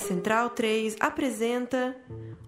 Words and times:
Central 0.00 0.50
3 0.50 0.96
apresenta 0.98 1.94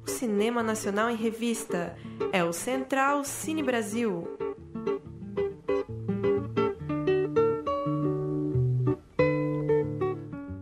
o 0.05 0.11
Cinema 0.11 0.63
Nacional 0.63 1.11
em 1.11 1.17
Revista. 1.17 1.95
É 2.33 2.43
o 2.43 2.53
Central 2.53 3.25
Cine 3.25 3.63
Brasil. 3.63 4.27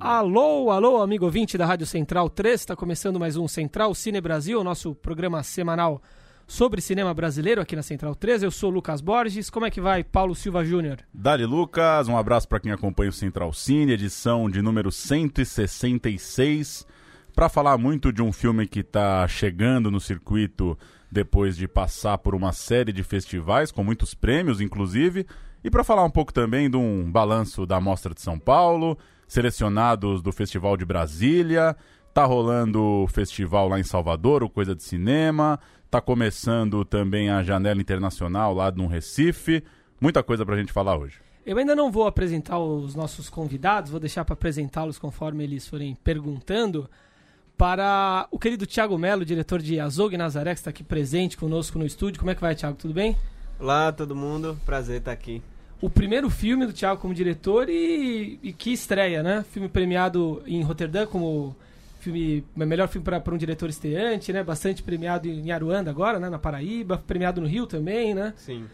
Alô, 0.00 0.70
alô, 0.70 1.00
amigo 1.00 1.24
ouvinte 1.24 1.56
da 1.56 1.64
Rádio 1.64 1.86
Central 1.86 2.28
3, 2.28 2.60
está 2.60 2.74
começando 2.74 3.20
mais 3.20 3.36
um 3.36 3.46
Central 3.46 3.94
Cine 3.94 4.20
Brasil, 4.20 4.62
nosso 4.64 4.94
programa 4.94 5.42
semanal 5.42 6.02
sobre 6.50 6.80
cinema 6.80 7.14
brasileiro 7.14 7.60
aqui 7.60 7.76
na 7.76 7.82
Central 7.82 8.12
3. 8.12 8.42
Eu 8.42 8.50
sou 8.50 8.70
o 8.70 8.74
Lucas 8.74 9.00
Borges. 9.00 9.48
Como 9.48 9.66
é 9.66 9.70
que 9.70 9.80
vai, 9.80 10.02
Paulo 10.02 10.34
Silva 10.34 10.64
Júnior? 10.64 10.98
Dali 11.14 11.46
Lucas, 11.46 12.08
um 12.08 12.16
abraço 12.16 12.48
para 12.48 12.58
quem 12.58 12.72
acompanha 12.72 13.10
o 13.10 13.12
Central 13.12 13.52
Cine, 13.52 13.92
edição 13.92 14.50
de 14.50 14.60
número 14.60 14.90
166, 14.90 16.84
para 17.36 17.48
falar 17.48 17.78
muito 17.78 18.12
de 18.12 18.20
um 18.20 18.32
filme 18.32 18.66
que 18.66 18.80
está 18.80 19.28
chegando 19.28 19.92
no 19.92 20.00
circuito 20.00 20.76
depois 21.08 21.56
de 21.56 21.68
passar 21.68 22.18
por 22.18 22.34
uma 22.34 22.52
série 22.52 22.92
de 22.92 23.04
festivais, 23.04 23.70
com 23.70 23.84
muitos 23.84 24.12
prêmios, 24.12 24.60
inclusive, 24.60 25.28
e 25.62 25.70
para 25.70 25.84
falar 25.84 26.02
um 26.02 26.10
pouco 26.10 26.32
também 26.32 26.68
de 26.68 26.76
um 26.76 27.12
balanço 27.12 27.64
da 27.64 27.80
Mostra 27.80 28.12
de 28.12 28.20
São 28.20 28.40
Paulo, 28.40 28.98
selecionados 29.28 30.20
do 30.20 30.32
Festival 30.32 30.76
de 30.76 30.84
Brasília, 30.84 31.76
tá 32.12 32.24
rolando 32.24 32.82
o 32.82 33.06
festival 33.06 33.68
lá 33.68 33.78
em 33.78 33.84
Salvador, 33.84 34.42
o 34.42 34.50
Coisa 34.50 34.74
de 34.74 34.82
Cinema, 34.82 35.60
Tá 35.90 36.00
começando 36.00 36.84
também 36.84 37.30
a 37.30 37.42
janela 37.42 37.80
internacional 37.80 38.54
lá 38.54 38.70
no 38.70 38.86
Recife. 38.86 39.64
Muita 40.00 40.22
coisa 40.22 40.46
pra 40.46 40.56
gente 40.56 40.72
falar 40.72 40.96
hoje. 40.96 41.18
Eu 41.44 41.58
ainda 41.58 41.74
não 41.74 41.90
vou 41.90 42.06
apresentar 42.06 42.60
os 42.60 42.94
nossos 42.94 43.28
convidados, 43.28 43.90
vou 43.90 43.98
deixar 43.98 44.24
para 44.24 44.34
apresentá-los 44.34 45.00
conforme 45.00 45.42
eles 45.42 45.66
forem 45.66 45.96
perguntando. 45.96 46.88
Para 47.56 48.28
o 48.30 48.38
querido 48.38 48.66
Tiago 48.66 48.96
Melo, 48.96 49.24
diretor 49.24 49.60
de 49.60 49.80
Azog 49.80 50.16
Nazaré, 50.16 50.54
que 50.54 50.60
está 50.60 50.70
aqui 50.70 50.84
presente 50.84 51.36
conosco 51.36 51.76
no 51.76 51.84
estúdio. 51.84 52.20
Como 52.20 52.30
é 52.30 52.36
que 52.36 52.40
vai, 52.40 52.54
Tiago? 52.54 52.76
Tudo 52.76 52.94
bem? 52.94 53.16
Olá, 53.58 53.90
todo 53.90 54.14
mundo. 54.14 54.56
Prazer 54.64 54.98
estar 54.98 55.10
aqui. 55.10 55.42
O 55.80 55.90
primeiro 55.90 56.30
filme 56.30 56.66
do 56.66 56.72
Tiago 56.72 57.00
como 57.00 57.12
diretor 57.12 57.68
e, 57.68 58.38
e 58.44 58.52
que 58.52 58.72
estreia, 58.72 59.24
né? 59.24 59.44
Filme 59.50 59.68
premiado 59.68 60.40
em 60.46 60.62
Roterdã 60.62 61.04
como 61.04 61.56
filme 62.00 62.44
melhor 62.56 62.88
filme 62.88 63.04
para 63.04 63.34
um 63.34 63.38
diretor 63.38 63.68
estreante, 63.68 64.32
né? 64.32 64.42
Bastante 64.42 64.82
premiado 64.82 65.28
em 65.28 65.52
Aruanda 65.52 65.90
agora, 65.90 66.18
né? 66.18 66.28
Na 66.28 66.38
Paraíba, 66.38 66.98
premiado 67.06 67.40
no 67.40 67.46
Rio 67.46 67.66
também, 67.66 68.14
né? 68.14 68.34
Sim. 68.36 68.64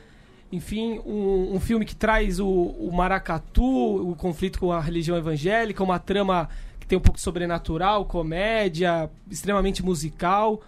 Enfim, 0.51 1.01
um, 1.05 1.57
um 1.57 1.61
filme 1.61 1.85
que 1.85 1.95
traz 1.95 2.39
o, 2.39 2.49
o, 2.49 2.91
maracatu, 2.93 4.11
o 4.11 4.15
conflito 4.15 4.61
com 4.61 4.71
a 4.73 4.81
religião 4.81 5.17
evangélica, 5.17 5.83
uma 5.83 5.99
trama 5.99 6.49
que 6.79 6.87
tem 6.87 6.97
um 6.97 7.01
pouco 7.01 7.21
sobrenatural, 7.21 8.05
comédia, 8.05 9.11
extremamente 9.29 9.83
musical. 9.83 10.63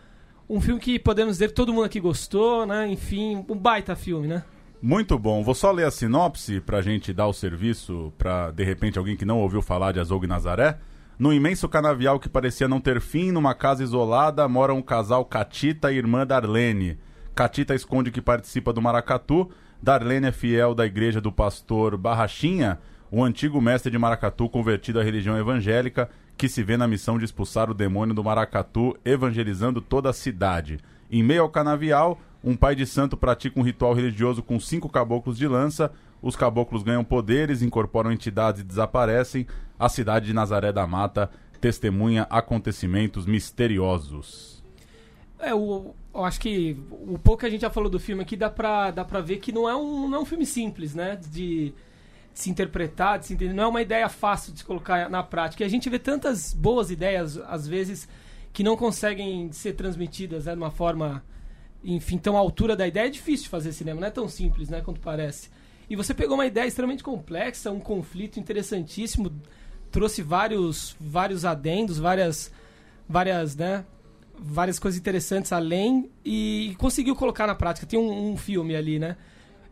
Um 0.50 0.60
filme 0.60 0.80
que 0.80 0.98
podemos 0.98 1.34
dizer 1.34 1.48
que 1.48 1.54
todo 1.54 1.72
mundo 1.72 1.84
aqui 1.84 2.00
gostou, 2.00 2.66
né? 2.66 2.88
Enfim, 2.88 3.44
um 3.48 3.56
baita 3.56 3.94
filme, 3.94 4.26
né? 4.26 4.42
Muito 4.80 5.18
bom. 5.18 5.42
Vou 5.42 5.54
só 5.54 5.70
ler 5.70 5.86
a 5.86 5.90
sinopse 5.90 6.60
pra 6.60 6.80
gente 6.80 7.12
dar 7.12 7.26
o 7.26 7.32
serviço 7.32 8.12
para 8.18 8.50
de 8.50 8.64
repente 8.64 8.98
alguém 8.98 9.16
que 9.16 9.24
não 9.24 9.40
ouviu 9.40 9.62
falar 9.62 9.92
de 9.92 10.00
Azog 10.00 10.26
Nazaré. 10.26 10.78
No 11.18 11.32
imenso 11.32 11.68
canavial 11.68 12.20
que 12.20 12.28
parecia 12.28 12.68
não 12.68 12.80
ter 12.80 13.00
fim, 13.00 13.32
numa 13.32 13.52
casa 13.52 13.82
isolada, 13.82 14.46
mora 14.46 14.72
um 14.72 14.80
casal 14.80 15.24
Catita 15.24 15.90
e 15.90 15.96
irmã 15.96 16.24
Darlene. 16.24 16.96
Catita 17.34 17.74
esconde 17.74 18.12
que 18.12 18.22
participa 18.22 18.72
do 18.72 18.80
maracatu. 18.80 19.50
Darlene 19.82 20.28
é 20.28 20.32
fiel 20.32 20.76
da 20.76 20.86
igreja 20.86 21.20
do 21.20 21.32
pastor 21.32 21.96
Barrachinha, 21.96 22.78
o 23.10 23.24
antigo 23.24 23.60
mestre 23.60 23.90
de 23.90 23.98
maracatu 23.98 24.48
convertido 24.48 25.00
à 25.00 25.02
religião 25.02 25.36
evangélica, 25.36 26.08
que 26.36 26.48
se 26.48 26.62
vê 26.62 26.76
na 26.76 26.86
missão 26.86 27.18
de 27.18 27.24
expulsar 27.24 27.68
o 27.68 27.74
demônio 27.74 28.14
do 28.14 28.22
maracatu, 28.22 28.96
evangelizando 29.04 29.80
toda 29.80 30.10
a 30.10 30.12
cidade. 30.12 30.78
Em 31.10 31.24
meio 31.24 31.42
ao 31.42 31.48
canavial, 31.48 32.20
um 32.44 32.54
pai 32.54 32.76
de 32.76 32.86
santo 32.86 33.16
pratica 33.16 33.58
um 33.58 33.64
ritual 33.64 33.92
religioso 33.92 34.40
com 34.40 34.60
cinco 34.60 34.88
caboclos 34.88 35.36
de 35.36 35.48
lança. 35.48 35.90
Os 36.20 36.34
caboclos 36.36 36.82
ganham 36.82 37.04
poderes, 37.04 37.62
incorporam 37.62 38.12
entidades 38.12 38.60
e 38.60 38.64
desaparecem 38.64 39.46
a 39.78 39.88
cidade 39.88 40.26
de 40.26 40.32
Nazaré 40.32 40.72
da 40.72 40.86
Mata 40.86 41.30
testemunha 41.60 42.26
acontecimentos 42.30 43.26
misteriosos. 43.26 44.62
É, 45.38 45.52
eu 45.52 45.94
acho 46.14 46.40
que 46.40 46.76
o 46.90 47.18
pouco 47.18 47.40
que 47.40 47.46
a 47.46 47.50
gente 47.50 47.60
já 47.60 47.70
falou 47.70 47.88
do 47.88 48.00
filme 48.00 48.22
aqui 48.22 48.36
dá 48.36 48.50
pra, 48.50 48.90
dá 48.90 49.04
pra 49.04 49.20
ver 49.20 49.38
que 49.38 49.52
não 49.52 49.68
é 49.68 49.76
um, 49.76 50.08
não 50.08 50.18
é 50.18 50.20
um 50.20 50.24
filme 50.24 50.44
simples, 50.44 50.94
né? 50.94 51.16
De, 51.16 51.28
de 51.30 51.74
se 52.34 52.50
interpretar, 52.50 53.18
de 53.18 53.26
se 53.26 53.34
entender. 53.34 53.52
Não 53.52 53.64
é 53.64 53.66
uma 53.66 53.82
ideia 53.82 54.08
fácil 54.08 54.52
de 54.52 54.60
se 54.60 54.64
colocar 54.64 55.08
na 55.08 55.22
prática. 55.22 55.62
E 55.62 55.66
a 55.66 55.70
gente 55.70 55.88
vê 55.88 55.98
tantas 55.98 56.52
boas 56.52 56.90
ideias, 56.90 57.36
às 57.36 57.68
vezes, 57.68 58.08
que 58.52 58.64
não 58.64 58.76
conseguem 58.76 59.52
ser 59.52 59.74
transmitidas 59.74 60.46
né, 60.46 60.52
de 60.52 60.58
uma 60.58 60.70
forma, 60.70 61.22
enfim, 61.84 62.18
tão 62.18 62.36
à 62.36 62.40
altura 62.40 62.74
da 62.74 62.86
ideia. 62.86 63.06
É 63.06 63.10
difícil 63.10 63.48
fazer 63.48 63.72
cinema, 63.72 64.00
não 64.00 64.08
é 64.08 64.10
tão 64.10 64.28
simples, 64.28 64.68
né? 64.68 64.80
Quanto 64.80 65.00
parece. 65.00 65.50
E 65.88 65.96
você 65.96 66.12
pegou 66.12 66.34
uma 66.34 66.46
ideia 66.46 66.66
extremamente 66.66 67.02
complexa, 67.02 67.70
um 67.70 67.80
conflito 67.80 68.38
interessantíssimo 68.38 69.32
trouxe 69.90 70.22
vários, 70.22 70.96
vários 71.00 71.44
adendos, 71.44 71.98
várias, 71.98 72.52
várias, 73.08 73.56
né, 73.56 73.84
várias 74.38 74.78
coisas 74.78 75.00
interessantes 75.00 75.52
além 75.52 76.10
e 76.24 76.74
conseguiu 76.78 77.16
colocar 77.16 77.46
na 77.46 77.54
prática. 77.54 77.86
Tem 77.86 77.98
um, 77.98 78.32
um, 78.32 78.36
filme 78.36 78.76
ali, 78.76 78.98
né? 78.98 79.16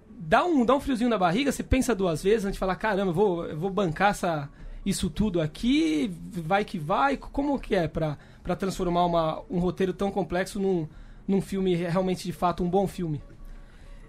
Dá 0.09 0.45
um, 0.45 0.65
dá 0.65 0.75
um 0.75 0.81
friozinho 0.81 1.11
na 1.11 1.19
barriga, 1.19 1.53
você 1.53 1.63
pensa 1.63 1.95
duas 1.95 2.23
vezes 2.23 2.45
antes 2.45 2.55
de 2.55 2.59
falar, 2.59 2.77
caramba, 2.77 3.11
eu 3.11 3.15
vou, 3.15 3.57
vou 3.57 3.71
bancar 3.71 4.11
essa, 4.11 4.49
isso 4.85 5.11
tudo 5.11 5.41
aqui, 5.41 6.11
vai 6.31 6.65
que 6.65 6.79
vai. 6.79 7.17
Como 7.17 7.59
que 7.59 7.75
é 7.75 7.87
para 7.87 8.17
transformar 8.59 9.05
uma, 9.05 9.43
um 9.51 9.59
roteiro 9.59 9.93
tão 9.93 10.11
complexo 10.11 10.59
num, 10.59 10.89
num 11.29 11.41
filme 11.41 11.75
realmente, 11.75 12.25
de 12.25 12.33
fato, 12.33 12.65
um 12.65 12.71
bom 12.71 12.87
filme? 12.87 13.21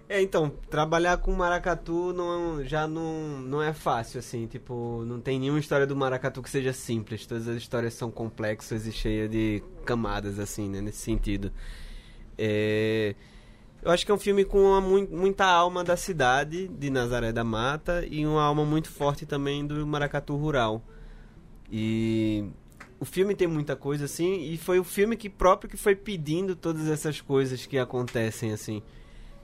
É, 0.10 0.22
então, 0.22 0.50
trabalhar 0.70 1.18
com 1.18 1.34
maracatu 1.34 2.14
não, 2.14 2.64
já 2.64 2.88
não, 2.88 3.42
não 3.42 3.62
é 3.62 3.74
fácil, 3.74 4.20
assim, 4.20 4.48
tipo, 4.48 5.04
não 5.06 5.20
tem 5.20 5.38
nenhuma 5.38 5.60
história 5.60 5.86
do 5.86 5.98
maracatu 5.98 6.42
que 6.42 6.50
seja 6.50 6.72
simples, 6.72 7.26
todas 7.26 7.46
as 7.46 7.58
histórias 7.58 7.94
são 7.94 8.10
complexas 8.10 8.88
e 8.88 8.92
cheias 8.94 9.30
de 9.30 9.62
camadas, 9.86 10.40
assim, 10.40 10.70
né, 10.70 10.80
nesse 10.80 11.00
sentido. 11.00 11.52
É, 12.38 13.16
eu 13.82 13.92
acho 13.92 14.06
que 14.06 14.12
é 14.12 14.16
um 14.16 14.20
filme 14.20 14.46
com 14.46 14.60
uma, 14.60 14.80
muita 14.82 15.46
alma 15.46 15.84
da 15.84 15.98
cidade, 15.98 16.70
de 16.70 16.90
Nazaré 16.90 17.34
da 17.34 17.44
Mata, 17.44 18.06
e 18.10 18.26
uma 18.26 18.44
alma 18.44 18.64
muito 18.64 18.90
forte 18.90 19.26
também 19.26 19.68
do 19.68 19.86
maracatu 19.86 20.38
rural. 20.38 20.82
E 21.70 22.46
o 22.98 23.04
filme 23.04 23.36
tem 23.36 23.48
muita 23.48 23.76
coisa, 23.76 24.06
assim, 24.06 24.42
e 24.52 24.58
foi 24.58 24.80
o 24.80 24.86
filme 24.86 25.18
que 25.18 25.30
próprio 25.30 25.70
que 25.70 25.76
foi 25.76 25.98
pedindo 25.98 26.56
todas 26.56 26.88
essas 26.88 27.20
coisas 27.20 27.66
que 27.66 27.78
acontecem, 27.78 28.54
assim. 28.54 28.82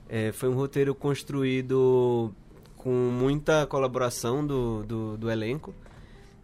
É, 0.08 0.32
foi 0.32 0.50
um 0.50 0.54
roteiro 0.54 0.94
construído 0.94 2.34
com 2.78 2.92
muita 2.92 3.66
colaboração 3.66 4.46
do, 4.46 4.84
do, 4.84 5.18
do, 5.18 5.32
elenco. 5.32 5.74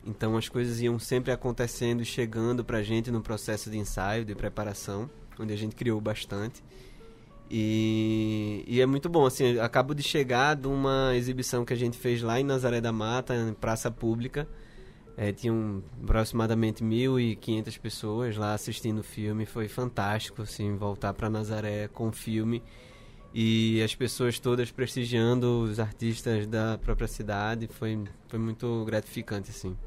Então 0.06 0.38
as 0.38 0.48
coisas 0.48 0.80
iam 0.80 0.98
sempre 0.98 1.32
acontecendo 1.32 2.02
e 2.02 2.06
chegando 2.06 2.64
pra 2.64 2.82
gente 2.82 3.12
no 3.12 3.22
processo 3.22 3.70
de 3.70 3.78
ensaio, 3.78 4.24
de 4.24 4.34
preparação, 4.34 5.10
onde 5.38 5.54
a 5.54 5.58
gente 5.58 5.76
criou 5.76 6.00
bastante. 6.00 6.64
E, 7.52 8.64
e 8.68 8.80
é 8.80 8.86
muito 8.86 9.10
bom, 9.10 9.26
assim, 9.26 9.60
acabo 9.60 9.94
de 9.94 10.04
chegar 10.04 10.56
de 10.56 10.68
uma 10.68 11.16
exibição 11.16 11.66
que 11.66 11.74
a 11.74 11.76
gente 11.76 11.98
fez 11.98 12.22
lá 12.22 12.40
em 12.40 12.44
Nazaré 12.44 12.80
da 12.80 12.92
Mata, 12.92 13.36
em 13.36 13.54
praça 13.54 13.92
pública. 13.92 14.48
É, 15.18 15.34
tinham 15.34 15.84
aproximadamente 16.02 16.82
1.500 16.82 17.80
pessoas 17.80 18.38
lá 18.38 18.54
assistindo 18.54 19.00
o 19.00 19.04
filme. 19.04 19.46
Foi 19.46 19.68
fantástico, 19.68 20.44
assim, 20.44 20.78
voltar 20.78 21.14
para 21.14 21.30
Nazaré 21.30 21.90
com 21.90 22.08
o 22.08 22.12
filme 22.14 22.64
e 23.34 23.82
as 23.84 23.94
pessoas 23.94 24.40
todas 24.40 24.72
prestigiando 24.72 25.62
os 25.62 25.80
artistas 25.80 26.48
da 26.48 26.78
própria 26.78 27.08
cidade 27.08 27.68
foi, 27.68 28.04
foi 28.28 28.40
muito 28.40 28.84
gratificante 28.86 29.52
assim. 29.52 29.78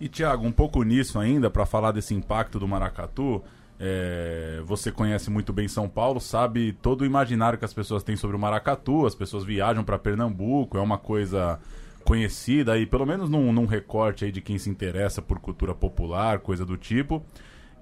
E 0.00 0.08
Tiago 0.08 0.46
um 0.46 0.52
pouco 0.52 0.82
nisso 0.82 1.18
ainda 1.18 1.50
para 1.50 1.66
falar 1.66 1.92
desse 1.92 2.14
impacto 2.14 2.58
do 2.58 2.68
maracatu 2.68 3.42
é, 3.80 4.60
você 4.64 4.90
conhece 4.90 5.30
muito 5.30 5.52
bem 5.52 5.68
São 5.68 5.88
Paulo 5.88 6.20
sabe 6.20 6.72
todo 6.72 7.02
o 7.02 7.06
imaginário 7.06 7.58
que 7.58 7.64
as 7.64 7.72
pessoas 7.72 8.02
têm 8.02 8.16
sobre 8.16 8.36
o 8.36 8.38
maracatu 8.38 9.06
as 9.06 9.14
pessoas 9.14 9.44
viajam 9.44 9.84
para 9.84 9.98
Pernambuco 9.98 10.76
é 10.76 10.80
uma 10.80 10.98
coisa 10.98 11.60
conhecida 12.04 12.72
aí 12.72 12.86
pelo 12.86 13.04
menos 13.04 13.28
num, 13.28 13.52
num 13.52 13.66
recorte 13.66 14.24
aí 14.24 14.32
de 14.32 14.40
quem 14.40 14.58
se 14.58 14.70
interessa 14.70 15.20
por 15.20 15.38
cultura 15.38 15.74
popular 15.74 16.38
coisa 16.38 16.64
do 16.64 16.76
tipo. 16.76 17.22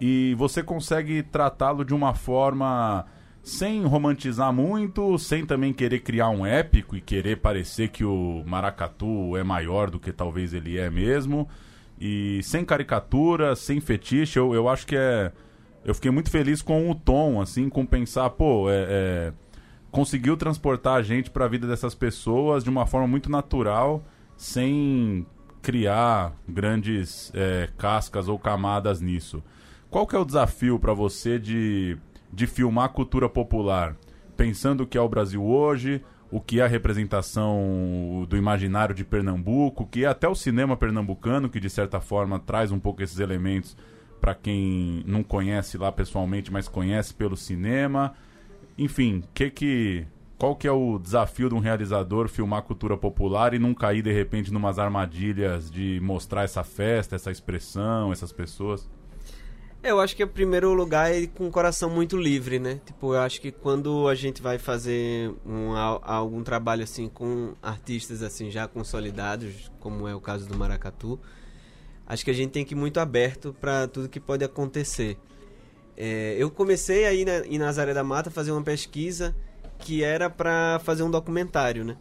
E 0.01 0.35
você 0.37 0.63
consegue 0.63 1.23
tratá-lo 1.23 1.85
de 1.85 1.95
uma 1.95 2.13
forma 2.13 3.07
sem 3.47 3.85
romantizar 3.85 4.53
muito, 4.53 5.17
sem 5.21 5.47
também 5.47 5.73
querer 5.73 6.01
criar 6.01 6.31
um 6.31 6.45
épico 6.45 6.97
e 6.97 7.01
querer 7.01 7.37
parecer 7.37 7.91
que 7.91 8.05
o 8.05 8.43
maracatu 8.45 9.37
é 9.37 9.45
maior 9.45 9.89
do 9.89 10.01
que 10.01 10.13
talvez 10.13 10.53
ele 10.53 10.77
é 10.77 10.91
mesmo. 10.91 11.49
E 11.97 12.41
sem 12.43 12.65
caricatura, 12.65 13.55
sem 13.55 13.81
fetiche, 13.81 14.37
eu, 14.37 14.53
eu 14.53 14.69
acho 14.69 14.85
que 14.85 14.97
é. 14.97 15.31
Eu 15.85 15.95
fiquei 15.95 16.11
muito 16.11 16.29
feliz 16.29 16.61
com 16.61 16.91
o 16.91 16.95
tom, 16.97 17.41
assim, 17.41 17.69
com 17.69 17.87
pensar, 17.87 18.31
pô, 18.31 18.69
é, 18.69 18.87
é 18.89 19.33
conseguiu 19.93 20.37
transportar 20.37 20.97
a 20.97 21.03
gente 21.03 21.31
para 21.31 21.45
a 21.45 21.49
vida 21.49 21.69
dessas 21.69 21.95
pessoas 21.95 22.65
de 22.65 22.69
uma 22.69 22.85
forma 22.85 23.07
muito 23.07 23.31
natural, 23.31 24.05
sem 24.37 25.25
criar 25.63 26.35
grandes 26.49 27.31
é, 27.33 27.69
cascas 27.79 28.27
ou 28.27 28.41
camadas 28.41 29.01
nisso. 29.01 29.41
Qual 29.89 30.05
que 30.05 30.17
é 30.17 30.19
o 30.19 30.25
desafio 30.25 30.81
para 30.81 30.93
você 30.93 31.39
de, 31.39 31.97
de 32.33 32.47
filmar 32.47 32.91
cultura 32.91 33.29
popular? 33.29 33.97
Pensando 34.37 34.83
o 34.83 34.87
que 34.87 34.99
é 34.99 35.01
o 35.01 35.09
Brasil 35.09 35.45
hoje, 35.45 36.03
o 36.31 36.41
que 36.41 36.61
é 36.61 36.65
a 36.65 36.69
representação 36.69 38.27
do 38.29 38.37
imaginário 38.37 38.95
de 38.95 39.05
Pernambuco, 39.05 39.87
que 39.87 40.05
é 40.05 40.09
até 40.09 40.29
o 40.29 40.35
cinema 40.35 40.77
pernambucano, 40.77 41.49
que 41.49 41.61
de 41.61 41.71
certa 41.71 42.01
forma 42.01 42.39
traz 42.39 42.73
um 42.73 42.79
pouco 42.79 43.03
esses 43.03 43.19
elementos 43.19 43.77
para 44.21 44.35
quem 44.35 45.05
não 45.07 45.23
conhece 45.23 45.79
lá 45.79 45.93
pessoalmente, 45.93 46.53
mas 46.53 46.69
conhece 46.69 47.15
pelo 47.15 47.37
cinema. 47.37 48.15
Enfim, 48.77 49.23
que 49.33 49.51
que 49.51 50.07
qual 50.37 50.55
que 50.55 50.69
é 50.69 50.73
o 50.73 50.99
desafio 50.99 51.49
de 51.49 51.55
um 51.55 51.61
realizador 51.61 52.29
filmar 52.29 52.63
cultura 52.63 52.97
popular 52.97 53.55
e 53.55 53.59
não 53.59 53.73
cair 53.73 54.03
de 54.03 54.13
repente 54.13 54.53
numas 54.53 54.79
armadilhas 54.79 55.71
de 55.71 55.99
mostrar 56.03 56.43
essa 56.43 56.63
festa, 56.63 57.17
essa 57.17 57.31
expressão, 57.31 58.13
essas 58.13 58.33
pessoas? 58.33 58.89
Eu 59.89 60.01
acho 60.01 60.17
que 60.17 60.25
o 60.25 60.27
primeiro 60.27 60.75
lugar 60.75 61.15
é 61.15 61.29
com 61.29 61.47
o 61.47 61.51
coração 61.51 61.89
muito 61.89 62.17
livre, 62.17 62.59
né? 62.59 62.81
Tipo, 62.85 63.15
eu 63.15 63.21
acho 63.21 63.41
que 63.41 63.53
quando 63.53 64.09
a 64.09 64.17
gente 64.17 64.43
vai 64.43 64.59
fazer 64.59 65.33
um, 65.47 65.77
algum 65.77 66.43
trabalho 66.43 66.83
assim 66.83 67.09
com 67.09 67.55
artistas 67.63 68.21
assim 68.21 68.51
já 68.51 68.67
consolidados, 68.67 69.71
como 69.79 70.09
é 70.09 70.15
o 70.15 70.21
caso 70.21 70.49
do 70.49 70.59
Maracatu, 70.59 71.21
acho 72.05 72.25
que 72.25 72.33
a 72.33 72.35
gente 72.35 72.51
tem 72.51 72.65
que 72.65 72.75
ir 72.75 72.77
muito 72.77 72.99
aberto 72.99 73.55
para 73.61 73.87
tudo 73.87 74.09
que 74.09 74.19
pode 74.19 74.45
acontecer. 74.45 75.17
É, 75.97 76.35
eu 76.37 76.51
comecei 76.51 77.07
aí 77.07 77.25
na, 77.25 77.47
em 77.47 77.57
Nazaré 77.57 77.95
da 77.95 78.03
Mata 78.03 78.29
a 78.29 78.33
fazer 78.33 78.51
uma 78.51 78.65
pesquisa 78.65 79.37
que 79.79 80.03
era 80.03 80.29
para 80.29 80.81
fazer 80.83 81.05
um 81.05 81.11
documentário, 81.11 81.85
né? 81.85 81.97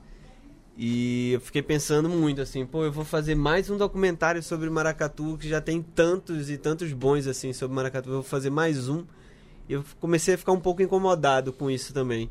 E 0.78 1.32
eu 1.32 1.40
fiquei 1.40 1.62
pensando 1.62 2.10
muito 2.10 2.42
assim, 2.42 2.66
pô, 2.66 2.84
eu 2.84 2.92
vou 2.92 3.06
fazer 3.06 3.34
mais 3.34 3.70
um 3.70 3.78
documentário 3.78 4.44
sobre 4.44 4.70
Maracatu, 4.70 5.38
que 5.38 5.48
já 5.48 5.62
tem 5.62 5.82
tantos 5.82 6.50
e 6.50 6.58
tantos 6.58 6.92
bons 6.92 7.28
assim 7.28 7.54
sobre 7.54 7.76
Maracatu, 7.76 8.10
eu 8.10 8.14
vou 8.16 8.24
fazer 8.24 8.50
mais 8.50 8.90
um. 8.90 9.06
Eu 9.70 9.86
comecei 10.02 10.34
a 10.34 10.38
ficar 10.38 10.52
um 10.52 10.60
pouco 10.60 10.82
incomodado 10.82 11.54
com 11.54 11.72
isso 11.72 11.94
também. 11.94 12.30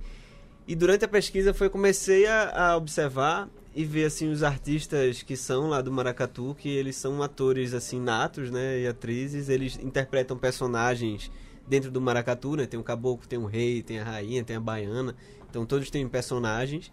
E 0.69 0.75
durante 0.75 1.06
a 1.06 1.08
pesquisa 1.08 1.55
foi 1.55 1.70
comecei 1.70 2.26
a, 2.26 2.73
a 2.73 2.76
observar 2.76 3.49
e 3.75 3.82
ver 3.82 4.05
assim 4.05 4.31
os 4.31 4.43
artistas 4.43 5.23
que 5.23 5.37
são 5.37 5.70
lá 5.70 5.81
do 5.81 5.90
Maracatu, 5.90 6.55
que 6.58 6.69
eles 6.69 6.97
são 6.97 7.23
atores 7.23 7.73
assim 7.73 7.99
natos, 7.99 8.50
né, 8.50 8.81
e 8.81 8.87
atrizes, 8.87 9.49
eles 9.49 9.79
interpretam 9.82 10.37
personagens 10.37 11.31
dentro 11.67 11.90
do 11.90 12.00
maracatu, 12.00 12.56
né? 12.56 12.67
Tem 12.67 12.79
o 12.79 12.82
caboclo, 12.82 13.26
tem 13.26 13.38
o 13.38 13.47
rei, 13.47 13.82
tem 13.82 13.99
a 13.99 14.05
rainha, 14.05 14.44
tem 14.44 14.56
a 14.56 14.61
baiana. 14.61 15.17
Então 15.49 15.64
todos 15.64 15.90
têm 15.90 16.06
personagens. 16.08 16.93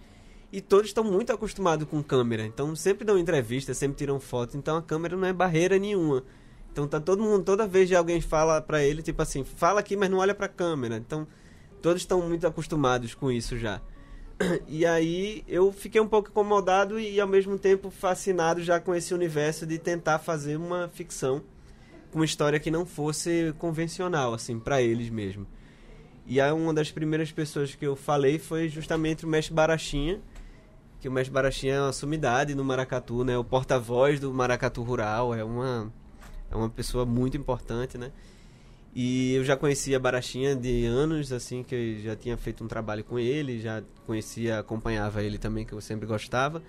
E 0.51 0.59
todos 0.59 0.88
estão 0.88 1.03
muito 1.03 1.31
acostumados 1.31 1.88
com 1.88 2.03
câmera. 2.03 2.45
Então 2.45 2.75
sempre 2.75 3.06
dão 3.06 3.18
entrevista, 3.18 3.74
sempre 3.74 3.98
tiram 3.98 4.19
foto. 4.19 4.57
Então 4.57 4.77
a 4.77 4.81
câmera 4.81 5.15
não 5.15 5.27
é 5.27 5.33
barreira 5.33 5.80
nenhuma. 5.80 6.24
Então 6.71 6.88
tá 6.88 7.00
todo 7.00 7.24
mundo, 7.24 7.44
toda 7.44 7.68
vez 7.68 7.89
que 7.89 7.95
alguém 7.95 8.21
fala 8.21 8.62
pra 8.62 8.83
ele, 8.83 9.01
tipo 9.01 9.21
assim, 9.21 9.44
fala 9.44 9.80
aqui, 9.80 9.95
mas 9.95 10.09
não 10.09 10.19
olha 10.19 10.36
pra 10.36 10.48
câmera. 10.48 10.98
Então 10.98 11.27
todos 11.81 12.01
estão 12.01 12.21
muito 12.27 12.45
acostumados 12.45 13.13
com 13.13 13.31
isso 13.31 13.57
já. 13.57 13.81
E 14.68 14.86
aí 14.86 15.44
eu 15.48 15.71
fiquei 15.71 16.01
um 16.01 16.07
pouco 16.07 16.30
incomodado 16.30 17.00
e 17.00 17.19
ao 17.21 17.27
mesmo 17.27 17.59
tempo 17.59 17.92
fascinado 17.92 18.63
já 18.63 18.80
com 18.80 18.95
esse 18.95 19.13
universo 19.13 19.65
de 19.68 19.77
tentar 19.77 20.19
fazer 20.19 20.57
uma 20.57 20.89
ficção 20.89 21.44
uma 22.13 22.25
história 22.25 22.59
que 22.59 22.71
não 22.71 22.86
fosse 22.86 23.54
convencional, 23.57 24.33
assim, 24.33 24.59
para 24.59 24.81
eles 24.81 25.09
mesmo. 25.09 25.47
E 26.25 26.39
aí 26.39 26.51
uma 26.51 26.74
das 26.74 26.92
primeiras 26.92 27.31
pessoas 27.31 27.74
que 27.74 27.86
eu 27.86 27.95
falei 27.95 28.38
foi 28.38 28.69
justamente 28.69 29.25
o 29.25 29.27
Mestre 29.27 29.54
Barachinha, 29.54 30.21
que 31.01 31.09
o 31.09 31.12
Mestre 31.12 31.33
Barachinha 31.33 31.74
é 31.74 31.81
uma 31.81 31.92
sumidade 31.92 32.53
no 32.53 32.63
Maracatu, 32.63 33.24
né? 33.24 33.36
O 33.36 33.44
porta-voz 33.44 34.19
do 34.19 34.31
Maracatu 34.31 34.83
Rural, 34.83 35.33
é 35.33 35.44
uma, 35.44 35.92
é 36.50 36.56
uma 36.56 36.69
pessoa 36.69 37.07
muito 37.07 37.36
importante, 37.36 37.98
né? 37.98 38.12
E 38.94 39.33
eu 39.33 39.44
já 39.44 39.57
conhecia 39.57 40.00
Barachinha 40.00 40.56
de 40.56 40.86
anos, 40.86 41.31
assim, 41.31 41.63
que 41.63 41.74
eu 41.74 42.03
já 42.03 42.15
tinha 42.15 42.38
feito 42.38 42.63
um 42.63 42.68
trabalho 42.68 43.03
com 43.03 43.18
ele, 43.18 43.59
já 43.59 43.81
conhecia, 44.06 44.59
acompanhava 44.59 45.24
ele 45.24 45.39
também, 45.39 45.65
que 45.65 45.74
eu 45.74 45.81
sempre 45.81 46.06
gostava. 46.06 46.62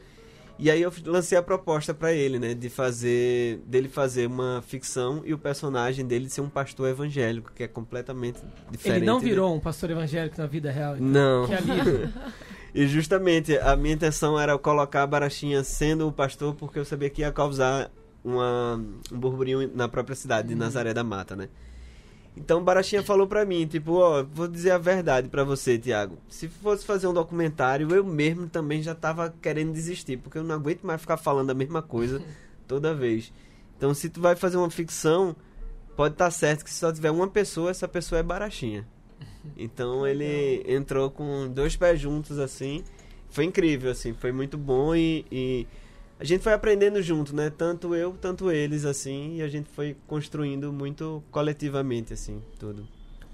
E 0.59 0.71
aí 0.71 0.81
eu 0.81 0.93
lancei 1.05 1.37
a 1.37 1.43
proposta 1.43 1.93
para 1.93 2.13
ele, 2.13 2.39
né, 2.39 2.55
de 2.55 2.71
fazer 2.71 3.59
dele 3.67 3.89
fazer 3.89 4.27
uma 4.27 4.63
ficção 4.63 5.23
e 5.25 5.35
o 5.35 5.39
personagem 5.39 6.07
dele 6.07 6.31
ser 6.31 6.41
um 6.41 6.49
pastor 6.49 6.89
evangélico, 6.89 7.53
que 7.53 7.65
é 7.65 7.69
completamente 7.69 8.41
diferente. 8.71 8.99
Ele 8.99 9.07
não 9.07 9.19
virou 9.19 9.55
um 9.55 9.61
pastor 9.61 9.91
evangélico 9.91 10.41
na 10.41 10.47
vida 10.47 10.71
real. 10.71 10.95
Então. 10.97 11.07
Não. 11.07 11.47
Que 11.47 11.55
alívio. 11.55 12.13
e 12.75 12.87
justamente 12.87 13.57
a 13.59 13.77
minha 13.77 13.95
intenção 13.95 14.39
era 14.39 14.57
colocar 14.59 15.03
a 15.03 15.07
Barachinha 15.07 15.63
sendo 15.63 16.09
o 16.09 16.13
pastor 16.13 16.55
porque 16.55 16.79
eu 16.79 16.85
sabia 16.85 17.11
que 17.11 17.21
ia 17.21 17.31
causar 17.31 17.91
uma, 18.25 18.83
um 19.11 19.19
burburinho 19.19 19.71
na 19.75 19.89
própria 19.89 20.17
cidade 20.17 20.49
de 20.49 20.55
uhum. 20.55 20.61
Nazaré 20.61 20.95
da 20.95 21.05
Mata, 21.05 21.37
né? 21.37 21.49
Então 22.35 22.65
Barachinha 22.65 23.03
falou 23.03 23.27
pra 23.27 23.45
mim, 23.45 23.67
tipo, 23.67 23.93
ó, 23.93 24.23
vou 24.23 24.49
dizer 24.49 24.71
a 24.71 24.79
verdade 24.79 25.29
para 25.29 25.45
você, 25.45 25.79
Tiago. 25.79 26.17
Se 26.29 26.49
fosse 26.49 26.85
fazer 26.85 27.07
um 27.07 27.13
documentário, 27.13 27.95
eu 27.95 28.03
mesmo 28.03 28.49
também 28.49 28.83
já 28.83 28.95
tava 28.95 29.35
querendo 29.43 29.73
desistir, 29.73 30.17
porque 30.17 30.39
eu 30.39 30.45
não 30.45 30.55
aguento 30.55 30.83
mais 30.83 31.01
ficar 31.01 31.19
falando 31.19 31.51
a 31.51 31.55
mesma 31.55 31.83
coisa 31.83 32.23
toda 32.67 32.95
vez. 32.95 33.31
Então, 33.77 33.93
se 33.93 34.09
tu 34.09 34.21
vai 34.21 34.35
fazer 34.35 34.57
uma 34.57 34.71
ficção, 34.71 35.37
pode 35.95 36.15
estar 36.15 36.27
tá 36.27 36.31
certo 36.31 36.65
que 36.65 36.71
se 36.71 36.79
só 36.79 36.91
tiver 36.91 37.11
uma 37.11 37.29
pessoa, 37.29 37.71
essa 37.71 37.87
pessoa 37.87 38.19
é 38.19 38.23
Barachinha. 38.23 38.87
Então 39.57 40.07
ele 40.07 40.65
entrou 40.67 41.11
com 41.11 41.49
dois 41.49 41.77
pés 41.77 42.01
juntos 42.01 42.39
assim. 42.39 42.83
Foi 43.31 43.45
incrível, 43.45 43.91
assim, 43.91 44.13
foi 44.13 44.31
muito 44.31 44.59
bom 44.59 44.95
e, 44.95 45.25
e 45.33 45.67
a 46.21 46.25
gente 46.25 46.43
foi 46.43 46.53
aprendendo 46.53 47.03
junto, 47.03 47.35
né? 47.35 47.51
Tanto 47.51 47.95
eu, 47.95 48.13
tanto 48.13 48.51
eles, 48.51 48.85
assim, 48.85 49.37
e 49.39 49.43
a 49.43 49.49
gente 49.49 49.69
foi 49.71 49.97
construindo 50.07 50.73
muito 50.73 51.23
coletivamente, 51.31 52.13
assim, 52.13 52.41
tudo. 52.59 52.87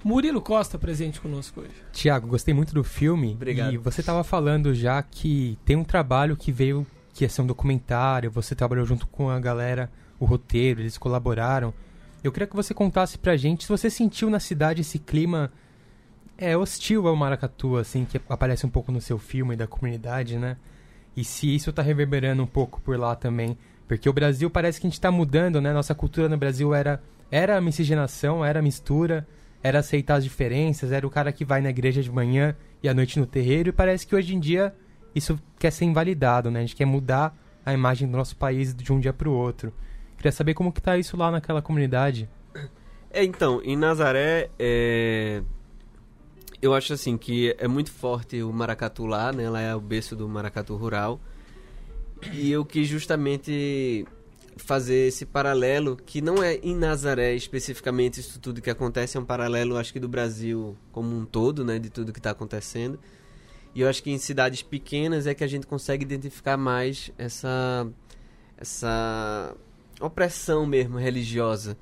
Murilo 0.03 0.41
Costa 0.41 0.79
presente 0.79 1.21
conosco 1.21 1.61
hoje. 1.61 1.71
Tiago, 1.93 2.29
gostei 2.29 2.55
muito 2.55 2.73
do 2.73 2.85
filme. 2.85 3.33
Obrigado. 3.33 3.75
E 3.75 3.77
você 3.77 4.01
estava 4.01 4.23
falando 4.23 4.73
já 4.73 5.03
que 5.03 5.59
tem 5.65 5.77
um 5.77 5.85
trabalho 5.85 6.37
que 6.37 6.53
veio, 6.53 6.87
que 7.13 7.25
ia 7.25 7.29
ser 7.29 7.43
um 7.43 7.47
documentário, 7.47 8.31
você 8.31 8.55
trabalhou 8.55 8.87
junto 8.87 9.07
com 9.09 9.29
a 9.29 9.41
galera, 9.41 9.91
o 10.19 10.25
roteiro, 10.25 10.81
eles 10.81 10.97
colaboraram. 10.97 11.75
Eu 12.23 12.33
queria 12.33 12.47
que 12.47 12.57
você 12.57 12.73
contasse 12.73 13.19
pra 13.19 13.37
gente 13.37 13.65
se 13.65 13.69
você 13.69 13.91
sentiu 13.91 14.31
na 14.31 14.41
cidade 14.41 14.81
esse 14.81 14.99
clima 14.99 15.53
é 16.39 16.57
hostil 16.57 17.07
ao 17.07 17.17
maracatu, 17.17 17.77
assim, 17.77 18.05
que 18.05 18.21
aparece 18.29 18.65
um 18.65 18.71
pouco 18.71 18.91
no 18.93 19.01
seu 19.01 19.19
filme 19.19 19.57
da 19.57 19.67
comunidade, 19.67 20.39
né? 20.39 20.57
e 21.19 21.25
se 21.25 21.53
isso 21.53 21.71
está 21.71 21.83
reverberando 21.83 22.45
um 22.45 22.47
pouco 22.47 22.81
por 22.81 22.97
lá 22.97 23.17
também. 23.17 23.59
Porque 23.89 24.09
o 24.09 24.13
Brasil 24.13 24.49
parece 24.49 24.81
que 24.81 24.87
a 24.87 24.89
gente 24.89 24.99
está 24.99 25.11
mudando, 25.11 25.61
né? 25.61 25.73
Nossa 25.73 25.93
cultura 25.93 26.29
no 26.29 26.37
Brasil 26.37 26.73
era, 26.73 27.03
era 27.29 27.61
miscigenação, 27.61 28.45
era 28.45 28.63
mistura, 28.63 29.27
era 29.61 29.81
aceitar 29.81 30.15
as 30.15 30.23
diferenças, 30.23 30.93
era 30.93 31.05
o 31.05 31.11
cara 31.11 31.33
que 31.33 31.45
vai 31.45 31.61
na 31.61 31.71
igreja 31.71 32.01
de 32.01 32.13
manhã 32.13 32.55
e 32.81 32.89
à 32.89 32.95
noite 32.95 33.19
no 33.19 33.27
terreiro, 33.27 33.71
e 33.71 33.73
parece 33.73 34.07
que 34.07 34.15
hoje 34.15 34.33
em 34.33 34.39
dia 34.39 34.73
isso 35.13 35.37
quer 35.59 35.73
ser 35.73 35.87
invalidado, 35.87 36.53
né? 36.53 36.61
A 36.61 36.63
gente 36.63 36.77
quer 36.77 36.85
mudar 36.85 37.37
a 37.67 37.75
imagem 37.75 38.09
do 38.09 38.17
nosso 38.17 38.37
país 38.37 38.73
de 38.73 38.93
um 38.93 39.01
dia 39.01 39.13
para 39.13 39.29
o 39.29 39.33
outro. 39.33 39.75
Queria 40.17 40.31
saber 40.31 40.55
como 40.55 40.73
que 40.73 40.81
tá 40.81 40.97
isso 40.97 41.17
lá 41.17 41.33
naquela 41.33 41.61
comunidade. 41.61 42.31
É, 43.11 43.25
então, 43.25 43.61
em 43.65 43.77
Nazaré, 43.77 44.51
é 44.57 45.43
eu 46.61 46.75
acho 46.75 46.93
assim 46.93 47.17
que 47.17 47.55
é 47.59 47.69
muito 47.69 47.91
forte 47.91 48.43
o 48.43 48.53
maracatu 48.53 49.07
lá, 49.07 49.33
né? 49.33 49.45
Ela 49.45 49.61
é 49.61 49.75
o 49.75 49.81
berço 49.81 50.17
do 50.17 50.29
maracatu 50.29 50.77
rural. 50.77 51.21
E 52.33 52.51
eu 52.51 52.65
quis 52.65 52.89
justamente 52.89 54.05
fazer 54.57 55.07
esse 55.07 55.25
paralelo, 55.25 55.97
que 55.97 56.21
não 56.21 56.43
é 56.43 56.57
em 56.57 56.75
Nazaré 56.75 57.33
especificamente 57.35 58.19
isso 58.19 58.41
tudo 58.41 58.61
que 58.61 58.69
acontece, 58.69 59.17
é 59.17 59.21
um 59.21 59.25
paralelo, 59.25 59.77
acho 59.77 59.93
que 59.93 60.01
do 60.01 60.09
Brasil 60.09 60.77
como 60.91 61.17
um 61.17 61.25
todo, 61.25 61.65
né? 61.65 61.79
De 61.79 61.91
tudo 61.91 62.13
que 62.13 62.19
está 62.19 62.31
acontecendo. 62.31 62.99
E 63.75 63.81
eu 63.81 63.89
acho 63.89 64.03
que 64.03 64.11
em 64.11 64.19
cidades 64.19 64.63
pequenas 64.63 65.27
é 65.27 65.35
que 65.35 65.45
a 65.45 65.47
gente 65.47 65.67
consegue 65.67 66.05
identificar 66.05 66.57
mais 66.57 67.13
essa, 67.17 67.87
essa 68.57 69.55
opressão 70.01 70.67
mesmo 70.67 70.99
religiosa 70.99 71.77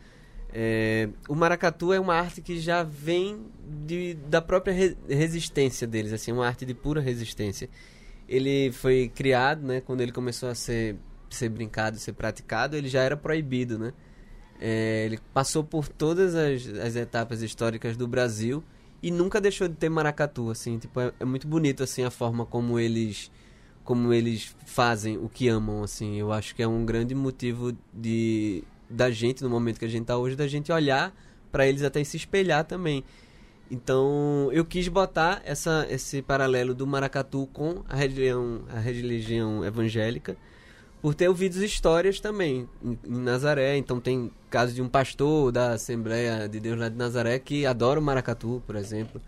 é, 0.53 1.09
o 1.29 1.35
maracatu 1.35 1.93
é 1.93 2.01
uma 2.01 2.15
arte 2.15 2.41
que 2.41 2.59
já 2.59 2.83
vem 2.83 3.47
de, 3.87 4.15
da 4.15 4.41
própria 4.41 4.73
re, 4.73 4.97
resistência 5.09 5.87
deles, 5.87 6.13
assim, 6.13 6.33
uma 6.33 6.47
arte 6.47 6.65
de 6.65 6.75
pura 6.75 7.01
resistência. 7.01 7.69
Ele 8.29 8.73
foi 8.73 9.11
criado, 9.15 9.67
né, 9.67 9.81
quando 9.81 10.01
ele 10.01 10.13
começou 10.13 10.49
a 10.49 10.55
ser, 10.55 10.97
ser 11.31 11.49
brincado, 11.49 11.99
ser 11.99 12.13
praticado, 12.13 12.77
ele 12.77 12.89
já 12.89 13.03
era 13.03 13.17
proibido, 13.17 13.79
né? 13.79 13.93
É, 14.59 15.05
ele 15.05 15.19
passou 15.35 15.63
por 15.63 15.89
todas 15.89 16.35
as, 16.35 16.67
as 16.67 16.97
etapas 16.97 17.43
históricas 17.43 17.97
do 17.97 18.09
Brasil 18.09 18.65
e 19.03 19.11
nunca 19.11 19.41
deixou 19.41 19.69
de 19.69 19.75
ter 19.75 19.91
maracatu, 19.91 20.51
assim, 20.51 20.79
tipo, 20.79 20.99
é, 20.99 21.13
é 21.21 21.25
muito 21.25 21.47
bonito, 21.47 21.83
assim, 21.83 22.03
a 22.05 22.11
forma 22.11 22.47
como 22.47 22.79
eles 22.79 23.31
como 23.85 24.13
eles 24.13 24.57
fazem 24.67 25.17
o 25.17 25.29
que 25.29 25.49
amam, 25.49 25.85
assim. 25.85 26.17
Eu 26.17 26.33
acho 26.33 26.57
que 26.57 26.63
é 26.63 26.67
um 26.67 26.85
grande 26.85 27.15
motivo 27.15 27.73
de 27.95 28.65
da 28.89 29.11
gente 29.11 29.43
no 29.43 29.51
momento 29.51 29.79
que 29.79 29.85
a 29.85 29.89
gente 29.89 30.03
está 30.03 30.17
hoje, 30.17 30.37
da 30.37 30.47
gente 30.47 30.71
olhar 30.73 31.15
para 31.51 31.67
eles 31.67 31.83
até 31.83 32.03
se 32.05 32.17
espelhar 32.17 32.65
também. 32.65 33.05
Então, 33.71 34.49
eu 34.53 34.65
quis 34.65 34.87
botar 34.87 35.43
essa, 35.45 35.87
esse 35.91 36.23
paralelo 36.23 36.75
do 36.75 36.87
maracatu 36.87 37.49
com 37.53 37.83
a 37.89 37.97
religião, 37.97 38.61
a 38.73 38.79
religião 38.79 39.65
evangélica, 39.65 40.37
por 41.03 41.15
ter 41.15 41.29
ouvido 41.29 41.63
histórias 41.65 42.21
também 42.21 42.69
em, 42.83 42.99
em 43.05 43.21
Nazaré. 43.21 43.77
Então 43.77 44.01
tem 44.01 44.31
caso 44.51 44.75
de 44.75 44.83
um 44.83 44.89
pastor 44.89 45.53
da 45.53 45.73
Assembleia 45.73 46.49
de 46.49 46.59
Deus 46.61 46.79
lá 46.79 46.89
de 46.89 46.97
Nazaré 46.97 47.39
que 47.39 47.67
adora 47.67 48.01
o 48.01 48.03
maracatu, 48.03 48.63
por 48.67 48.77
exemplo. 48.77 49.21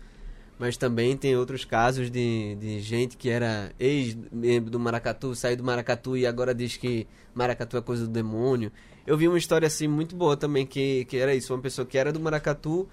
Mas 0.57 0.75
também 0.75 1.15
tem 1.15 1.37
outros 1.37 1.63
casos 1.63 2.11
de, 2.11 2.55
de 2.55 2.81
gente 2.81 3.15
que 3.15 3.29
era 3.29 3.71
ex-membro 3.79 4.69
do 4.69 4.77
maracatu, 4.77 5.33
saiu 5.33 5.55
do 5.55 5.63
maracatu 5.63 6.17
e 6.17 6.27
agora 6.27 6.53
diz 6.53 6.75
que 6.75 7.07
maracatu 7.33 7.77
é 7.77 7.81
coisa 7.81 8.05
do 8.05 8.11
demônio. 8.11 8.71
Eu 9.09 9.17
vi 9.17 9.27
uma 9.27 9.39
história 9.39 9.65
assim 9.65 9.87
muito 9.87 10.15
boa 10.15 10.37
também, 10.37 10.67
que, 10.67 11.03
que 11.05 11.17
era 11.17 11.33
isso, 11.33 11.51
uma 11.51 11.59
pessoa 11.59 11.83
que 11.83 11.97
era 11.97 12.13
do 12.13 12.19
maracatu 12.19 12.87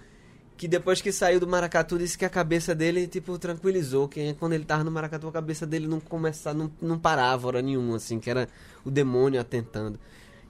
que 0.56 0.66
depois 0.66 1.02
que 1.02 1.12
saiu 1.12 1.38
do 1.38 1.46
maracatu 1.46 1.99
disse 1.99 2.16
que 2.16 2.25
a 2.25 2.30
cabeça 2.30 2.75
dele 2.75 3.06
tipo 3.06 3.38
tranquilizou 3.38 4.08
que 4.08 4.32
quando 4.32 4.54
ele 4.54 4.64
tava 4.64 4.82
no 4.82 4.90
maracatu 4.90 5.28
a 5.28 5.32
cabeça 5.32 5.66
dele 5.66 5.87
não 5.87 6.00
começava 6.00 6.56
não, 6.56 6.73
não 6.80 6.99
parava 6.99 7.46
hora 7.46 7.61
nenhuma 7.61 7.96
assim 7.96 8.18
que 8.18 8.30
era 8.30 8.49
o 8.82 8.90
demônio 8.90 9.38
atentando. 9.38 10.00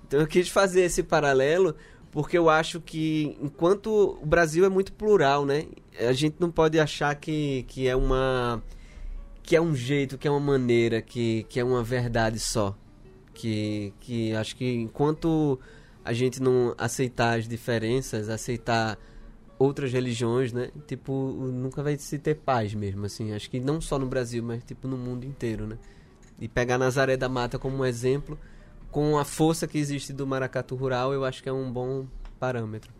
Então 0.06 0.20
eu 0.20 0.28
quis 0.28 0.48
fazer 0.48 0.82
esse 0.82 1.02
paralelo 1.02 1.74
porque 2.12 2.38
eu 2.38 2.48
acho 2.48 2.80
que 2.80 3.36
enquanto 3.42 4.16
o 4.22 4.24
Brasil 4.24 4.64
é 4.64 4.68
muito 4.68 4.92
plural 4.92 5.44
né 5.44 5.66
a 5.98 6.12
gente 6.12 6.36
não 6.38 6.52
pode 6.52 6.78
achar 6.78 7.12
que, 7.16 7.64
que 7.64 7.88
é 7.88 7.96
uma 7.96 8.62
que 9.42 9.56
é 9.56 9.60
um 9.60 9.74
jeito 9.74 10.16
que 10.16 10.28
é 10.28 10.30
uma 10.30 10.38
maneira 10.38 11.02
que, 11.02 11.44
que 11.48 11.58
é 11.58 11.64
uma 11.64 11.82
verdade 11.82 12.38
só 12.38 12.72
que 13.36 13.92
que 14.00 14.34
acho 14.34 14.56
que 14.56 14.64
enquanto 14.74 15.58
a 16.04 16.12
gente 16.12 16.40
não 16.42 16.74
aceitar 16.78 17.38
as 17.38 17.46
diferenças 17.46 18.28
aceitar 18.28 18.98
outras 19.58 19.92
religiões, 19.92 20.52
né? 20.52 20.70
Tipo, 20.86 21.12
nunca 21.12 21.82
vai 21.82 21.96
se 21.96 22.18
ter 22.18 22.34
paz 22.34 22.74
mesmo, 22.74 23.06
assim. 23.06 23.32
Acho 23.32 23.50
que 23.50 23.58
não 23.58 23.80
só 23.80 23.98
no 23.98 24.06
Brasil, 24.06 24.42
mas 24.42 24.62
tipo 24.64 24.86
no 24.86 24.96
mundo 24.96 25.24
inteiro, 25.24 25.66
né? 25.66 25.78
E 26.38 26.48
pegar 26.48 26.78
Nazaré 26.78 27.16
da 27.16 27.28
Mata 27.28 27.58
como 27.58 27.78
um 27.78 27.84
exemplo, 27.84 28.38
com 28.90 29.18
a 29.18 29.24
força 29.24 29.66
que 29.66 29.78
existe 29.78 30.12
do 30.12 30.26
maracatu 30.26 30.74
rural, 30.74 31.12
eu 31.12 31.24
acho 31.24 31.42
que 31.42 31.48
é 31.48 31.52
um 31.52 31.70
bom 31.70 32.06
parâmetro. 32.38 32.92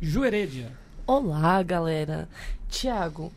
Jueredia. 0.00 0.72
Olá, 1.06 1.62
galera. 1.62 2.28
Tiago, 2.68 3.32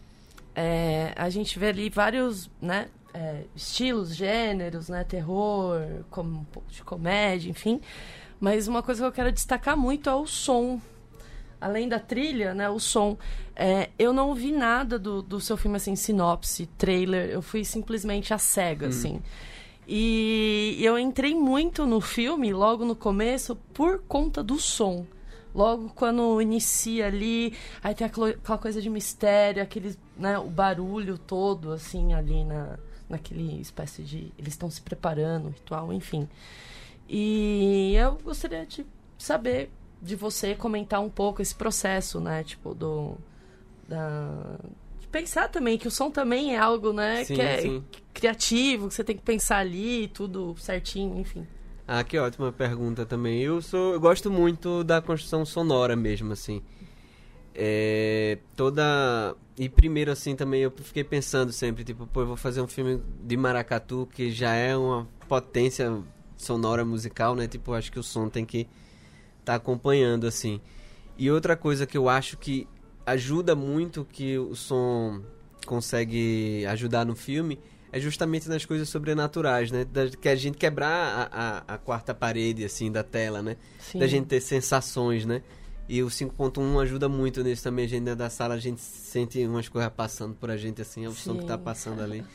é, 0.53 1.13
a 1.15 1.29
gente 1.29 1.57
vê 1.57 1.67
ali 1.67 1.89
vários, 1.89 2.49
né? 2.61 2.89
É, 3.13 3.43
estilos, 3.55 4.15
gêneros, 4.15 4.89
né? 4.89 5.03
Terror, 5.03 5.79
com, 6.09 6.21
um 6.21 6.43
pouco 6.45 6.71
de 6.71 6.83
comédia, 6.83 7.49
enfim. 7.49 7.79
Mas 8.39 8.67
uma 8.67 8.81
coisa 8.81 9.01
que 9.01 9.07
eu 9.07 9.11
quero 9.11 9.31
destacar 9.31 9.77
muito 9.77 10.09
é 10.09 10.15
o 10.15 10.25
som 10.25 10.81
além 11.63 11.87
da 11.87 11.97
trilha, 11.97 12.53
né, 12.53 12.69
o 12.69 12.77
som. 12.77 13.17
É, 13.55 13.89
eu 13.97 14.11
não 14.11 14.35
vi 14.35 14.51
nada 14.51 14.99
do, 14.99 15.21
do 15.21 15.39
seu 15.39 15.55
filme, 15.55 15.77
assim, 15.77 15.95
sinopse, 15.95 16.65
trailer. 16.77 17.29
Eu 17.29 17.41
fui 17.41 17.63
simplesmente 17.63 18.33
a 18.33 18.37
cega, 18.37 18.87
hum. 18.87 18.89
assim. 18.89 19.21
E 19.87 20.77
eu 20.81 20.97
entrei 20.99 21.33
muito 21.33 21.85
no 21.85 22.01
filme, 22.01 22.53
logo 22.53 22.85
no 22.85 22.95
começo, 22.95 23.55
por 23.73 23.99
conta 24.07 24.43
do 24.43 24.59
som. 24.59 25.05
Logo 25.53 25.89
quando 25.95 26.41
inicia 26.41 27.07
ali, 27.07 27.53
aí 27.81 27.93
tem 27.93 28.07
aquela 28.07 28.57
coisa 28.57 28.81
de 28.81 28.89
mistério, 28.89 29.61
aquele, 29.61 29.95
né, 30.17 30.37
o 30.39 30.49
barulho 30.49 31.17
todo, 31.17 31.71
assim, 31.71 32.13
ali 32.13 32.43
na, 32.43 32.77
naquele 33.13 33.61
espécie 33.61 34.03
de... 34.03 34.31
Eles 34.37 34.53
estão 34.53 34.69
se 34.69 34.81
preparando, 34.81 35.49
ritual, 35.49 35.93
enfim. 35.93 36.27
E 37.07 37.93
eu 37.95 38.17
gostaria 38.23 38.65
de 38.65 38.85
saber 39.17 39.69
de 40.01 40.15
você 40.15 40.53
comentar 40.53 41.01
um 41.01 41.09
pouco 41.09 41.41
esse 41.41 41.55
processo, 41.55 42.19
né? 42.19 42.43
Tipo, 42.43 42.73
do. 42.73 43.15
Da, 43.87 44.57
de 44.99 45.07
pensar 45.07 45.47
também 45.47 45.77
que 45.77 45.87
o 45.87 45.91
som 45.91 46.11
também 46.11 46.55
é 46.55 46.59
algo, 46.59 46.91
né? 46.91 47.23
Sim, 47.23 47.35
que 47.35 47.41
é 47.41 47.61
sim. 47.61 47.83
criativo, 48.13 48.87
que 48.89 48.93
você 48.93 49.03
tem 49.03 49.15
que 49.15 49.23
pensar 49.23 49.57
ali, 49.57 50.09
tudo 50.09 50.55
certinho, 50.57 51.17
enfim. 51.19 51.47
Ah, 51.87 52.03
que 52.03 52.17
ótima 52.17 52.51
pergunta 52.51 53.05
também. 53.05 53.41
Eu 53.41 53.61
sou, 53.61 53.93
eu 53.93 53.99
gosto 53.99 54.29
muito 54.29 54.83
da 54.83 55.01
construção 55.01 55.45
sonora 55.45 55.95
mesmo, 55.95 56.33
assim. 56.33 56.61
É, 57.55 58.39
toda 58.55 59.35
e 59.57 59.69
primeiro 59.69 60.11
assim 60.11 60.35
também 60.35 60.61
eu 60.61 60.71
fiquei 60.71 61.03
pensando 61.03 61.51
sempre 61.51 61.83
tipo, 61.83 62.07
pô, 62.07 62.21
eu 62.21 62.27
vou 62.27 62.37
fazer 62.37 62.61
um 62.61 62.67
filme 62.67 63.01
de 63.23 63.37
maracatu 63.37 64.07
que 64.13 64.31
já 64.31 64.53
é 64.53 64.75
uma 64.75 65.07
potência 65.27 66.01
sonora 66.37 66.83
musical, 66.83 67.35
né? 67.35 67.47
Tipo, 67.47 67.73
acho 67.73 67.91
que 67.91 67.99
o 67.99 68.03
som 68.03 68.29
tem 68.29 68.45
que 68.45 68.67
tá 69.45 69.55
acompanhando 69.55 70.27
assim. 70.27 70.59
E 71.17 71.29
outra 71.29 71.55
coisa 71.55 71.85
que 71.85 71.97
eu 71.97 72.09
acho 72.09 72.37
que 72.37 72.67
ajuda 73.05 73.55
muito 73.55 74.05
que 74.05 74.37
o 74.37 74.55
som 74.55 75.21
consegue 75.65 76.65
ajudar 76.67 77.05
no 77.05 77.15
filme 77.15 77.59
é 77.91 77.99
justamente 77.99 78.49
nas 78.49 78.65
coisas 78.65 78.89
sobrenaturais, 78.89 79.71
né? 79.71 79.85
Da, 79.85 80.09
que 80.09 80.27
a 80.27 80.35
gente 80.35 80.57
quebrar 80.57 80.89
a, 81.31 81.67
a, 81.67 81.75
a, 81.75 81.77
quarta 81.77 82.13
parede, 82.13 82.65
assim, 82.65 82.91
da 82.91 83.03
tela, 83.03 83.43
né? 83.43 83.55
Sim. 83.77 83.99
Da 83.99 84.07
gente 84.07 84.25
ter 84.25 84.41
sensações, 84.41 85.25
né? 85.25 85.43
E 85.87 86.01
o 86.01 86.07
5.1 86.07 86.81
ajuda 86.81 87.09
muito 87.09 87.43
nisso 87.43 87.63
também. 87.63 87.85
A 87.85 87.87
gente 87.87 88.03
dentro 88.03 88.19
da 88.19 88.29
sala, 88.29 88.55
a 88.55 88.59
gente 88.59 88.81
sente 88.81 89.45
umas 89.45 89.67
coisas 89.67 89.91
passando 89.91 90.33
por 90.35 90.49
a 90.49 90.57
gente, 90.57 90.81
assim, 90.81 91.05
é 91.05 91.09
o 91.09 91.11
Sim. 91.11 91.17
som 91.17 91.37
que 91.37 91.45
tá 91.45 91.57
passando 91.57 92.01
ali. 92.01 92.23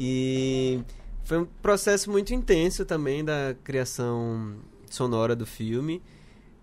E 0.00 0.80
foi 1.24 1.38
um 1.38 1.44
processo 1.44 2.08
muito 2.08 2.32
intenso 2.32 2.84
também 2.84 3.24
da 3.24 3.56
criação 3.64 4.54
sonora 4.88 5.34
do 5.34 5.44
filme. 5.44 6.00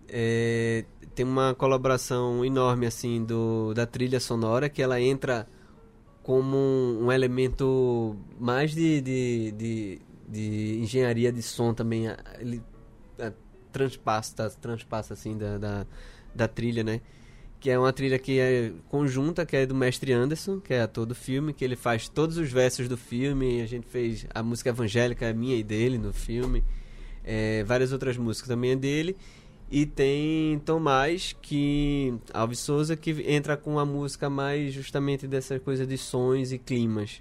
É, 0.08 0.84
tem 1.14 1.24
uma 1.24 1.54
colaboração 1.54 2.44
enorme 2.44 2.86
assim 2.86 3.24
do 3.24 3.74
da 3.74 3.86
trilha 3.86 4.20
sonora 4.20 4.68
que 4.68 4.82
ela 4.82 5.00
entra 5.00 5.46
como 6.22 6.56
um, 6.56 7.06
um 7.06 7.12
elemento 7.12 8.16
mais 8.38 8.72
de, 8.74 9.00
de, 9.00 9.52
de, 9.52 10.00
de, 10.28 10.78
engenharia 10.80 11.30
de 11.30 11.42
som 11.42 11.72
também 11.72 12.06
ele 12.40 12.62
transpassa 13.76 14.50
transpassa 14.60 15.14
assim 15.14 15.36
da, 15.36 15.58
da, 15.58 15.86
da 16.34 16.48
trilha 16.48 16.82
né 16.82 17.00
que 17.58 17.70
é 17.70 17.78
uma 17.78 17.92
trilha 17.92 18.18
que 18.18 18.38
é 18.38 18.72
conjunta 18.88 19.44
que 19.44 19.56
é 19.56 19.66
do 19.66 19.74
mestre 19.74 20.12
Anderson 20.12 20.60
que 20.60 20.74
é 20.74 20.82
ator 20.82 21.06
do 21.06 21.14
filme 21.14 21.52
que 21.52 21.64
ele 21.64 21.76
faz 21.76 22.08
todos 22.08 22.36
os 22.36 22.50
versos 22.50 22.88
do 22.88 22.96
filme 22.96 23.60
a 23.60 23.66
gente 23.66 23.86
fez 23.86 24.26
a 24.34 24.42
música 24.42 24.70
evangélica 24.70 25.32
minha 25.32 25.56
e 25.56 25.62
dele 25.62 25.98
no 25.98 26.12
filme 26.12 26.64
é, 27.24 27.64
várias 27.64 27.92
outras 27.92 28.16
músicas 28.16 28.48
também 28.48 28.72
é 28.72 28.76
dele 28.76 29.16
e 29.70 29.84
tem 29.84 30.60
Tomás, 30.60 31.34
que 31.42 32.14
Alves 32.32 32.60
Souza, 32.60 32.96
que 32.96 33.10
entra 33.26 33.56
com 33.56 33.78
a 33.78 33.84
música 33.84 34.30
mais 34.30 34.72
justamente 34.72 35.26
dessa 35.26 35.58
coisa 35.58 35.84
de 35.84 35.98
sons 35.98 36.52
e 36.52 36.58
climas. 36.58 37.20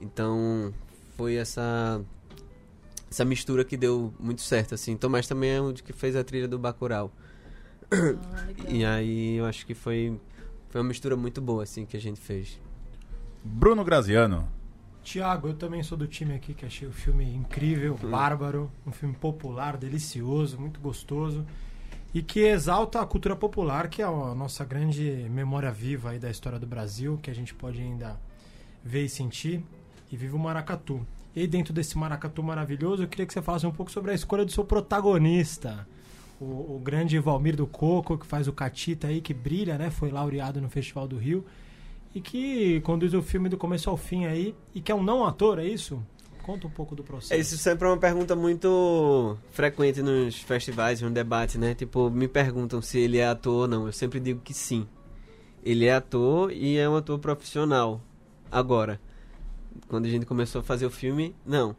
Então, 0.00 0.72
foi 1.16 1.34
essa 1.34 2.00
essa 3.16 3.24
mistura 3.24 3.64
que 3.64 3.78
deu 3.78 4.12
muito 4.20 4.42
certo 4.42 4.74
assim. 4.74 4.94
Tomás 4.94 5.26
também 5.26 5.50
é 5.50 5.60
o 5.60 5.72
que 5.72 5.92
fez 5.92 6.14
a 6.14 6.22
trilha 6.22 6.46
do 6.46 6.58
Bacurau. 6.58 7.10
Ah, 7.90 8.46
E 8.68 8.84
aí 8.84 9.36
eu 9.36 9.46
acho 9.46 9.64
que 9.64 9.74
foi 9.74 10.20
foi 10.68 10.80
uma 10.82 10.88
mistura 10.88 11.16
muito 11.16 11.40
boa 11.40 11.62
assim 11.62 11.86
que 11.86 11.96
a 11.96 12.00
gente 12.00 12.20
fez. 12.20 12.60
Bruno 13.42 13.82
Graziano. 13.84 14.46
Tiago, 15.02 15.48
eu 15.48 15.54
também 15.54 15.82
sou 15.82 15.96
do 15.96 16.06
time 16.06 16.34
aqui 16.34 16.52
que 16.52 16.66
achei 16.66 16.86
o 16.86 16.92
filme 16.92 17.24
incrível, 17.24 17.94
bárbaro, 17.94 18.70
um 18.84 18.92
filme 18.92 19.14
popular, 19.14 19.76
delicioso, 19.76 20.60
muito 20.60 20.80
gostoso 20.80 21.46
e 22.12 22.22
que 22.22 22.40
exalta 22.40 23.00
a 23.00 23.06
cultura 23.06 23.36
popular, 23.36 23.88
que 23.88 24.02
é 24.02 24.04
a 24.04 24.34
nossa 24.34 24.64
grande 24.64 25.26
memória 25.30 25.70
viva 25.70 26.10
aí 26.10 26.18
da 26.18 26.30
história 26.30 26.58
do 26.58 26.66
Brasil, 26.66 27.18
que 27.22 27.30
a 27.30 27.34
gente 27.34 27.54
pode 27.54 27.80
ainda 27.80 28.20
ver 28.82 29.04
e 29.04 29.08
sentir, 29.08 29.64
e 30.10 30.16
vive 30.16 30.34
o 30.34 30.38
maracatu. 30.38 31.06
E 31.36 31.46
dentro 31.46 31.74
desse 31.74 31.98
maracatu 31.98 32.42
maravilhoso, 32.42 33.02
eu 33.02 33.08
queria 33.08 33.26
que 33.26 33.32
você 33.34 33.42
falasse 33.42 33.66
um 33.66 33.70
pouco 33.70 33.92
sobre 33.92 34.10
a 34.10 34.14
escolha 34.14 34.42
do 34.42 34.50
seu 34.50 34.64
protagonista, 34.64 35.86
o, 36.40 36.76
o 36.76 36.80
grande 36.82 37.18
Valmir 37.18 37.54
do 37.54 37.66
Coco, 37.66 38.16
que 38.16 38.24
faz 38.24 38.48
o 38.48 38.54
Catita 38.54 39.08
aí, 39.08 39.20
que 39.20 39.34
brilha, 39.34 39.76
né? 39.76 39.90
Foi 39.90 40.10
laureado 40.10 40.62
no 40.62 40.70
Festival 40.70 41.06
do 41.06 41.18
Rio 41.18 41.44
e 42.14 42.22
que 42.22 42.80
conduz 42.80 43.12
o 43.12 43.20
filme 43.20 43.50
do 43.50 43.58
começo 43.58 43.90
ao 43.90 43.98
fim 43.98 44.24
aí 44.24 44.54
e 44.74 44.80
que 44.80 44.90
é 44.90 44.94
um 44.94 45.02
não 45.02 45.26
ator, 45.26 45.58
é 45.58 45.66
isso? 45.66 46.02
Conta 46.42 46.66
um 46.68 46.70
pouco 46.70 46.96
do 46.96 47.04
processo. 47.04 47.34
É, 47.34 47.38
Isso 47.38 47.58
sempre 47.58 47.86
é 47.86 47.90
uma 47.90 47.98
pergunta 47.98 48.34
muito 48.34 49.36
frequente 49.50 50.00
nos 50.00 50.40
festivais, 50.40 51.02
no 51.02 51.10
debate, 51.10 51.58
né? 51.58 51.74
Tipo, 51.74 52.08
me 52.08 52.28
perguntam 52.28 52.80
se 52.80 52.98
ele 52.98 53.18
é 53.18 53.26
ator 53.26 53.62
ou 53.62 53.68
não. 53.68 53.86
Eu 53.86 53.92
sempre 53.92 54.20
digo 54.20 54.40
que 54.40 54.54
sim. 54.54 54.86
Ele 55.62 55.84
é 55.84 55.94
ator 55.94 56.50
e 56.52 56.78
é 56.78 56.88
um 56.88 56.96
ator 56.96 57.18
profissional. 57.18 58.00
Agora, 58.50 59.00
quando 59.88 60.06
a 60.06 60.08
gente 60.08 60.26
começou 60.26 60.60
a 60.60 60.64
fazer 60.64 60.86
o 60.86 60.90
filme, 60.90 61.34
não. 61.44 61.76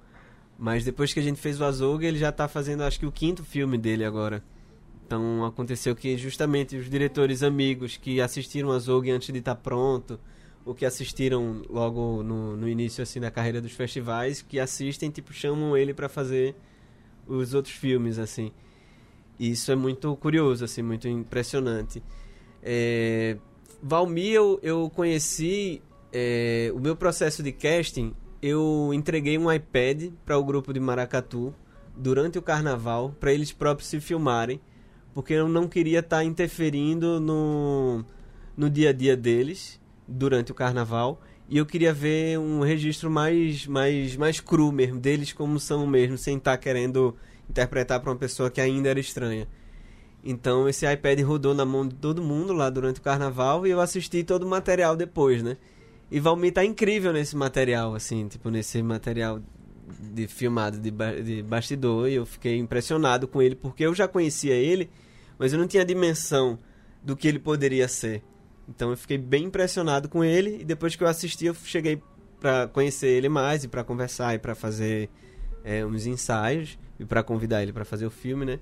Mas 0.58 0.84
depois 0.84 1.13
que 1.13 1.20
a 1.20 1.24
gente 1.24 1.39
fez 1.39 1.62
o 1.62 1.66
Azouga, 1.66 2.08
ele 2.08 2.18
já 2.18 2.32
tá 2.32 2.48
fazendo, 2.48 2.84
acho 2.84 3.00
que 3.00 3.06
o 3.06 3.12
quinto 3.12 3.44
filme 3.44 3.77
dele 3.77 4.04
agora. 4.04 4.44
Então 5.06 5.46
aconteceu 5.46 5.96
que 5.96 6.18
justamente 6.18 6.75
os 6.75 6.89
diretores 6.89 7.44
amigos 7.44 7.96
que 7.96 8.20
assistiram 8.20 8.70
o 8.70 8.72
Azouga 8.72 9.12
antes 9.13 9.32
de 9.32 9.39
estar 9.39 9.56
pronto, 9.56 10.20
ou 10.66 10.75
que 10.75 10.86
assistiram 10.86 11.62
logo 11.70 12.22
no, 12.24 12.58
no 12.58 12.68
início 12.68 13.01
assim 13.01 13.20
da 13.20 13.32
carreira 13.32 13.62
dos 13.62 13.72
festivais, 13.72 14.42
que 14.42 14.60
assistem, 14.60 15.10
tipo, 15.10 15.32
chamam 15.32 15.77
ele 15.77 15.94
para 15.94 16.10
fazer 16.10 16.56
os 17.25 17.54
outros 17.54 17.74
filmes, 17.75 18.20
assim. 18.20 18.51
E 19.39 19.51
isso 19.51 19.72
é 19.72 19.75
muito 19.75 20.13
curioso, 20.18 20.66
assim, 20.66 20.82
muito 20.82 21.08
impressionante. 21.08 22.04
É, 22.62 23.38
Valmir, 23.82 24.34
eu, 24.34 24.60
eu 24.62 24.89
conheci... 24.89 25.82
é, 26.20 26.72
o 26.74 26.80
meu 26.80 26.96
processo 26.96 27.44
de 27.44 27.52
casting 27.52 28.12
eu 28.42 28.92
entreguei 28.92 29.38
um 29.38 29.52
iPad 29.52 30.12
para 30.26 30.36
o 30.36 30.44
grupo 30.44 30.74
de 30.74 30.80
Maracatu 30.80 31.54
durante 31.96 32.40
o 32.40 32.42
carnaval 32.42 33.16
para 33.20 33.32
eles 33.32 33.52
próprios 33.52 33.88
se 33.88 34.00
filmarem, 34.00 34.60
porque 35.14 35.34
eu 35.34 35.48
não 35.48 35.68
queria 35.68 36.00
estar 36.00 36.18
tá 36.18 36.24
interferindo 36.24 37.20
no, 37.20 38.04
no 38.56 38.68
dia 38.68 38.90
a 38.90 38.94
dia 38.94 39.16
deles 39.16 39.80
durante 40.08 40.52
o 40.52 40.56
carnaval 40.56 41.22
e 41.48 41.60
eu 41.60 41.68
queria 41.68 41.94
ver 41.94 42.40
um 42.40 42.62
registro 42.62 43.12
mais 43.12 43.68
mais 43.68 44.16
mais 44.16 44.40
cru 44.40 44.72
mesmo 44.72 45.00
deles 45.00 45.32
como 45.32 45.60
são 45.60 45.86
mesmo, 45.86 46.18
sem 46.18 46.38
estar 46.38 46.52
tá 46.52 46.58
querendo 46.58 47.16
interpretar 47.48 48.00
para 48.00 48.10
uma 48.10 48.18
pessoa 48.18 48.50
que 48.50 48.60
ainda 48.60 48.90
era 48.90 49.00
estranha. 49.00 49.48
Então 50.24 50.68
esse 50.68 50.92
iPad 50.92 51.20
rodou 51.22 51.54
na 51.54 51.64
mão 51.64 51.88
de 51.88 51.94
todo 51.94 52.24
mundo 52.24 52.54
lá 52.54 52.72
durante 52.72 53.00
o 53.00 53.04
carnaval 53.04 53.68
e 53.68 53.70
eu 53.70 53.80
assisti 53.80 54.24
todo 54.24 54.44
o 54.44 54.50
material 54.50 54.96
depois, 54.96 55.44
né? 55.44 55.58
E 56.10 56.20
Valmir 56.20 56.54
tá 56.54 56.64
incrível 56.64 57.12
nesse 57.12 57.36
material, 57.36 57.94
assim, 57.94 58.28
tipo, 58.28 58.50
nesse 58.50 58.82
material 58.82 59.42
de 60.14 60.28
filmado 60.28 60.80
de, 60.80 60.92
ba 60.92 61.14
de 61.14 61.42
bastidor. 61.44 62.10
E 62.10 62.16
eu 62.16 62.26
fiquei 62.26 62.58
impressionado 62.58 63.28
com 63.28 63.42
ele, 63.42 63.56
porque 63.56 63.84
eu 63.84 63.94
já 63.94 64.08
conhecia 64.08 64.54
ele, 64.54 64.90
mas 65.38 65.54
eu 65.54 65.60
não 65.60 65.68
tinha 65.68 65.84
dimensão 65.84 66.58
do 67.04 67.16
que 67.16 67.28
ele 67.28 67.40
poderia 67.40 67.88
ser. 67.88 68.24
Então 68.68 68.92
eu 68.92 68.98
fiquei 68.98 69.18
bem 69.18 69.46
impressionado 69.46 70.10
com 70.10 70.24
ele. 70.24 70.62
E 70.62 70.64
depois 70.64 70.96
que 70.96 71.04
eu 71.04 71.08
assisti, 71.08 71.46
eu 71.46 71.54
cheguei 71.54 72.02
para 72.40 72.68
conhecer 72.68 73.08
ele 73.08 73.30
mais 73.30 73.64
e 73.64 73.68
para 73.68 73.84
conversar 73.84 74.36
e 74.36 74.40
para 74.40 74.56
fazer 74.56 75.10
é, 75.64 75.86
uns 75.86 76.06
ensaios 76.06 76.78
e 77.00 77.06
para 77.06 77.24
convidar 77.24 77.64
ele 77.64 77.74
para 77.74 77.86
fazer 77.86 78.06
o 78.06 78.12
filme, 78.12 78.46
né? 78.46 78.60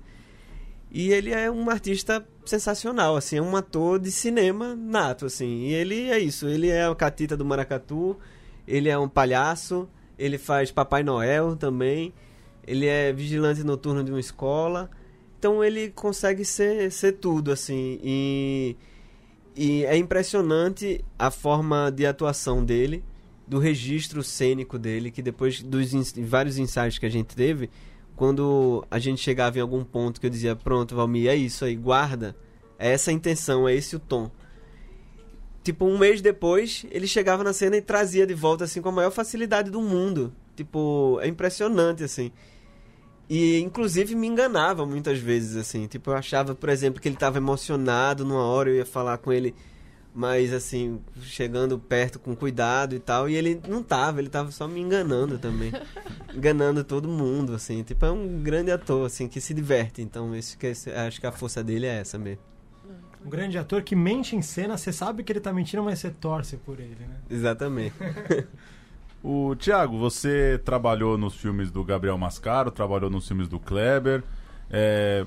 E 0.98 1.12
ele 1.12 1.30
é 1.30 1.50
um 1.50 1.68
artista 1.68 2.26
sensacional, 2.46 3.16
assim, 3.16 3.36
é 3.36 3.42
um 3.42 3.54
ator 3.54 3.98
de 3.98 4.10
cinema 4.10 4.74
nato, 4.74 5.26
assim. 5.26 5.66
E 5.66 5.74
ele 5.74 6.08
é 6.08 6.18
isso, 6.18 6.48
ele 6.48 6.70
é 6.70 6.88
o 6.88 6.96
Catita 6.96 7.36
do 7.36 7.44
Maracatu, 7.44 8.16
ele 8.66 8.88
é 8.88 8.98
um 8.98 9.06
palhaço, 9.06 9.86
ele 10.18 10.38
faz 10.38 10.72
Papai 10.72 11.02
Noel 11.02 11.54
também, 11.54 12.14
ele 12.66 12.86
é 12.86 13.12
vigilante 13.12 13.62
noturno 13.62 14.02
de 14.02 14.10
uma 14.10 14.18
escola. 14.18 14.90
Então 15.38 15.62
ele 15.62 15.90
consegue 15.90 16.46
ser, 16.46 16.90
ser 16.90 17.12
tudo, 17.12 17.52
assim. 17.52 18.00
E, 18.02 18.76
e 19.54 19.84
é 19.84 19.98
impressionante 19.98 21.04
a 21.18 21.30
forma 21.30 21.90
de 21.90 22.06
atuação 22.06 22.64
dele, 22.64 23.04
do 23.46 23.58
registro 23.58 24.22
cênico 24.22 24.78
dele, 24.78 25.10
que 25.10 25.20
depois 25.20 25.62
dos 25.62 25.92
vários 26.22 26.56
ensaios 26.56 26.98
que 26.98 27.04
a 27.04 27.10
gente 27.10 27.36
teve, 27.36 27.68
quando 28.16 28.84
a 28.90 28.98
gente 28.98 29.20
chegava 29.20 29.58
em 29.58 29.60
algum 29.60 29.84
ponto 29.84 30.18
que 30.18 30.26
eu 30.26 30.30
dizia, 30.30 30.56
pronto, 30.56 30.96
Valmir, 30.96 31.28
é 31.28 31.36
isso 31.36 31.64
aí, 31.64 31.76
guarda. 31.76 32.34
É 32.78 32.90
essa 32.90 33.10
a 33.10 33.14
intenção, 33.14 33.68
é 33.68 33.74
esse 33.74 33.94
o 33.94 34.00
tom. 34.00 34.30
Tipo, 35.62 35.84
um 35.84 35.98
mês 35.98 36.22
depois, 36.22 36.86
ele 36.90 37.06
chegava 37.06 37.44
na 37.44 37.52
cena 37.52 37.76
e 37.76 37.82
trazia 37.82 38.26
de 38.26 38.34
volta, 38.34 38.64
assim, 38.64 38.80
com 38.80 38.88
a 38.88 38.92
maior 38.92 39.10
facilidade 39.10 39.70
do 39.70 39.82
mundo. 39.82 40.32
Tipo, 40.56 41.18
é 41.20 41.28
impressionante, 41.28 42.02
assim. 42.02 42.32
E, 43.28 43.58
inclusive, 43.60 44.14
me 44.14 44.26
enganava 44.26 44.86
muitas 44.86 45.18
vezes, 45.18 45.56
assim. 45.56 45.86
Tipo, 45.86 46.10
eu 46.10 46.14
achava, 46.14 46.54
por 46.54 46.68
exemplo, 46.68 47.00
que 47.00 47.08
ele 47.08 47.16
estava 47.16 47.36
emocionado 47.36 48.24
numa 48.24 48.44
hora, 48.44 48.70
eu 48.70 48.76
ia 48.76 48.86
falar 48.86 49.18
com 49.18 49.32
ele 49.32 49.54
mas 50.16 50.50
assim, 50.50 50.98
chegando 51.20 51.78
perto 51.78 52.18
com 52.18 52.34
cuidado 52.34 52.94
e 52.94 52.98
tal. 52.98 53.28
E 53.28 53.36
ele 53.36 53.60
não 53.68 53.82
tava, 53.82 54.18
ele 54.18 54.30
tava 54.30 54.50
só 54.50 54.66
me 54.66 54.80
enganando 54.80 55.38
também. 55.38 55.70
enganando 56.34 56.82
todo 56.82 57.06
mundo, 57.06 57.52
assim. 57.52 57.82
Tipo, 57.82 58.06
é 58.06 58.10
um 58.10 58.42
grande 58.42 58.70
ator, 58.70 59.04
assim, 59.04 59.28
que 59.28 59.42
se 59.42 59.52
diverte. 59.52 60.00
Então, 60.00 60.34
isso 60.34 60.56
que, 60.56 60.68
acho 60.68 61.20
que 61.20 61.26
a 61.26 61.32
força 61.32 61.62
dele 61.62 61.84
é 61.84 61.98
essa 61.98 62.16
mesmo. 62.16 62.42
Um 63.22 63.28
grande 63.28 63.58
ator 63.58 63.82
que 63.82 63.94
mente 63.94 64.34
em 64.34 64.40
cena, 64.40 64.78
você 64.78 64.90
sabe 64.90 65.22
que 65.22 65.30
ele 65.30 65.40
tá 65.40 65.52
mentindo, 65.52 65.82
mas 65.82 65.98
você 65.98 66.08
torce 66.08 66.56
por 66.56 66.80
ele, 66.80 66.96
né? 66.98 67.16
Exatamente. 67.28 67.94
o 69.22 69.54
Thiago, 69.56 69.98
você 69.98 70.58
trabalhou 70.64 71.18
nos 71.18 71.34
filmes 71.34 71.70
do 71.70 71.84
Gabriel 71.84 72.16
Mascaro, 72.16 72.70
trabalhou 72.70 73.10
nos 73.10 73.28
filmes 73.28 73.48
do 73.48 73.60
Kleber. 73.60 74.22
É, 74.70 75.26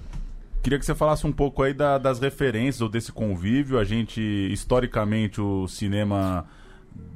Queria 0.62 0.78
que 0.78 0.86
você 0.86 0.94
falasse 0.94 1.26
um 1.26 1.32
pouco 1.32 1.64
aí 1.64 1.74
da, 1.74 1.98
das 1.98 2.20
referências 2.20 2.82
ou 2.82 2.90
desse 2.90 3.12
convívio. 3.12 3.80
A 3.80 3.84
gente, 3.86 4.22
historicamente, 4.22 5.40
o 5.40 5.68
cinema 5.68 6.46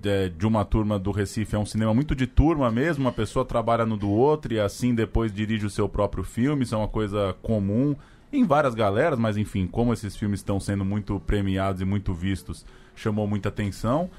de, 0.02 0.30
de, 0.30 0.48
uma 0.48 0.64
turma 0.64 0.98
do 0.98 1.12
Recife 1.12 1.56
é 1.56 1.60
um 1.60 1.66
cinema 1.66 1.94
muito 1.94 2.16
de 2.16 2.26
turma 2.26 2.72
mesmo. 2.72 3.04
Uma 3.04 3.12
pessoa 3.12 3.44
trabalha 3.44 3.86
no 3.86 3.98
do 3.98 4.10
outro 4.10 4.54
e 4.54 4.60
assim 4.60 4.96
depois 4.96 5.34
dirige 5.34 5.66
o 5.66 5.70
seu 5.70 5.90
próprio 5.90 6.24
filme. 6.24 6.64
Isso 6.64 6.74
é 6.74 6.78
uma 6.78 6.88
coisa 6.88 7.36
comum 7.42 7.96
em 8.32 8.46
várias 8.46 8.74
galeras, 8.74 9.20
mas 9.20 9.38
enfim, 9.38 9.68
como 9.68 9.94
esses 9.94 10.16
filmes 10.16 10.40
estão 10.40 10.60
sendo 10.60 10.84
muito 10.86 11.20
premiados 11.20 11.82
e 11.82 11.86
muito 11.86 12.14
vistos, 12.14 12.66
chamou 12.96 13.28
muita 13.28 13.50
atenção. 13.50 14.10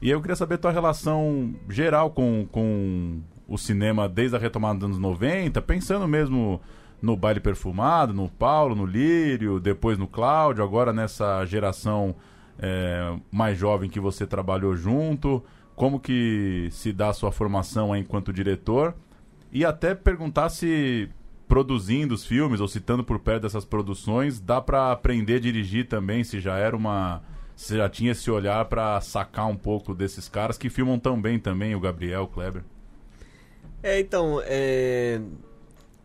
E 0.00 0.10
eu 0.10 0.20
queria 0.20 0.36
saber 0.36 0.56
a 0.56 0.58
tua 0.58 0.70
relação 0.70 1.54
geral 1.68 2.10
com, 2.10 2.46
com 2.52 3.20
o 3.48 3.56
cinema 3.56 4.08
desde 4.08 4.36
a 4.36 4.38
retomada 4.38 4.80
dos 4.80 4.84
anos 4.84 4.98
90, 4.98 5.60
pensando 5.62 6.06
mesmo 6.06 6.60
no 7.04 7.16
baile 7.16 7.38
perfumado, 7.38 8.14
no 8.14 8.28
Paulo, 8.28 8.74
no 8.74 8.86
Lírio, 8.86 9.60
depois 9.60 9.98
no 9.98 10.08
Cláudio, 10.08 10.64
agora 10.64 10.92
nessa 10.92 11.44
geração 11.44 12.16
é, 12.58 13.14
mais 13.30 13.58
jovem 13.58 13.90
que 13.90 14.00
você 14.00 14.26
trabalhou 14.26 14.74
junto, 14.74 15.44
como 15.76 16.00
que 16.00 16.68
se 16.70 16.92
dá 16.92 17.10
a 17.10 17.12
sua 17.12 17.30
formação 17.30 17.94
enquanto 17.94 18.32
diretor 18.32 18.94
e 19.52 19.64
até 19.64 19.94
perguntar 19.94 20.48
se 20.48 21.08
produzindo 21.46 22.14
os 22.14 22.24
filmes 22.24 22.58
ou 22.60 22.66
citando 22.66 23.04
por 23.04 23.18
perto 23.18 23.42
dessas 23.42 23.66
produções 23.66 24.40
dá 24.40 24.60
para 24.60 24.90
aprender 24.90 25.36
a 25.36 25.40
dirigir 25.40 25.86
também, 25.86 26.24
se 26.24 26.40
já 26.40 26.56
era 26.56 26.74
uma 26.74 27.22
se 27.54 27.76
já 27.76 27.88
tinha 27.88 28.12
esse 28.12 28.28
olhar 28.30 28.64
para 28.64 29.00
sacar 29.00 29.46
um 29.46 29.56
pouco 29.56 29.94
desses 29.94 30.28
caras 30.28 30.56
que 30.56 30.70
filmam 30.70 30.98
tão 30.98 31.20
bem 31.20 31.38
também, 31.38 31.74
o 31.74 31.80
Gabriel, 31.80 32.22
o 32.22 32.28
Kleber. 32.28 32.64
É, 33.80 34.00
então, 34.00 34.40
é 34.44 35.20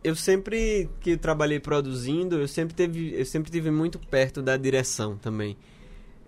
eu 0.02 0.14
sempre 0.16 0.88
que 1.00 1.16
trabalhei 1.16 1.60
produzindo, 1.60 2.36
eu 2.36 2.48
sempre 2.48 2.74
teve, 2.74 3.14
eu 3.14 3.24
sempre 3.24 3.50
tive 3.50 3.70
muito 3.70 3.98
perto 3.98 4.42
da 4.42 4.56
direção 4.56 5.16
também. 5.16 5.56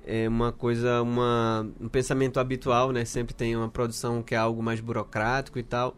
É 0.04 0.28
uma 0.28 0.52
coisa, 0.52 1.00
uma, 1.00 1.66
um 1.80 1.88
pensamento 1.88 2.40
habitual, 2.40 2.90
né? 2.90 3.04
Sempre 3.04 3.34
tem 3.34 3.56
uma 3.56 3.68
produção 3.68 4.22
que 4.22 4.34
é 4.34 4.38
algo 4.38 4.62
mais 4.62 4.80
burocrático 4.80 5.58
e 5.58 5.62
tal. 5.62 5.96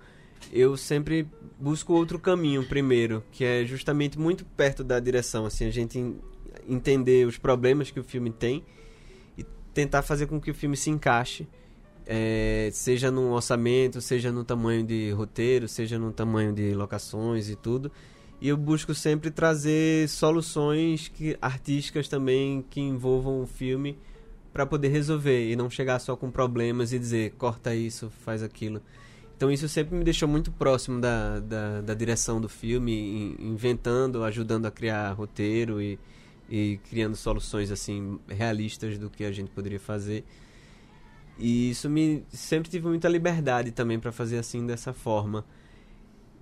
Eu 0.53 0.77
sempre 0.77 1.27
busco 1.59 1.95
outro 1.95 2.19
caminho 2.19 2.65
primeiro, 2.65 3.25
que 3.33 3.45
é 3.45 3.65
justamente 3.65 4.19
muito 4.19 4.45
perto 4.45 4.85
da 4.85 5.01
direção, 5.01 5.47
assim, 5.47 5.67
a 5.67 5.71
gente 5.71 6.15
entender 6.69 7.27
os 7.27 7.39
problemas 7.39 7.91
que 7.91 7.99
o 7.99 8.05
filme 8.05 8.31
tem 8.31 8.63
e 9.39 9.45
tentar 9.73 10.03
fazer 10.03 10.27
com 10.27 10.41
que 10.41 10.51
o 10.51 10.55
filme 10.55 10.77
se 10.77 10.91
encaixe 10.91 11.49
é, 12.07 12.54
seja 12.73 13.11
no 13.11 13.33
orçamento, 13.33 14.01
seja 14.01 14.33
no 14.33 14.45
tamanho 14.45 14.85
de 14.85 15.11
roteiro, 15.11 15.69
seja 15.69 15.99
no 15.99 16.13
tamanho 16.13 16.53
de 16.53 16.75
locações 16.75 17.49
e 17.49 17.57
tudo. 17.57 17.91
E 18.41 18.49
eu 18.49 18.57
busco 18.57 18.95
sempre 18.95 19.31
trazer 19.31 20.09
soluções 20.09 21.09
que, 21.09 21.37
artísticas 21.41 22.09
também 22.09 22.65
que 22.69 22.81
envolvam 22.81 23.43
o 23.43 23.47
filme 23.47 23.97
para 24.53 24.67
poder 24.67 24.89
resolver 24.89 25.51
e 25.51 25.57
não 25.57 25.69
chegar 25.69 25.99
só 25.99 26.15
com 26.15 26.31
problemas 26.31 26.93
e 26.93 26.99
dizer 26.99 27.33
corta 27.39 27.75
isso, 27.75 28.11
faz 28.25 28.43
aquilo. 28.43 28.81
Então 29.37 29.51
isso 29.51 29.69
sempre 29.69 29.97
me 29.97 30.05
deixou 30.05 30.29
muito 30.29 30.53
próximo 30.53 31.01
da, 31.01 31.41
da, 31.41 31.81
da 31.81 31.95
direção 31.95 32.41
do 32.41 32.49
filme, 32.49 33.35
inventando, 33.39 34.23
ajudando 34.23 34.67
a 34.67 34.71
criar 34.71 35.11
roteiro 35.13 35.83
e, 35.83 35.99
e 36.49 36.79
criando 36.89 37.17
soluções 37.17 37.71
assim 37.71 38.19
realistas 38.29 38.97
do 38.97 39.11
que 39.11 39.25
a 39.25 39.33
gente 39.33 39.51
poderia 39.51 39.81
fazer. 39.81 40.25
E 41.39 41.71
isso 41.71 41.91
me 41.91 42.25
sempre 42.29 42.71
tive 42.71 42.87
muita 42.87 43.09
liberdade 43.09 43.73
também 43.73 43.99
para 43.99 44.13
fazer 44.13 44.39
assim 44.39 44.67
dessa 44.67 44.93
forma. 44.93 45.45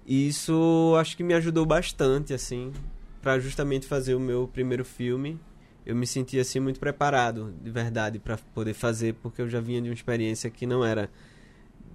E 0.07 0.29
isso 0.29 0.95
acho 0.99 1.17
que 1.17 1.23
me 1.23 1.35
ajudou 1.35 1.65
bastante 1.65 2.35
assim 2.35 2.73
para 3.21 3.39
justamente 3.39 3.87
fazer 3.87 4.15
o 4.15 4.21
meu 4.21 4.49
primeiro 4.49 4.85
filme. 4.85 5.41
Eu 5.87 5.97
me 5.97 6.07
senti 6.07 6.39
assim 6.39 6.61
muito 6.61 6.79
preparado, 6.79 7.55
de 7.63 7.71
verdade, 7.71 8.19
para 8.19 8.37
poder 8.55 8.75
fazer, 8.75 9.15
porque 9.15 9.43
eu 9.43 9.49
já 9.49 9.61
vinha 9.61 9.81
de 9.81 9.89
uma 9.89 9.95
experiência 9.95 10.51
que 10.51 10.67
não 10.67 10.85
era 10.85 11.11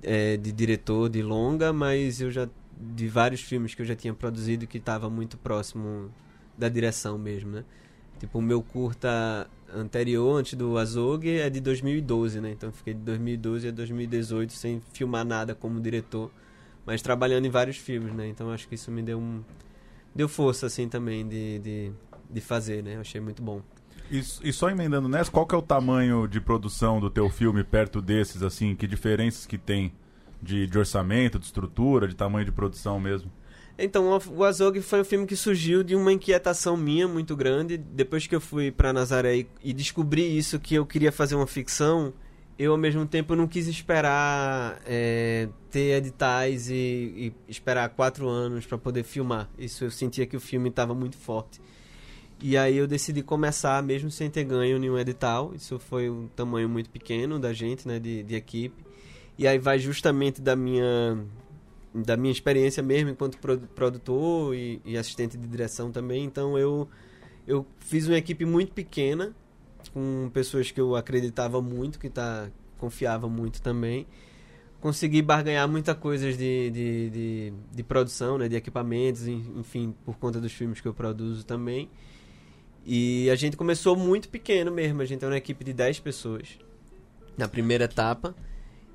é, 0.04 0.36
de 0.36 0.52
diretor 0.52 1.10
de 1.10 1.22
longa, 1.22 1.72
mas 1.72 2.20
eu 2.20 2.32
já 2.32 2.50
de 2.80 3.08
vários 3.08 3.42
filmes 3.42 3.74
que 3.74 3.82
eu 3.82 3.86
já 3.86 3.96
tinha 3.96 4.14
produzido 4.14 4.68
que 4.68 4.78
estava 4.78 5.10
muito 5.10 5.38
próximo 5.38 6.12
da 6.58 6.70
direção 6.70 7.18
mesmo, 7.18 7.52
né? 7.52 7.66
Tipo, 8.20 8.40
o 8.40 8.42
meu 8.42 8.62
curta 8.62 9.50
anterior, 9.74 10.40
antes 10.40 10.54
do 10.54 10.78
Azog, 10.78 11.30
é 11.30 11.50
de 11.50 11.60
2012, 11.60 12.40
né? 12.42 12.52
Então 12.52 12.72
fiquei 12.72 12.94
de 12.94 13.02
2012 13.02 13.68
a 13.68 13.72
2018 13.72 14.54
sem 14.54 14.82
filmar 14.94 15.26
nada 15.26 15.54
como 15.54 15.80
diretor, 15.80 16.32
mas 16.86 17.02
trabalhando 17.02 17.46
em 17.46 17.50
vários 17.50 17.78
filmes, 17.78 18.14
né? 18.14 18.28
Então 18.28 18.52
acho 18.52 18.68
que 18.68 18.76
isso 18.76 18.92
me 18.92 19.02
deu 19.02 19.20
um 19.20 19.44
deu 20.16 20.28
força 20.28 20.66
assim 20.66 20.90
também 20.90 21.28
de, 21.28 21.60
de, 21.60 21.92
de 22.30 22.42
fazer, 22.42 22.84
né? 22.84 22.96
Eu 22.96 23.02
achei 23.02 23.22
muito 23.22 23.42
bom. 23.42 23.62
E, 24.10 24.20
e, 24.20 24.54
só 24.54 24.70
emendando 24.70 25.10
nessa, 25.10 25.30
qual 25.30 25.46
que 25.46 25.54
é 25.54 25.58
o 25.58 25.62
tamanho 25.62 26.28
de 26.28 26.40
produção 26.40 27.00
do 27.00 27.10
teu 27.10 27.30
filme 27.30 27.64
perto 27.64 28.02
desses, 28.02 28.42
assim? 28.42 28.74
Que 28.74 28.88
diferenças 28.88 29.46
que 29.46 29.58
tem 29.58 29.94
de, 30.42 30.66
de 30.66 30.78
orçamento, 30.78 31.38
de 31.38 31.46
estrutura, 31.46 32.08
de 32.08 32.16
tamanho 32.16 32.46
de 32.46 32.52
produção 32.52 33.00
mesmo? 33.00 33.30
Então, 33.78 34.20
o 34.36 34.44
Azog 34.44 34.82
foi 34.82 35.02
um 35.02 35.04
filme 35.04 35.28
que 35.28 35.36
surgiu 35.36 35.84
de 35.84 35.96
uma 35.96 36.12
inquietação 36.12 36.76
minha 36.76 37.08
muito 37.08 37.36
grande. 37.36 37.78
Depois 37.78 38.26
que 38.26 38.36
eu 38.36 38.42
fui 38.42 38.72
para 38.72 38.92
Nazaré 38.92 39.46
e, 39.64 39.72
descobri 39.72 40.36
isso, 40.36 40.60
que 40.60 40.74
eu 40.74 40.86
queria 40.86 41.12
fazer 41.12 41.36
uma 41.36 41.46
ficção, 41.46 42.12
eu 42.58 42.72
ao 42.72 42.78
mesmo 42.78 43.06
tempo 43.06 43.36
não 43.36 43.48
quis 43.48 43.68
esperar 43.68 44.82
é, 44.84 45.48
ter 45.70 45.96
editais 45.96 46.72
e, 46.72 46.74
e, 46.74 47.34
esperar 47.48 47.90
quatro 47.90 48.28
anos 48.28 48.66
para 48.66 48.80
poder 48.80 49.04
filmar. 49.04 49.48
Isso 49.60 49.84
eu 49.84 49.92
sentia 49.92 50.26
que 50.26 50.36
o 50.36 50.40
filme 50.40 50.70
estava 50.70 50.96
muito 50.96 51.16
forte. 51.16 51.62
E 52.42 52.58
aí 52.58 52.78
eu 52.78 52.88
decidi 52.88 53.22
começar 53.22 53.82
mesmo 53.84 54.10
sem 54.10 54.28
ter 54.28 54.44
ganho 54.44 54.80
nenhum 54.80 54.98
edital. 54.98 55.54
Isso 55.56 55.78
foi 55.78 56.10
um 56.10 56.28
tamanho 56.36 56.68
muito 56.68 56.90
pequeno 56.90 57.40
da 57.40 57.54
gente, 57.54 57.88
né, 57.88 58.00
de, 58.00 58.24
de 58.24 58.36
equipe. 58.36 58.84
E 59.38 59.48
aí 59.48 59.60
vai 59.60 59.78
justamente 59.78 60.42
da 60.42 60.56
minha 60.56 61.24
da 62.06 62.18
minha 62.18 62.32
experiência 62.32 62.82
mesmo 62.84 63.10
enquanto 63.10 63.38
produtor 63.76 64.56
e, 64.56 64.82
e 64.86 64.98
assistente 64.98 65.38
de 65.38 65.48
direção 65.48 65.92
também. 65.92 66.24
Então 66.24 66.58
eu 66.58 66.88
eu 67.48 67.66
fiz 67.80 68.08
uma 68.08 68.18
equipe 68.18 68.46
muito 68.46 68.74
pequena 68.74 69.34
com 69.94 70.30
pessoas 70.34 70.70
que 70.70 70.82
eu 70.82 70.96
acreditava 70.96 71.62
muito, 71.62 71.98
que 71.98 72.10
tá 72.10 72.50
confiava 72.78 73.28
muito 73.30 73.62
também. 73.62 74.06
Consegui 74.80 75.22
barganhar 75.22 75.68
muita 75.68 75.96
coisa 75.96 76.32
de, 76.32 76.70
de, 76.70 77.10
de, 77.10 77.54
de 77.74 77.84
produção, 77.84 78.38
né, 78.38 78.48
de 78.48 78.56
equipamentos, 78.56 79.28
enfim, 79.28 79.96
por 80.06 80.18
conta 80.18 80.40
dos 80.40 80.52
filmes 80.52 80.80
que 80.80 80.88
eu 80.88 80.94
produzo 80.94 81.44
também. 81.44 81.90
E 82.86 83.30
a 83.30 83.36
gente 83.36 83.58
começou 83.58 83.96
muito 83.96 84.30
pequeno 84.30 84.72
mesmo, 84.72 85.02
a 85.02 85.06
gente 85.06 85.26
é 85.26 85.28
uma 85.28 85.38
equipe 85.38 85.64
de 85.66 85.74
10 85.74 86.00
pessoas 86.00 86.60
na 87.38 87.48
primeira 87.48 87.86
etapa. 87.86 88.36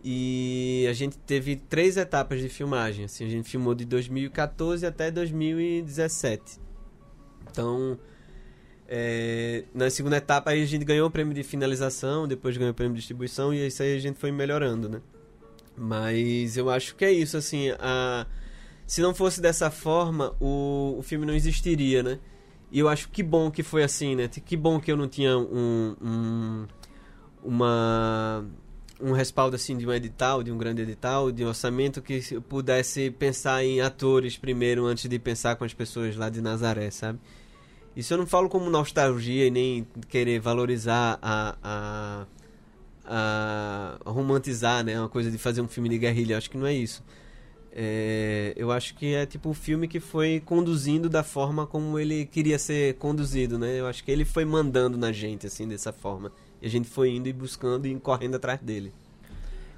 E 0.04 0.86
a 0.90 0.92
gente 0.92 1.16
teve 1.18 1.56
três 1.56 1.96
etapas 1.96 2.40
de 2.40 2.48
filmagem. 2.48 3.04
Assim, 3.04 3.24
a 3.24 3.28
gente 3.28 3.48
filmou 3.48 3.74
de 3.74 3.84
2014 3.84 4.84
até 4.84 5.10
2017. 5.10 6.60
Então, 7.50 7.98
é, 8.88 9.64
na 9.74 9.88
segunda 9.90 10.16
etapa 10.16 10.50
aí 10.50 10.62
a 10.62 10.66
gente 10.66 10.84
ganhou 10.84 11.08
o 11.08 11.10
prêmio 11.10 11.32
de 11.32 11.42
finalização, 11.42 12.26
depois 12.26 12.56
ganhou 12.56 12.72
o 12.72 12.74
prêmio 12.74 12.94
de 12.94 13.00
distribuição 13.00 13.54
e 13.54 13.66
isso 13.66 13.82
aí 13.82 13.96
a 13.96 13.98
gente 13.98 14.18
foi 14.18 14.32
melhorando, 14.32 14.88
né? 14.88 15.00
Mas 15.76 16.56
eu 16.56 16.68
acho 16.68 16.94
que 16.96 17.04
é 17.04 17.10
isso, 17.10 17.36
assim, 17.36 17.70
a... 17.78 18.26
se 18.86 19.00
não 19.00 19.14
fosse 19.14 19.40
dessa 19.40 19.70
forma, 19.70 20.36
o, 20.40 20.96
o 20.98 21.02
filme 21.02 21.24
não 21.24 21.34
existiria, 21.34 22.02
né? 22.02 22.18
E 22.70 22.78
eu 22.78 22.88
acho 22.88 23.08
que 23.10 23.22
bom 23.22 23.50
que 23.50 23.62
foi 23.62 23.82
assim, 23.82 24.14
né? 24.16 24.28
Que 24.28 24.56
bom 24.56 24.80
que 24.80 24.90
eu 24.90 24.96
não 24.96 25.08
tinha 25.08 25.38
um, 25.38 25.96
um, 26.00 26.66
uma, 27.42 28.44
um 29.02 29.12
respaldo 29.12 29.56
assim 29.56 29.76
de 29.76 29.86
um 29.86 29.92
edital, 29.92 30.42
de 30.42 30.52
um 30.52 30.56
grande 30.56 30.82
edital, 30.82 31.32
de 31.32 31.44
um 31.44 31.48
orçamento 31.48 32.00
que 32.00 32.20
pudesse 32.48 33.10
pensar 33.10 33.64
em 33.64 33.80
atores 33.80 34.36
primeiro 34.36 34.86
antes 34.86 35.08
de 35.08 35.18
pensar 35.18 35.56
com 35.56 35.64
as 35.64 35.74
pessoas 35.74 36.16
lá 36.16 36.30
de 36.30 36.40
Nazaré, 36.40 36.90
sabe? 36.90 37.18
Isso 37.96 38.14
eu 38.14 38.18
não 38.18 38.26
falo 38.26 38.48
como 38.48 38.70
nostalgia 38.70 39.46
e 39.46 39.50
nem 39.50 39.86
querer 40.08 40.40
valorizar 40.40 41.18
a, 41.20 41.56
a, 41.62 42.26
a 43.04 44.10
romantizar, 44.10 44.82
né? 44.84 44.98
Uma 44.98 45.08
coisa 45.08 45.30
de 45.30 45.36
fazer 45.36 45.60
um 45.60 45.68
filme 45.68 45.88
de 45.88 45.98
guerrilha. 45.98 46.34
Eu 46.34 46.38
acho 46.38 46.48
que 46.48 46.56
não 46.56 46.66
é 46.66 46.72
isso. 46.72 47.02
É, 47.74 48.52
eu 48.56 48.70
acho 48.70 48.94
que 48.94 49.14
é 49.14 49.26
tipo 49.26 49.50
o 49.50 49.54
filme 49.54 49.88
que 49.88 49.98
foi 49.98 50.40
conduzindo 50.44 51.08
da 51.08 51.22
forma 51.22 51.66
como 51.66 51.98
ele 51.98 52.26
queria 52.26 52.58
ser 52.58 52.94
conduzido, 52.94 53.58
né? 53.58 53.80
Eu 53.80 53.86
acho 53.86 54.04
que 54.04 54.10
ele 54.10 54.24
foi 54.24 54.44
mandando 54.44 54.96
na 54.96 55.12
gente, 55.12 55.46
assim, 55.46 55.66
dessa 55.66 55.92
forma. 55.92 56.32
E 56.62 56.66
a 56.66 56.70
gente 56.70 56.88
foi 56.88 57.11
indo 57.11 57.29
e 57.29 57.33
buscando 57.33 57.87
e 57.87 57.94
correndo 57.98 58.37
atrás 58.37 58.61
dele. 58.61 58.92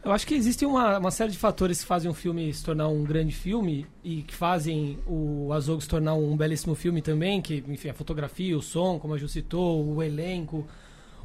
Eu 0.05 0.13
acho 0.13 0.27
que 0.27 0.35
existe 0.35 0.67
uma, 0.67 0.99
uma 0.99 1.11
série 1.11 1.33
de 1.33 1.39
fatores 1.39 1.81
que 1.81 1.87
fazem 1.87 2.11
um 2.11 2.15
filme 2.15 2.53
se 2.53 2.63
tornar 2.63 2.89
um 2.89 3.03
grande 3.03 3.35
filme 3.35 3.87
e 4.05 4.21
que 4.21 4.35
fazem 4.35 4.99
o 5.07 5.51
Azogo 5.51 5.81
se 5.81 5.89
tornar 5.89 6.13
um 6.13 6.37
belíssimo 6.37 6.75
filme 6.75 7.01
também, 7.01 7.41
que, 7.41 7.65
enfim, 7.67 7.89
a 7.89 7.95
fotografia, 7.95 8.55
o 8.55 8.61
som, 8.61 8.99
como 8.99 9.15
a 9.15 9.19
Ju 9.19 9.27
citou, 9.27 9.83
o 9.83 10.03
elenco, 10.03 10.67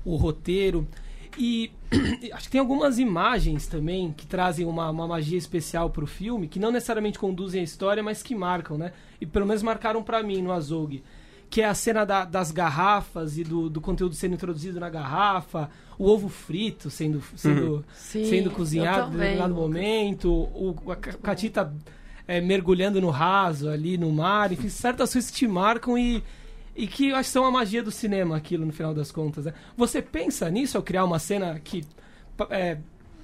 o 0.05 0.15
roteiro. 0.15 0.87
E 1.37 1.71
acho 2.31 2.45
que 2.45 2.51
tem 2.51 2.61
algumas 2.61 2.97
imagens 2.97 3.67
também 3.67 4.13
que 4.13 4.25
trazem 4.25 4.65
uma, 4.65 4.89
uma 4.89 5.07
magia 5.07 5.37
especial 5.37 5.89
para 5.89 6.05
o 6.05 6.07
filme, 6.07 6.47
que 6.47 6.57
não 6.57 6.71
necessariamente 6.71 7.19
conduzem 7.19 7.59
a 7.59 7.65
história, 7.65 8.01
mas 8.01 8.23
que 8.23 8.33
marcam, 8.33 8.77
né? 8.77 8.93
E 9.19 9.25
pelo 9.25 9.45
menos 9.45 9.61
marcaram 9.61 10.01
para 10.01 10.23
mim 10.23 10.41
no 10.41 10.53
Azog. 10.53 11.03
Que 11.49 11.61
é 11.61 11.65
a 11.65 11.73
cena 11.73 12.05
da, 12.05 12.25
das 12.25 12.51
garrafas 12.51 13.37
e 13.37 13.43
do, 13.43 13.69
do 13.69 13.81
conteúdo 13.81 14.13
sendo 14.13 14.35
introduzido 14.35 14.79
na 14.79 14.89
garrafa, 14.89 15.69
o 15.97 16.05
ovo 16.05 16.29
frito 16.29 16.89
sendo, 16.89 17.23
sendo, 17.35 17.75
uhum. 17.75 17.83
Sim, 17.93 18.25
sendo 18.25 18.51
cozinhado 18.51 19.09
em 19.09 19.17
determinado 19.17 19.55
momento, 19.55 20.29
o, 20.31 20.75
a 20.91 20.95
Catita 20.95 21.73
é, 22.27 22.39
mergulhando 22.39 23.01
no 23.01 23.09
raso 23.09 23.67
ali 23.67 23.97
no 23.97 24.11
mar, 24.11 24.51
enfim, 24.51 24.69
certas 24.69 25.11
coisas 25.11 25.31
que 25.31 25.37
te 25.37 25.47
marcam 25.47 25.97
e 25.97 26.23
e 26.79 26.87
que 26.87 27.09
eu 27.09 27.17
acho 27.17 27.27
que 27.27 27.33
são 27.33 27.43
a 27.43 27.51
magia 27.51 27.83
do 27.83 27.91
cinema, 27.91 28.37
aquilo, 28.37 28.65
no 28.65 28.71
final 28.71 28.93
das 28.93 29.11
contas. 29.11 29.43
Né? 29.43 29.53
Você 29.75 30.01
pensa 30.01 30.49
nisso 30.49 30.77
ao 30.77 30.83
criar 30.83 31.03
uma 31.03 31.19
cena 31.19 31.59
que, 31.59 31.83
é, 32.49 32.77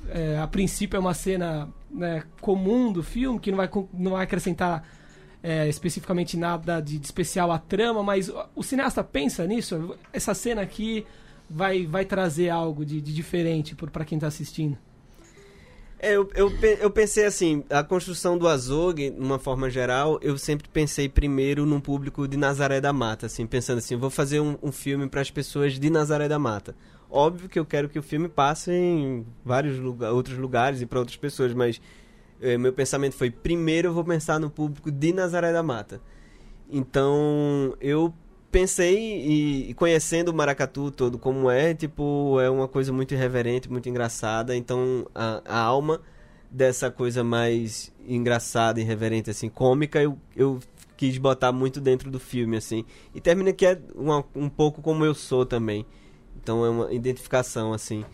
é, 0.09 0.38
a 0.38 0.45
princípio, 0.45 0.97
é 0.97 0.99
uma 0.99 1.13
cena 1.13 1.69
né, 1.89 2.23
comum 2.41 2.91
do 2.91 3.01
filme, 3.01 3.39
que 3.39 3.51
não 3.51 3.57
vai, 3.57 3.69
não 3.93 4.11
vai 4.11 4.25
acrescentar 4.25 4.85
é, 5.45 5.69
especificamente 5.69 6.36
nada 6.36 6.81
de, 6.81 6.97
de, 6.97 7.05
especial 7.05 7.51
à 7.51 7.60
trama, 7.60 8.01
mas 8.01 8.31
o 8.55 8.63
cineasta 8.63 9.03
pensa 9.03 9.45
nisso? 9.45 9.95
Essa 10.12 10.34
cena 10.34 10.63
aqui 10.63 11.05
vai, 11.47 11.86
vai 11.86 12.03
trazer 12.03 12.49
algo 12.49 12.84
de, 12.84 12.99
de 12.99 13.13
diferente 13.13 13.75
para 13.75 14.03
quem 14.03 14.17
está 14.17 14.25
assistindo? 14.25 14.75
É, 15.99 16.15
eu, 16.15 16.27
eu, 16.34 16.51
eu 16.79 16.89
pensei 16.89 17.25
assim, 17.25 17.63
a 17.69 17.84
construção 17.84 18.39
do 18.39 18.47
Azog, 18.47 19.08
de 19.08 19.19
uma 19.19 19.38
forma 19.38 19.69
geral, 19.69 20.17
eu 20.19 20.36
sempre 20.36 20.67
pensei 20.67 21.08
primeiro 21.08 21.63
num 21.63 21.79
público 21.79 22.27
de 22.27 22.38
Nazaré 22.38 22.81
da 22.81 22.91
Mata, 22.91 23.27
assim, 23.27 23.45
pensando 23.45 23.77
assim, 23.77 23.95
vou 23.95 24.10
fazer 24.10 24.39
um, 24.39 24.58
um 24.63 24.71
filme 24.71 25.08
para 25.08 25.21
as 25.21 25.29
pessoas 25.29 25.73
de 25.79 25.89
Nazaré 25.91 26.27
da 26.27 26.39
Mata. 26.39 26.75
Óbvio 27.08 27.47
que 27.47 27.60
eu 27.60 27.65
quero 27.65 27.88
que 27.88 27.99
o 27.99 28.03
filme 28.03 28.27
passe 28.27 28.71
em 28.71 29.23
vários 29.43 29.77
lugar, 29.77 30.12
outros 30.12 30.39
lugares 30.39 30.81
e 30.81 30.88
para 30.88 30.97
outras 30.97 31.17
pessoas, 31.17 31.53
mas 31.53 31.79
meu 32.60 32.74
pensamento 32.74 33.15
foi, 33.15 33.32
primeiro 33.32 33.89
eu 33.89 33.93
vou 33.93 34.04
pensar 34.04 34.39
no 34.39 34.50
público 34.50 34.91
de 34.91 35.13
Nazaré 35.13 35.52
da 35.52 35.63
Mata. 35.63 36.02
Então, 36.69 37.76
eu 37.80 38.13
pensei 38.56 38.98
e, 38.98 39.69
e, 39.71 39.74
conhecendo 39.74 40.30
o 40.30 40.34
maracatu 40.34 40.89
todo 40.89 41.19
como 41.19 41.52
é, 41.52 41.74
tipo, 41.74 42.39
é 42.39 42.50
uma 42.50 42.69
coisa 42.69 42.93
muito 42.93 43.13
irreverente, 43.13 43.69
muito 43.69 43.89
engraçada. 43.89 44.56
Então 44.56 45.06
a, 45.13 45.41
a 45.45 45.60
alma 45.60 46.02
dessa 46.50 46.89
coisa 46.89 47.21
mais 47.21 47.91
engraçada, 48.08 48.80
irreverente, 48.80 49.30
assim, 49.30 49.50
cômica, 49.50 50.02
eu, 50.02 50.17
eu 50.34 50.62
quis 50.95 51.17
botar 51.17 51.52
muito 51.52 51.82
dentro 51.82 52.10
do 52.10 52.17
filme, 52.17 52.56
assim. 52.56 52.86
E 53.13 53.19
termina 53.19 53.52
que 53.52 53.65
é 53.65 53.78
uma, 53.93 54.24
um 54.34 54.48
pouco 54.48 54.82
como 54.82 55.04
eu 55.04 55.13
sou 55.13 55.45
também. 55.45 55.86
Então 56.41 56.65
é 56.65 56.69
uma 56.69 56.93
identificação, 56.93 57.74
assim. 57.74 58.06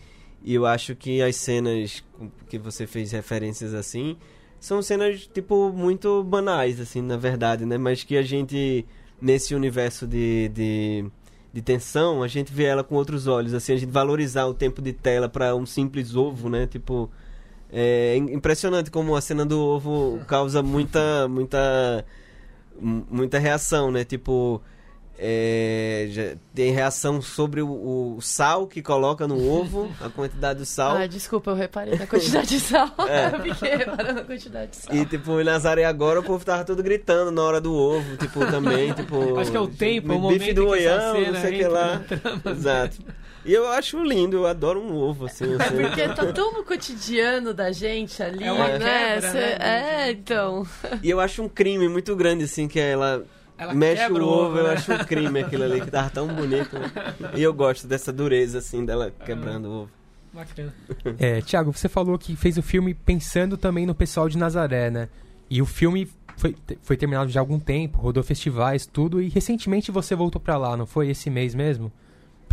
E 0.44 0.54
eu 0.54 0.66
acho 0.66 0.94
que 0.96 1.22
as 1.22 1.36
cenas 1.36 2.02
que 2.48 2.58
você 2.58 2.86
fez 2.86 3.12
referências 3.12 3.74
assim 3.74 4.16
são 4.62 4.80
cenas, 4.80 5.26
tipo, 5.26 5.72
muito 5.72 6.22
banais, 6.22 6.78
assim, 6.78 7.02
na 7.02 7.16
verdade, 7.16 7.66
né? 7.66 7.76
Mas 7.76 8.04
que 8.04 8.16
a 8.16 8.22
gente 8.22 8.86
nesse 9.20 9.54
universo 9.54 10.06
de, 10.06 10.48
de, 10.50 11.04
de, 11.52 11.62
tensão, 11.62 12.22
a 12.22 12.28
gente 12.28 12.52
vê 12.52 12.64
ela 12.64 12.84
com 12.84 12.94
outros 12.96 13.26
olhos, 13.26 13.54
assim, 13.54 13.72
a 13.72 13.76
gente 13.76 13.90
valorizar 13.90 14.46
o 14.46 14.54
tempo 14.54 14.82
de 14.82 14.92
tela 14.92 15.28
para 15.28 15.54
um 15.54 15.66
simples 15.66 16.14
ovo, 16.14 16.48
né? 16.48 16.66
Tipo, 16.66 17.10
é 17.72 18.16
impressionante 18.16 18.90
como 18.90 19.16
a 19.16 19.20
cena 19.20 19.44
do 19.46 19.60
ovo 19.60 20.20
causa 20.26 20.62
muita, 20.62 21.26
muita, 21.28 22.04
muita 22.80 23.38
reação, 23.38 23.90
né? 23.90 24.04
Tipo, 24.04 24.60
é, 25.24 26.36
tem 26.52 26.72
reação 26.72 27.22
sobre 27.22 27.62
o, 27.62 28.16
o, 28.16 28.20
sal 28.20 28.66
que 28.66 28.82
coloca 28.82 29.28
no 29.28 29.48
ovo, 29.48 29.88
a 30.00 30.08
quantidade 30.08 30.58
do 30.58 30.66
sal. 30.66 30.96
Ah, 30.96 31.06
desculpa, 31.06 31.52
eu 31.52 31.54
reparei 31.54 31.96
na 31.96 32.08
quantidade 32.08 32.48
de 32.48 32.58
sal. 32.58 32.90
É. 33.12 33.26
eu 33.26 33.54
fiquei 33.54 33.76
reparando 33.76 34.14
na 34.14 34.24
quantidade 34.24 34.70
de 34.72 34.76
sal. 34.78 34.96
E, 34.96 35.06
tipo, 35.06 35.40
em 35.40 35.44
Nazaré 35.44 35.84
agora 35.84 36.18
o 36.18 36.24
povo 36.24 36.44
tava 36.44 36.64
tudo 36.64 36.82
gritando 36.82 37.30
na 37.30 37.42
hora 37.42 37.60
do 37.60 37.72
ovo, 37.72 38.16
tipo, 38.16 38.40
também, 38.46 38.92
tipo... 38.94 39.38
Acho 39.38 39.50
que 39.52 39.56
é 39.56 39.60
o 39.60 39.68
tempo, 39.68 40.12
o 40.12 40.18
momento 40.18 40.54
do 40.54 40.66
oião, 40.66 41.20
não 41.20 41.40
sei 41.40 41.54
o 41.54 41.58
que 41.58 41.68
lá. 41.68 42.02
Exato. 42.50 42.96
E 43.44 43.52
eu 43.52 43.68
acho 43.68 44.02
lindo, 44.02 44.38
eu 44.38 44.46
adoro 44.46 44.80
um 44.80 44.94
ovo, 44.94 45.26
assim. 45.26 45.44
É 45.54 45.70
porque 45.70 46.08
tá 46.14 46.32
tão 46.32 46.52
no 46.52 46.64
cotidiano 46.64 47.54
da 47.54 47.70
gente 47.70 48.22
ali, 48.22 48.44
é 48.44 48.52
uma 48.52 48.68
né? 48.68 49.20
Quebra, 49.20 49.32
né? 49.32 49.56
É, 49.60 50.10
então. 50.10 50.66
E 51.02 51.10
eu 51.10 51.20
acho 51.20 51.42
um 51.42 51.48
crime 51.48 51.88
muito 51.88 52.14
grande, 52.16 52.44
assim, 52.44 52.66
que 52.66 52.78
ela 52.78 53.24
ela 53.58 53.74
Mexe 53.74 54.10
o 54.10 54.22
ovo, 54.22 54.58
eu 54.58 54.64
né? 54.64 54.74
acho 54.74 54.92
um 54.92 54.98
crime 54.98 55.40
aquilo 55.40 55.64
ali, 55.64 55.80
que 55.80 55.90
tava 55.90 56.10
tão 56.10 56.28
bonito. 56.28 56.78
Né? 56.78 56.90
E 57.36 57.42
eu 57.42 57.52
gosto 57.52 57.86
dessa 57.86 58.12
dureza, 58.12 58.58
assim, 58.58 58.84
dela 58.84 59.12
quebrando 59.24 59.66
o 59.66 59.72
ovo. 59.82 59.90
Bacana. 60.32 60.72
É, 61.18 61.40
Tiago, 61.42 61.72
você 61.72 61.88
falou 61.88 62.18
que 62.18 62.34
fez 62.34 62.56
o 62.56 62.62
filme 62.62 62.94
pensando 62.94 63.56
também 63.56 63.84
no 63.84 63.94
pessoal 63.94 64.28
de 64.28 64.38
Nazaré, 64.38 64.90
né? 64.90 65.08
E 65.50 65.60
o 65.60 65.66
filme 65.66 66.08
foi, 66.36 66.56
foi 66.80 66.96
terminado 66.96 67.30
já 67.30 67.40
há 67.40 67.42
algum 67.42 67.58
tempo, 67.58 68.00
rodou 68.00 68.22
festivais, 68.22 68.86
tudo, 68.86 69.20
e 69.20 69.28
recentemente 69.28 69.90
você 69.90 70.14
voltou 70.14 70.40
para 70.40 70.56
lá, 70.56 70.76
não 70.76 70.86
foi? 70.86 71.10
Esse 71.10 71.28
mês 71.28 71.54
mesmo? 71.54 71.92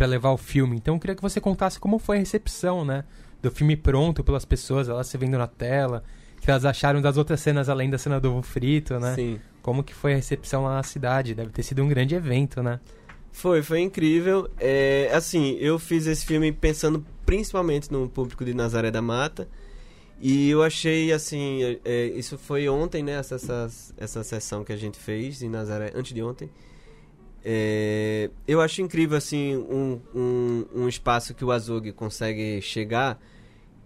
para 0.00 0.06
levar 0.06 0.30
o 0.30 0.38
filme. 0.38 0.76
Então 0.76 0.94
eu 0.94 0.98
queria 0.98 1.14
que 1.14 1.20
você 1.20 1.42
contasse 1.42 1.78
como 1.78 1.98
foi 1.98 2.16
a 2.16 2.20
recepção, 2.20 2.86
né? 2.86 3.04
Do 3.42 3.50
filme 3.50 3.76
pronto 3.76 4.24
pelas 4.24 4.46
pessoas, 4.46 4.88
elas 4.88 5.06
se 5.06 5.18
vendo 5.18 5.36
na 5.36 5.46
tela, 5.46 6.02
que 6.40 6.50
elas 6.50 6.64
acharam 6.64 7.02
das 7.02 7.18
outras 7.18 7.38
cenas 7.40 7.68
além 7.68 7.90
da 7.90 7.98
cena 7.98 8.18
do 8.18 8.30
ovo 8.32 8.40
frito, 8.40 8.98
né? 8.98 9.14
Sim. 9.14 9.38
Como 9.62 9.82
que 9.82 9.94
foi 9.94 10.12
a 10.12 10.16
recepção 10.16 10.64
lá 10.64 10.76
na 10.76 10.82
cidade? 10.82 11.34
Deve 11.34 11.50
ter 11.50 11.62
sido 11.62 11.82
um 11.82 11.88
grande 11.88 12.14
evento, 12.14 12.62
né? 12.62 12.80
Foi, 13.32 13.62
foi 13.62 13.80
incrível. 13.80 14.48
É, 14.58 15.10
assim, 15.12 15.56
eu 15.60 15.78
fiz 15.78 16.06
esse 16.06 16.24
filme 16.24 16.52
pensando 16.52 17.04
principalmente 17.24 17.92
no 17.92 18.08
público 18.08 18.44
de 18.44 18.54
Nazaré 18.54 18.90
da 18.90 19.02
Mata. 19.02 19.48
E 20.20 20.50
eu 20.50 20.62
achei 20.62 21.12
assim, 21.12 21.78
é, 21.84 22.06
isso 22.08 22.36
foi 22.36 22.68
ontem, 22.68 23.02
né? 23.02 23.12
Essa, 23.12 23.36
essa, 23.36 23.70
essa 23.96 24.22
sessão 24.22 24.64
que 24.64 24.72
a 24.72 24.76
gente 24.76 24.98
fez 24.98 25.42
em 25.42 25.48
Nazaré, 25.48 25.92
antes 25.94 26.12
de 26.12 26.22
ontem. 26.22 26.50
É, 27.42 28.28
eu 28.46 28.60
acho 28.60 28.82
incrível 28.82 29.16
assim 29.16 29.56
um, 29.56 29.98
um, 30.14 30.66
um 30.74 30.88
espaço 30.88 31.34
que 31.34 31.42
o 31.42 31.50
Azog 31.50 31.90
consegue 31.92 32.60
chegar, 32.60 33.18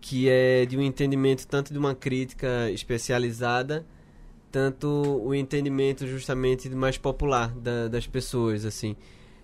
que 0.01 0.29
é 0.29 0.67
de 0.67 0.77
um 0.77 0.83
entendimento 0.83 1.47
tanto 1.47 1.73
de 1.73 1.79
uma 1.79 1.95
crítica 1.95 2.69
especializada, 2.71 3.87
tanto 4.55 4.87
o 4.87 5.35
entendimento 5.35 6.07
justamente 6.07 6.71
mais 6.71 6.97
popular 6.97 7.51
da, 7.57 7.89
das 7.89 8.07
pessoas, 8.07 8.65
assim. 8.65 8.95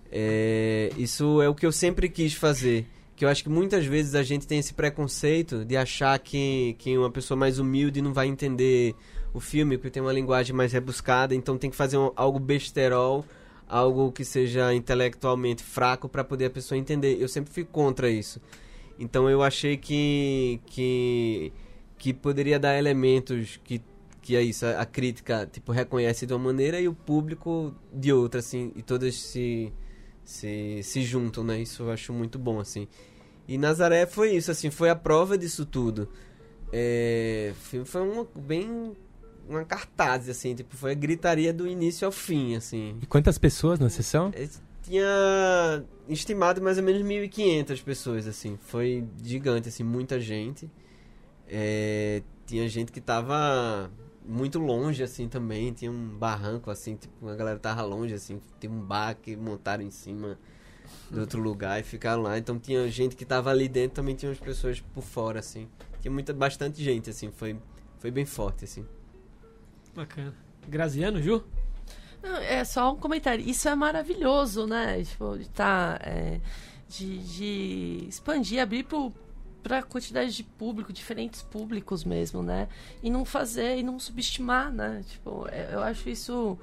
É, 0.09 0.89
isso 0.97 1.41
é 1.41 1.49
o 1.49 1.53
que 1.53 1.65
eu 1.65 1.71
sempre 1.73 2.07
quis 2.07 2.33
fazer 2.33 2.87
que 3.13 3.25
eu 3.25 3.29
acho 3.29 3.43
que 3.43 3.49
muitas 3.49 3.85
vezes 3.85 4.15
a 4.15 4.23
gente 4.23 4.47
tem 4.47 4.57
esse 4.57 4.73
preconceito 4.73 5.63
de 5.63 5.77
achar 5.77 6.17
que, 6.17 6.75
que 6.79 6.97
uma 6.97 7.11
pessoa 7.11 7.37
mais 7.37 7.59
humilde 7.59 8.01
não 8.01 8.13
vai 8.13 8.25
entender 8.25 8.95
o 9.31 9.39
filme, 9.39 9.77
porque 9.77 9.91
tem 9.91 10.01
uma 10.01 10.13
linguagem 10.13 10.55
mais 10.55 10.73
rebuscada, 10.73 11.35
então 11.35 11.55
tem 11.55 11.69
que 11.69 11.75
fazer 11.75 11.97
um, 11.97 12.11
algo 12.15 12.39
besterol, 12.39 13.23
algo 13.67 14.11
que 14.11 14.25
seja 14.25 14.73
intelectualmente 14.73 15.61
fraco 15.61 16.09
para 16.09 16.23
poder 16.23 16.45
a 16.45 16.49
pessoa 16.49 16.79
entender. 16.79 17.21
Eu 17.21 17.27
sempre 17.27 17.53
fui 17.53 17.63
contra 17.63 18.09
isso. 18.09 18.41
Então 18.97 19.29
eu 19.29 19.43
achei 19.43 19.77
que 19.77 20.59
que 20.65 21.53
que 21.99 22.13
poderia 22.13 22.57
dar 22.57 22.75
elementos 22.75 23.59
que 23.63 23.83
que 24.21 24.35
é 24.35 24.41
isso, 24.41 24.65
a, 24.65 24.81
a 24.81 24.85
crítica 24.85 25.49
tipo 25.51 25.71
reconhece 25.71 26.25
de 26.25 26.33
uma 26.33 26.39
maneira 26.39 26.79
e 26.79 26.87
o 26.87 26.93
público 26.93 27.73
de 27.93 28.13
outra 28.13 28.39
assim, 28.39 28.71
e 28.75 28.81
todas 28.81 29.15
se 29.15 29.71
se, 30.23 30.81
se 30.83 31.01
juntam, 31.01 31.43
né? 31.43 31.61
Isso 31.61 31.83
eu 31.83 31.91
acho 31.91 32.13
muito 32.13 32.37
bom 32.37 32.59
assim. 32.59 32.87
E 33.47 33.57
Nazaré 33.57 34.05
foi 34.05 34.35
isso, 34.35 34.51
assim, 34.51 34.69
foi 34.69 34.89
a 34.89 34.95
prova 34.95 35.37
disso 35.37 35.65
tudo. 35.65 36.07
É, 36.71 37.53
foi 37.83 38.01
uma, 38.01 38.25
bem 38.35 38.95
uma 39.47 39.65
cartaz, 39.65 40.29
assim, 40.29 40.55
tipo, 40.55 40.75
foi 40.77 40.91
a 40.91 40.95
gritaria 40.95 41.51
do 41.51 41.67
início 41.67 42.05
ao 42.05 42.11
fim, 42.11 42.55
assim. 42.55 42.97
E 43.01 43.05
quantas 43.05 43.37
pessoas 43.37 43.79
na 43.79 43.89
sessão? 43.89 44.31
É, 44.33 44.47
tinha 44.81 45.83
estimado 46.07 46.61
mais 46.61 46.77
ou 46.77 46.83
menos 46.83 47.01
1.500 47.01 47.83
pessoas, 47.83 48.27
assim. 48.27 48.57
Foi 48.61 49.03
gigante, 49.21 49.67
assim, 49.67 49.83
muita 49.83 50.19
gente. 50.19 50.69
É, 51.47 52.21
tinha 52.45 52.67
gente 52.69 52.91
que 52.91 53.01
tava 53.01 53.91
muito 54.31 54.59
longe, 54.59 55.03
assim, 55.03 55.27
também. 55.27 55.73
Tinha 55.73 55.91
um 55.91 56.07
barranco, 56.17 56.71
assim, 56.71 56.95
tipo, 56.95 57.27
a 57.27 57.35
galera 57.35 57.59
tava 57.59 57.81
longe, 57.83 58.13
assim. 58.13 58.41
Tem 58.59 58.69
um 58.69 58.79
bar 58.79 59.15
que 59.15 59.35
montaram 59.35 59.83
em 59.83 59.91
cima 59.91 60.39
de 61.09 61.19
outro 61.19 61.41
lugar 61.41 61.79
e 61.79 61.83
ficaram 61.83 62.21
lá. 62.21 62.37
Então 62.37 62.57
tinha 62.57 62.89
gente 62.89 63.15
que 63.15 63.25
tava 63.25 63.49
ali 63.49 63.67
dentro, 63.67 63.95
também 63.95 64.15
tinha 64.15 64.29
umas 64.29 64.39
pessoas 64.39 64.79
por 64.79 65.03
fora, 65.03 65.39
assim. 65.39 65.67
Tinha 65.99 66.11
muita, 66.11 66.33
bastante 66.33 66.83
gente, 66.83 67.09
assim, 67.09 67.29
foi, 67.31 67.57
foi 67.99 68.09
bem 68.09 68.25
forte, 68.25 68.65
assim. 68.65 68.85
Bacana. 69.93 70.33
Graziano, 70.67 71.21
Ju? 71.21 71.43
Não, 72.23 72.37
é 72.37 72.63
só 72.63 72.93
um 72.93 72.97
comentário. 72.97 73.47
Isso 73.47 73.67
é 73.67 73.75
maravilhoso, 73.75 74.65
né? 74.65 75.03
Tipo, 75.03 75.37
de 75.37 75.49
tá. 75.49 75.99
É, 76.01 76.39
de, 76.87 77.17
de 77.19 78.05
expandir, 78.09 78.61
abrir 78.61 78.83
pro, 78.83 79.13
pra 79.61 79.83
quantidade 79.83 80.35
de 80.35 80.43
público, 80.43 80.91
diferentes 80.91 81.41
públicos 81.41 82.03
mesmo, 82.03 82.41
né? 82.41 82.67
E 83.01 83.09
não 83.09 83.25
fazer, 83.25 83.77
e 83.77 83.83
não 83.83 83.99
subestimar, 83.99 84.71
né? 84.71 85.03
Tipo, 85.07 85.47
é, 85.49 85.69
eu 85.73 85.81
acho 85.81 86.09
isso 86.09 86.57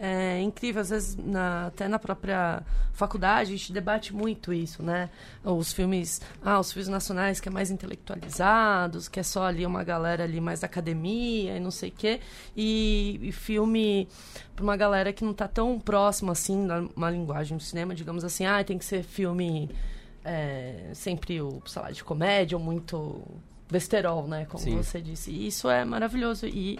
é 0.00 0.40
incrível. 0.40 0.80
Às 0.80 0.88
vezes, 0.88 1.16
na, 1.16 1.66
até 1.66 1.86
na 1.86 1.98
própria 1.98 2.62
faculdade, 2.94 3.52
a 3.52 3.56
gente 3.56 3.70
debate 3.70 4.14
muito 4.14 4.50
isso, 4.50 4.82
né? 4.82 5.10
Os 5.44 5.74
filmes, 5.74 6.22
ah, 6.42 6.58
os 6.58 6.72
filmes 6.72 6.88
nacionais 6.88 7.38
que 7.38 7.50
é 7.50 7.52
mais 7.52 7.70
intelectualizados, 7.70 9.08
que 9.08 9.20
é 9.20 9.22
só 9.22 9.44
ali 9.44 9.66
uma 9.66 9.84
galera 9.84 10.24
ali 10.24 10.40
mais 10.40 10.60
da 10.60 10.66
academia 10.66 11.54
e 11.54 11.60
não 11.60 11.70
sei 11.70 11.90
o 11.90 11.92
quê. 11.92 12.20
E, 12.56 13.20
e 13.22 13.30
filme 13.30 14.08
para 14.56 14.62
uma 14.62 14.76
galera 14.76 15.12
que 15.12 15.22
não 15.22 15.32
está 15.32 15.46
tão 15.46 15.78
próxima, 15.78 16.32
assim, 16.32 16.66
da 16.66 16.80
uma 16.96 17.10
linguagem 17.10 17.58
do 17.58 17.62
cinema, 17.62 17.94
digamos 17.94 18.24
assim, 18.24 18.46
ah, 18.46 18.64
tem 18.64 18.78
que 18.78 18.84
ser 18.86 19.02
filme 19.02 19.68
é, 20.24 20.90
sempre, 20.94 21.40
o, 21.40 21.62
sei 21.66 21.82
lá, 21.82 21.90
de 21.90 22.04
comédia 22.04 22.56
ou 22.56 22.62
muito 22.62 23.22
besterol, 23.70 24.26
né? 24.26 24.46
Como 24.46 24.62
Sim. 24.62 24.76
você 24.76 25.00
disse. 25.00 25.30
E 25.30 25.46
isso 25.46 25.68
é 25.70 25.84
maravilhoso. 25.84 26.46
E, 26.46 26.78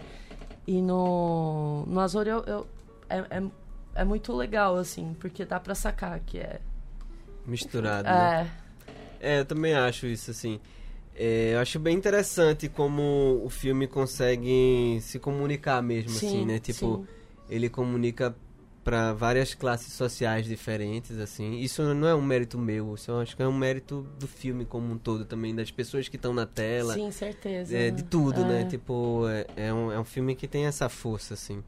e 0.67 0.81
no, 0.83 1.85
no 1.87 2.01
Azor 2.01 2.27
eu, 2.27 2.43
eu 2.45 2.67
é, 3.09 3.19
é, 3.19 3.43
é 3.95 4.05
muito 4.05 4.33
legal, 4.33 4.77
assim, 4.77 5.15
porque 5.19 5.45
dá 5.45 5.59
pra 5.59 5.75
sacar 5.75 6.21
que 6.21 6.39
é. 6.39 6.61
Misturado. 7.47 8.09
É. 8.09 8.13
Né? 8.13 8.51
É, 9.21 9.41
eu 9.41 9.45
também 9.45 9.75
acho 9.75 10.07
isso, 10.07 10.31
assim. 10.31 10.61
É, 11.15 11.55
eu 11.55 11.61
acho 11.61 11.79
bem 11.79 11.97
interessante 11.97 12.69
como 12.69 13.43
o 13.45 13.51
filme 13.51 13.87
consegue 13.87 14.99
se 15.03 15.19
comunicar 15.19 15.83
mesmo, 15.83 16.11
sim, 16.11 16.27
assim, 16.27 16.47
né? 16.47 16.59
Tipo, 16.59 16.97
sim. 16.97 17.07
ele 17.49 17.69
comunica 17.69 18.35
para 18.83 19.13
várias 19.13 19.55
classes 19.55 19.93
sociais 19.93 20.47
diferentes, 20.47 21.19
assim. 21.19 21.59
Isso 21.61 21.83
não 21.95 22.09
é 22.09 22.15
um 22.15 22.23
mérito 22.23 22.59
meu, 22.59 22.95
isso 22.95 23.11
eu 23.11 23.21
acho 23.21 23.37
que 23.37 23.43
é 23.43 23.49
um 23.49 23.57
mérito 23.57 24.07
do 24.19 24.27
filme 24.27 24.65
como 24.65 24.93
um 24.93 24.99
todo 24.99 25.25
também, 25.25 25.55
das 25.55 25.71
pessoas 25.71 26.09
que 26.09 26.17
estão 26.17 26.33
na 26.33 26.47
tela. 26.47 26.95
Sim, 26.95 27.11
certeza. 27.11 27.77
É, 27.77 27.91
de 27.91 28.03
tudo, 28.03 28.41
né? 28.45 28.61
é. 28.61 28.65
né? 28.65 28.71
Tipo, 28.71 29.29
é, 29.29 29.47
é, 29.57 29.73
um, 29.73 29.93
é 29.93 30.01
um 30.01 30.05
filme 30.05 30.35
que 30.35 30.49
tem 30.49 30.67
essa 30.67 30.89
força, 30.89 31.35
assim. 31.35 31.63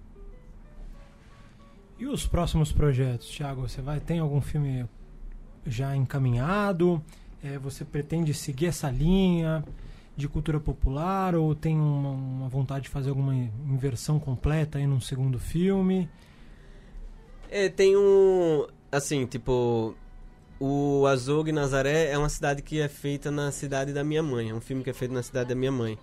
E 1.98 2.06
os 2.06 2.26
próximos 2.26 2.72
projetos, 2.72 3.28
Thiago? 3.28 3.68
Você 3.68 3.80
vai 3.80 4.00
tem 4.00 4.18
algum 4.18 4.40
filme 4.40 4.86
já 5.64 5.94
encaminhado? 5.94 7.02
É, 7.44 7.58
você 7.58 7.84
pretende 7.84 8.32
seguir 8.34 8.66
essa 8.66 8.90
linha 8.90 9.64
de 10.16 10.28
cultura 10.28 10.58
popular 10.58 11.34
ou 11.34 11.54
tem 11.54 11.76
uma, 11.76 12.10
uma, 12.10 12.48
vontade 12.48 12.84
de 12.84 12.88
fazer 12.88 13.10
alguma 13.10 13.34
inversão 13.34 14.18
completa 14.18 14.78
aí 14.78 14.86
num 14.86 15.00
segundo 15.00 15.38
filme? 15.38 16.08
É, 17.54 17.68
tem 17.68 17.94
um 17.98 18.66
assim, 18.90 19.26
tipo 19.26 19.94
o 20.58 21.06
Azog 21.06 21.52
Nazaré 21.52 22.10
é 22.10 22.16
uma 22.16 22.30
cidade 22.30 22.62
que 22.62 22.80
é 22.80 22.88
feita 22.88 23.30
na 23.30 23.52
cidade 23.52 23.92
da 23.92 24.02
minha 24.02 24.22
mãe. 24.22 24.48
É 24.48 24.54
um 24.54 24.60
filme 24.60 24.82
que 24.82 24.88
é 24.88 24.92
feito 24.94 25.12
na 25.12 25.22
cidade 25.22 25.50
da 25.50 25.54
minha 25.54 25.70
mãe. 25.70 25.98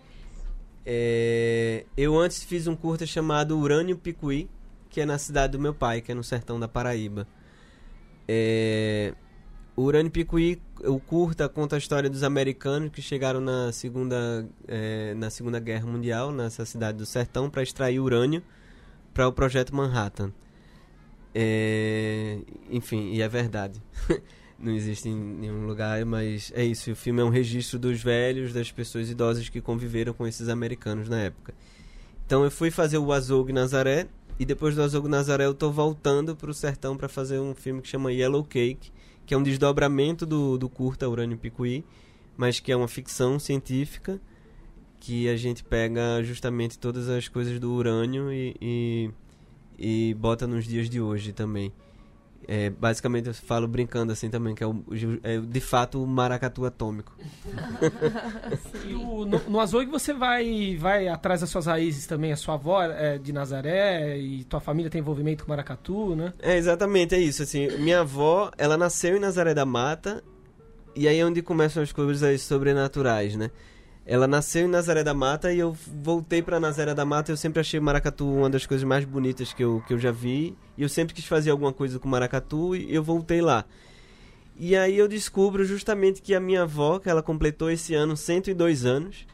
É, 0.85 1.85
eu 1.97 2.15
antes 2.19 2.43
fiz 2.43 2.67
um 2.67 2.75
curta 2.75 3.03
chamado 3.03 3.57
Urânio 3.57 3.97
Picuí, 3.97 4.47
que 4.91 5.01
é 5.01 5.07
na 5.07 5.17
cidade 5.17 5.53
do 5.53 5.59
meu 5.59 5.73
pai, 5.73 6.01
que 6.01 6.12
é 6.12 6.15
no 6.15 6.23
sertão 6.23 6.59
da 6.59 6.67
Paraíba. 6.67 7.27
É... 8.27 9.15
O 9.75 9.81
Urânio 9.81 10.12
Picuí, 10.12 10.62
o 10.83 10.99
curta, 10.99 11.49
conta 11.49 11.77
a 11.77 11.79
história 11.79 12.12
dos 12.12 12.21
americanos 12.21 12.91
que 12.91 13.01
chegaram 13.01 13.41
na 13.41 13.71
Segunda, 13.71 14.47
é, 14.67 15.15
na 15.15 15.31
segunda 15.31 15.59
Guerra 15.59 15.88
Mundial, 15.88 16.31
nessa 16.31 16.63
cidade 16.63 16.99
do 16.99 17.07
sertão, 17.07 17.49
para 17.49 17.63
extrair 17.63 17.99
urânio 17.99 18.43
para 19.15 19.27
o 19.27 19.31
Projeto 19.31 19.73
Manhattan. 19.73 20.31
É... 21.34 22.39
Enfim, 22.70 23.12
e 23.13 23.22
é 23.22 23.28
verdade. 23.28 23.82
Não 24.60 24.74
existe 24.74 25.08
em 25.08 25.15
nenhum 25.15 25.65
lugar, 25.65 26.04
mas 26.06 26.52
é 26.54 26.65
isso. 26.65 26.92
O 26.92 26.96
filme 26.96 27.22
é 27.22 27.24
um 27.24 27.30
registro 27.30 27.80
dos 27.80 28.02
velhos, 28.04 28.52
das 28.52 28.72
pessoas 28.72 29.10
idosas 29.10 29.48
que 29.48 29.62
conviveram 29.62 30.13
com 30.13 30.28
esses 30.28 30.50
americanos 30.50 31.08
na 31.08 31.20
época. 31.20 31.54
Então 32.26 32.44
eu 32.44 32.52
fui 32.52 32.70
fazer 32.70 32.98
o 32.98 33.13
Azog 33.13 33.54
Nazaré, 33.54 34.08
e 34.39 34.46
depois 34.46 34.74
do 34.74 34.82
Azogo 34.82 35.10
Nazaré 35.10 35.46
eu 35.46 35.54
tô 35.54 35.70
voltando 35.70 36.34
pro 36.34 36.54
sertão 36.54 36.96
para 36.96 37.10
fazer 37.10 37.39
um 37.39 37.54
filme 37.54 37.82
que 37.82 37.89
chama 37.89 38.13
Yellow 38.13 38.44
Cake, 38.44 38.89
que 39.26 39.34
é 39.34 39.38
um 39.38 39.44
desdobramento 39.44 40.26
do, 40.26 40.58
do 40.58 40.70
curta 40.70 41.10
Urânio 41.10 41.38
Picuí, 41.38 41.84
mas 42.38 42.58
que 42.60 42.72
é 42.72 42.76
uma 42.76 42.88
ficção 42.88 43.38
científica 43.38 44.20
que 44.98 45.28
a 45.28 45.36
gente 45.36 45.62
pega 45.62 46.24
justamente 46.24 46.80
todas 46.80 47.10
as 47.10 47.28
coisas 47.28 47.60
do 47.60 47.72
urânio 47.74 48.32
e, 48.32 48.56
e, 48.62 49.12
e 49.80 50.13
bota 50.15 50.46
nos 50.46 50.65
dias 50.65 50.89
de 50.89 51.00
hoje 51.00 51.32
também. 51.32 51.72
É, 52.48 52.70
basicamente 52.70 53.28
eu 53.28 53.34
falo 53.34 53.68
brincando 53.68 54.12
assim 54.12 54.28
também, 54.28 54.56
que 54.56 54.63
é, 54.63 54.68
o, 54.68 54.84
é 55.22 55.38
de 55.38 55.60
fato 55.60 56.04
o 56.04 56.08
maracatu 56.08 56.65
atômico. 56.65 57.15
no, 58.89 59.26
no, 59.26 59.39
no 59.48 59.60
Azog 59.60 59.86
você 59.86 60.13
vai, 60.13 60.76
vai 60.76 61.08
atrás 61.08 61.42
das 61.42 61.50
suas 61.50 61.68
raízes 61.68 62.08
também, 62.08 62.32
a 62.32 62.36
sua 62.36 62.56
avó 62.56 62.82
é 62.82 63.20
de 63.20 63.32
Nazaré 63.32 64.18
e 64.18 64.44
tua 64.46 64.60
família 64.60 64.89
tem 64.89 65.00
envolvimento 65.00 65.44
com 65.44 65.52
maracatu, 65.52 66.15
né? 66.15 66.34
É, 66.42 66.58
exatamente, 66.58 67.13
é 67.13 67.20
isso. 67.20 67.44
Assim, 67.44 67.68
minha 67.78 68.02
avó, 68.02 68.50
ela 68.58 68.78
nasceu 68.78 69.15
em 69.15 69.20
Nazaré 69.20 69.54
da 69.54 69.65
Mata 69.65 70.24
e 70.96 71.08
aí 71.08 71.20
é 71.20 71.26
onde 71.26 71.44
começam 71.44 71.84
as 71.84 71.92
coisas 71.92 72.42
sobrenaturais, 72.42 73.36
né? 73.36 73.52
Ela 74.12 74.26
nasceu 74.26 74.65
em 74.65 74.67
Nazaré 74.67 75.04
da 75.04 75.13
Mata 75.13 75.54
e 75.54 75.60
eu 75.60 75.78
voltei 76.02 76.41
para 76.41 76.60
Nazaré 76.60 76.95
da 76.95 77.06
Mata. 77.06 77.32
Eu 77.32 77.38
sempre 77.38 77.60
achei 77.60 77.80
maracatu 77.80 78.28
uma 78.28 78.50
das 78.50 78.65
coisas 78.65 78.84
mais 78.84 79.06
bonitas 79.06 79.54
que 79.54 79.63
eu, 79.63 79.84
que 79.86 79.93
eu 79.93 80.00
já 80.00 80.10
vi. 80.10 80.58
E 80.76 80.82
eu 80.82 80.89
sempre 80.89 81.13
quis 81.13 81.26
fazer 81.26 81.52
alguma 81.52 81.72
coisa 81.72 82.00
com 82.00 82.10
maracatu 82.10 82.76
e 82.76 82.91
eu 82.91 83.04
voltei 83.04 83.39
lá. 83.39 83.65
E 84.58 84.76
aí 84.76 84.98
eu 84.98 85.08
descubro 85.08 85.63
justamente 85.63 86.24
que 86.24 86.34
a 86.34 86.39
minha 86.39 86.63
avó, 86.63 86.98
que 86.98 87.08
ela 87.08 87.22
completou 87.22 87.69
esse 87.69 87.93
ano 87.93 88.17
102 88.17 88.84
anos, 88.84 89.28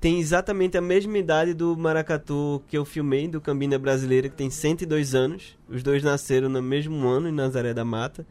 tem 0.00 0.20
exatamente 0.20 0.78
a 0.78 0.80
mesma 0.80 1.18
idade 1.18 1.52
do 1.52 1.76
maracatu 1.76 2.62
que 2.68 2.78
eu 2.78 2.84
filmei, 2.84 3.26
do 3.26 3.40
Cambina 3.40 3.76
Brasileira, 3.76 4.28
que 4.28 4.36
tem 4.36 4.50
102 4.50 5.16
anos. 5.16 5.58
Os 5.68 5.82
dois 5.82 6.04
nasceram 6.04 6.48
no 6.48 6.62
mesmo 6.62 7.08
ano 7.08 7.28
em 7.28 7.32
Nazaré 7.32 7.74
da 7.74 7.84
Mata. 7.84 8.24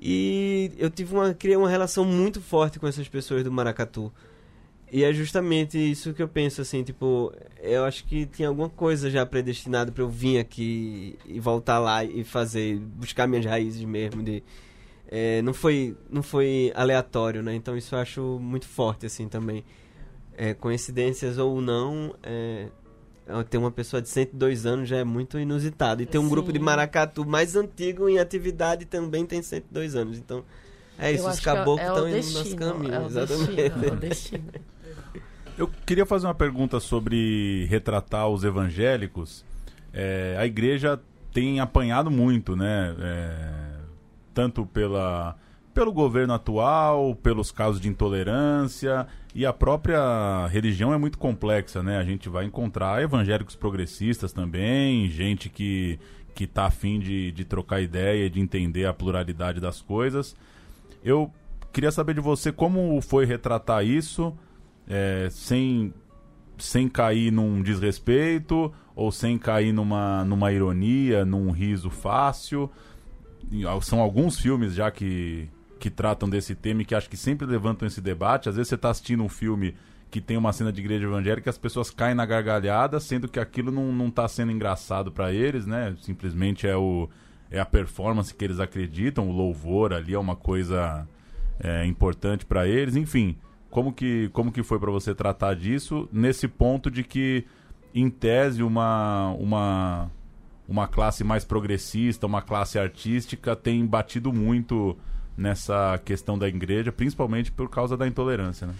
E 0.00 0.70
eu 0.78 0.88
tive 0.88 1.12
uma 1.12 1.34
criei 1.34 1.56
uma 1.56 1.68
relação 1.68 2.04
muito 2.04 2.40
forte 2.40 2.78
com 2.78 2.86
essas 2.86 3.08
pessoas 3.08 3.42
do 3.42 3.50
Maracatu. 3.50 4.12
E 4.92 5.04
é 5.04 5.12
justamente 5.12 5.78
isso 5.78 6.12
que 6.12 6.20
eu 6.22 6.26
penso, 6.28 6.60
assim, 6.60 6.82
tipo, 6.82 7.32
eu 7.62 7.84
acho 7.84 8.04
que 8.04 8.26
tinha 8.26 8.48
alguma 8.48 8.68
coisa 8.68 9.08
já 9.08 9.24
predestinada 9.24 9.92
para 9.92 10.02
eu 10.02 10.08
vir 10.08 10.38
aqui 10.38 11.16
e 11.26 11.38
voltar 11.38 11.78
lá 11.78 12.04
e 12.04 12.24
fazer, 12.24 12.76
buscar 12.78 13.28
minhas 13.28 13.44
raízes 13.46 13.84
mesmo 13.84 14.22
de 14.22 14.42
é, 15.08 15.42
não 15.42 15.52
foi 15.54 15.96
não 16.08 16.22
foi 16.22 16.72
aleatório, 16.74 17.42
né? 17.42 17.54
Então 17.54 17.76
isso 17.76 17.94
eu 17.94 17.98
acho 18.00 18.38
muito 18.40 18.66
forte, 18.66 19.06
assim, 19.06 19.28
também. 19.28 19.64
É, 20.36 20.54
coincidências 20.54 21.36
ou 21.38 21.60
não, 21.60 22.14
é, 22.22 22.66
ter 23.48 23.58
uma 23.58 23.70
pessoa 23.70 24.00
de 24.00 24.08
102 24.08 24.64
anos 24.66 24.88
já 24.88 24.96
é 24.96 25.04
muito 25.04 25.38
inusitado. 25.38 26.02
E 26.02 26.06
ter 26.06 26.18
um 26.18 26.24
Sim. 26.24 26.30
grupo 26.30 26.52
de 26.52 26.58
maracatu 26.58 27.24
mais 27.26 27.54
antigo 27.56 28.08
em 28.08 28.18
atividade 28.18 28.86
também 28.86 29.26
tem 29.26 29.42
102 29.42 29.94
anos. 29.94 30.16
Então, 30.18 30.44
é 30.98 31.12
isso, 31.12 31.24
Eu 31.24 31.30
os 31.30 31.38
é- 31.38 31.42
caboclos 31.42 31.80
é 31.86 31.88
estão 31.88 32.08
indo 32.08 32.16
no 32.16 32.22
destino, 32.22 32.38
nosso 32.38 32.56
caminho. 32.56 32.94
é 32.94 32.98
o 33.00 33.06
exatamente. 33.06 33.46
destino, 33.56 33.84
é 33.84 33.92
o 33.92 33.96
destino. 33.96 34.52
Eu 35.60 35.68
queria 35.84 36.06
fazer 36.06 36.26
uma 36.26 36.34
pergunta 36.34 36.80
sobre 36.80 37.66
retratar 37.66 38.26
os 38.28 38.44
evangélicos. 38.44 39.44
É, 39.92 40.34
a 40.38 40.46
igreja 40.46 40.98
tem 41.34 41.60
apanhado 41.60 42.10
muito, 42.10 42.56
né? 42.56 42.96
É, 42.98 43.70
tanto 44.32 44.64
pela, 44.64 45.36
pelo 45.74 45.92
governo 45.92 46.32
atual, 46.32 47.14
pelos 47.14 47.52
casos 47.52 47.78
de 47.78 47.90
intolerância 47.90 49.06
e 49.34 49.44
a 49.44 49.52
própria 49.52 50.46
religião 50.46 50.94
é 50.94 50.96
muito 50.96 51.18
complexa, 51.18 51.82
né? 51.82 51.98
A 51.98 52.04
gente 52.04 52.26
vai 52.30 52.46
encontrar 52.46 53.02
evangélicos 53.02 53.54
progressistas 53.54 54.32
também, 54.32 55.10
gente 55.10 55.50
que 55.50 56.00
que 56.34 56.46
tá 56.46 56.64
afim 56.64 56.98
de, 56.98 57.32
de 57.32 57.44
trocar 57.44 57.82
ideia, 57.82 58.30
de 58.30 58.40
entender 58.40 58.86
a 58.86 58.94
pluralidade 58.94 59.60
das 59.60 59.82
coisas. 59.82 60.34
Eu 61.04 61.30
queria 61.70 61.90
saber 61.90 62.14
de 62.14 62.20
você 62.20 62.50
como 62.50 62.98
foi 63.02 63.26
retratar 63.26 63.84
isso, 63.84 64.34
é, 64.90 65.28
sem 65.30 65.94
sem 66.58 66.88
cair 66.88 67.32
num 67.32 67.62
desrespeito 67.62 68.70
ou 68.94 69.10
sem 69.10 69.38
cair 69.38 69.72
numa, 69.72 70.24
numa 70.26 70.52
ironia, 70.52 71.24
num 71.24 71.50
riso 71.50 71.88
fácil. 71.88 72.70
São 73.80 74.00
alguns 74.00 74.38
filmes 74.38 74.74
já 74.74 74.90
que, 74.90 75.48
que 75.78 75.88
tratam 75.88 76.28
desse 76.28 76.54
tema 76.54 76.82
e 76.82 76.84
que 76.84 76.94
acho 76.94 77.08
que 77.08 77.16
sempre 77.16 77.46
levantam 77.46 77.88
esse 77.88 78.00
debate. 78.00 78.50
Às 78.50 78.56
vezes 78.56 78.68
você 78.68 78.74
está 78.74 78.90
assistindo 78.90 79.22
um 79.22 79.28
filme 79.28 79.74
que 80.10 80.20
tem 80.20 80.36
uma 80.36 80.52
cena 80.52 80.72
de 80.72 80.80
igreja 80.80 81.06
evangélica 81.06 81.48
as 81.48 81.56
pessoas 81.56 81.88
caem 81.88 82.14
na 82.14 82.26
gargalhada, 82.26 82.98
sendo 83.00 83.28
que 83.28 83.38
aquilo 83.38 83.70
não, 83.70 83.92
não 83.92 84.10
tá 84.10 84.26
sendo 84.28 84.52
engraçado 84.52 85.10
para 85.10 85.32
eles, 85.32 85.66
né? 85.66 85.96
Simplesmente 86.02 86.66
é, 86.66 86.76
o, 86.76 87.08
é 87.50 87.60
a 87.60 87.64
performance 87.64 88.34
que 88.34 88.44
eles 88.44 88.60
acreditam, 88.60 89.30
o 89.30 89.32
louvor 89.32 89.92
ali 89.92 90.12
é 90.12 90.18
uma 90.18 90.36
coisa 90.36 91.08
é, 91.60 91.86
importante 91.86 92.44
para 92.44 92.66
eles. 92.66 92.96
Enfim, 92.96 93.36
como 93.70 93.92
que, 93.92 94.28
como 94.30 94.50
que 94.50 94.62
foi 94.62 94.78
para 94.78 94.90
você 94.90 95.14
tratar 95.14 95.54
disso 95.54 96.08
nesse 96.12 96.48
ponto 96.48 96.90
de 96.90 97.04
que, 97.04 97.44
em 97.94 98.10
tese, 98.10 98.62
uma, 98.62 99.30
uma, 99.38 100.10
uma 100.68 100.88
classe 100.88 101.22
mais 101.22 101.44
progressista, 101.44 102.26
uma 102.26 102.42
classe 102.42 102.78
artística 102.78 103.54
tem 103.54 103.86
batido 103.86 104.32
muito 104.32 104.96
nessa 105.36 105.98
questão 106.04 106.38
da 106.38 106.48
igreja, 106.48 106.92
principalmente 106.92 107.50
por 107.50 107.70
causa 107.70 107.96
da 107.96 108.06
intolerância, 108.06 108.66
né? 108.66 108.74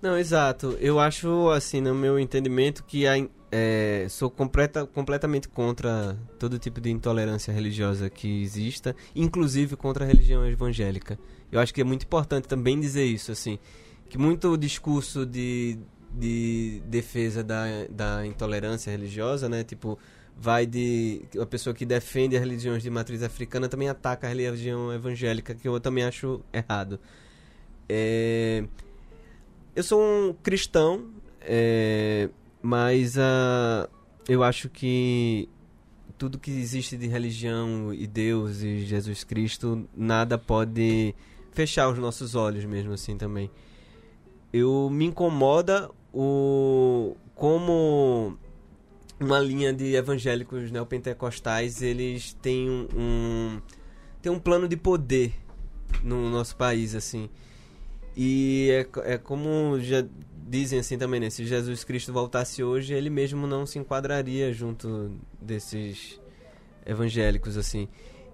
Não, 0.00 0.16
exato. 0.16 0.76
Eu 0.80 1.00
acho, 1.00 1.50
assim, 1.50 1.80
no 1.80 1.92
meu 1.92 2.20
entendimento, 2.20 2.84
que 2.84 3.04
a, 3.04 3.14
é, 3.50 4.06
sou 4.08 4.30
completa, 4.30 4.86
completamente 4.86 5.48
contra 5.48 6.16
todo 6.38 6.58
tipo 6.58 6.80
de 6.80 6.90
intolerância 6.90 7.52
religiosa 7.52 8.08
que 8.08 8.42
exista, 8.42 8.94
inclusive 9.14 9.74
contra 9.74 10.04
a 10.04 10.06
religião 10.06 10.46
evangélica. 10.46 11.18
Eu 11.50 11.58
acho 11.58 11.74
que 11.74 11.80
é 11.80 11.84
muito 11.84 12.04
importante 12.04 12.46
também 12.46 12.78
dizer 12.78 13.06
isso, 13.06 13.32
assim, 13.32 13.58
que 14.08 14.18
muito 14.18 14.56
discurso 14.56 15.26
de, 15.26 15.78
de 16.12 16.82
defesa 16.86 17.42
da, 17.44 17.64
da 17.90 18.26
intolerância 18.26 18.90
religiosa, 18.90 19.48
né, 19.48 19.62
tipo, 19.64 19.98
vai 20.36 20.64
de 20.66 21.22
a 21.40 21.46
pessoa 21.46 21.74
que 21.74 21.84
defende 21.84 22.36
as 22.36 22.40
religiões 22.40 22.82
de 22.82 22.90
matriz 22.90 23.22
africana 23.22 23.68
também 23.68 23.88
ataca 23.88 24.26
a 24.26 24.30
religião 24.30 24.92
evangélica, 24.92 25.54
que 25.54 25.66
eu 25.66 25.78
também 25.80 26.04
acho 26.04 26.40
errado. 26.52 27.00
É, 27.88 28.64
eu 29.74 29.82
sou 29.82 30.00
um 30.00 30.32
cristão, 30.32 31.06
é, 31.40 32.28
mas 32.62 33.18
ah, 33.18 33.88
eu 34.28 34.42
acho 34.42 34.68
que 34.68 35.48
tudo 36.16 36.38
que 36.38 36.50
existe 36.50 36.96
de 36.96 37.06
religião 37.06 37.94
e 37.94 38.06
Deus 38.06 38.62
e 38.62 38.84
Jesus 38.84 39.24
Cristo, 39.24 39.88
nada 39.96 40.36
pode 40.36 41.14
fechar 41.52 41.88
os 41.88 41.98
nossos 41.98 42.34
olhos 42.34 42.64
mesmo 42.64 42.92
assim 42.92 43.16
também. 43.16 43.50
Eu 44.52 44.88
me 44.90 45.06
incomoda 45.06 45.90
o 46.12 47.16
como 47.34 48.36
uma 49.20 49.38
linha 49.38 49.72
de 49.72 49.94
evangélicos 49.94 50.70
neopentecostais, 50.70 51.82
eles 51.82 52.32
têm 52.34 52.68
um, 52.70 52.88
um 52.96 53.60
têm 54.22 54.32
um 54.32 54.38
plano 54.38 54.68
de 54.68 54.76
poder 54.76 55.32
no 56.02 56.30
nosso 56.30 56.56
país 56.56 56.94
assim. 56.94 57.28
E 58.16 58.68
é, 58.70 59.12
é 59.12 59.18
como 59.18 59.78
já 59.80 60.04
dizem 60.48 60.78
assim 60.78 60.96
também, 60.96 61.20
né? 61.20 61.30
Se 61.30 61.44
Jesus 61.44 61.84
Cristo 61.84 62.12
voltasse 62.12 62.62
hoje, 62.62 62.94
ele 62.94 63.10
mesmo 63.10 63.46
não 63.46 63.66
se 63.66 63.78
enquadraria 63.78 64.52
junto 64.52 65.12
desses 65.40 66.18
evangélicos, 66.86 67.56
assim. 67.56 67.86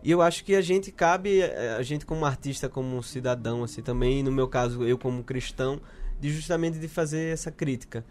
E 0.02 0.10
eu 0.10 0.22
acho 0.22 0.44
que 0.44 0.54
a 0.54 0.60
gente 0.60 0.92
cabe, 0.92 1.40
eh, 1.40 1.76
a 1.78 1.82
gente 1.82 2.06
como 2.06 2.24
artista, 2.24 2.68
como 2.68 3.02
cidadão, 3.02 3.64
assim, 3.64 3.82
também, 3.82 4.22
no 4.22 4.30
meu 4.30 4.46
caso, 4.46 4.84
eu 4.84 4.96
como 4.96 5.24
cristão, 5.24 5.80
de 6.24 6.32
justamente 6.32 6.78
de 6.78 6.88
fazer 6.88 7.34
essa 7.34 7.50
crítica. 7.50 8.02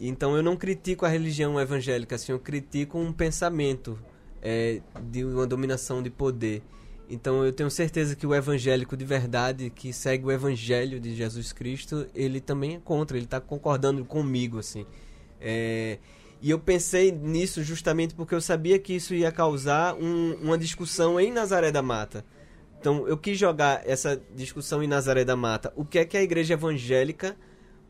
Então 0.00 0.36
eu 0.36 0.42
não 0.42 0.56
critico 0.56 1.06
a 1.06 1.08
religião 1.08 1.60
evangélica, 1.60 2.16
assim, 2.16 2.32
eu 2.32 2.40
critico 2.40 2.98
um 2.98 3.12
pensamento 3.12 3.96
eh, 4.42 4.80
de 5.00 5.24
uma 5.24 5.46
dominação 5.46 6.02
de 6.02 6.10
poder. 6.10 6.60
Então 7.08 7.44
eu 7.44 7.52
tenho 7.52 7.70
certeza 7.70 8.16
que 8.16 8.26
o 8.26 8.34
evangélico 8.34 8.96
de 8.96 9.04
verdade, 9.04 9.70
que 9.70 9.92
segue 9.92 10.24
o 10.26 10.32
evangelho 10.32 10.98
de 10.98 11.14
Jesus 11.14 11.52
Cristo, 11.52 12.08
ele 12.16 12.40
também 12.40 12.74
é 12.74 12.80
contra, 12.80 13.16
ele 13.16 13.26
está 13.26 13.40
concordando 13.40 14.04
comigo, 14.04 14.58
assim. 14.58 14.84
É, 15.40 15.98
e 16.42 16.50
eu 16.50 16.58
pensei 16.58 17.12
nisso 17.12 17.62
justamente 17.62 18.12
porque 18.12 18.34
eu 18.34 18.40
sabia 18.40 18.76
que 18.76 18.92
isso 18.92 19.14
ia 19.14 19.30
causar 19.30 19.94
um- 19.94 20.34
uma 20.42 20.58
discussão 20.58 21.20
em 21.20 21.30
Nazaré 21.30 21.70
da 21.70 21.80
Mata. 21.80 22.24
Então 22.86 23.08
eu 23.08 23.16
quis 23.16 23.36
jogar 23.36 23.82
essa 23.84 24.22
discussão 24.32 24.80
em 24.80 24.86
Nazaré 24.86 25.24
da 25.24 25.34
Mata. 25.34 25.72
O 25.74 25.84
que 25.84 25.98
é 25.98 26.04
que 26.04 26.16
a 26.16 26.22
igreja 26.22 26.54
evangélica 26.54 27.36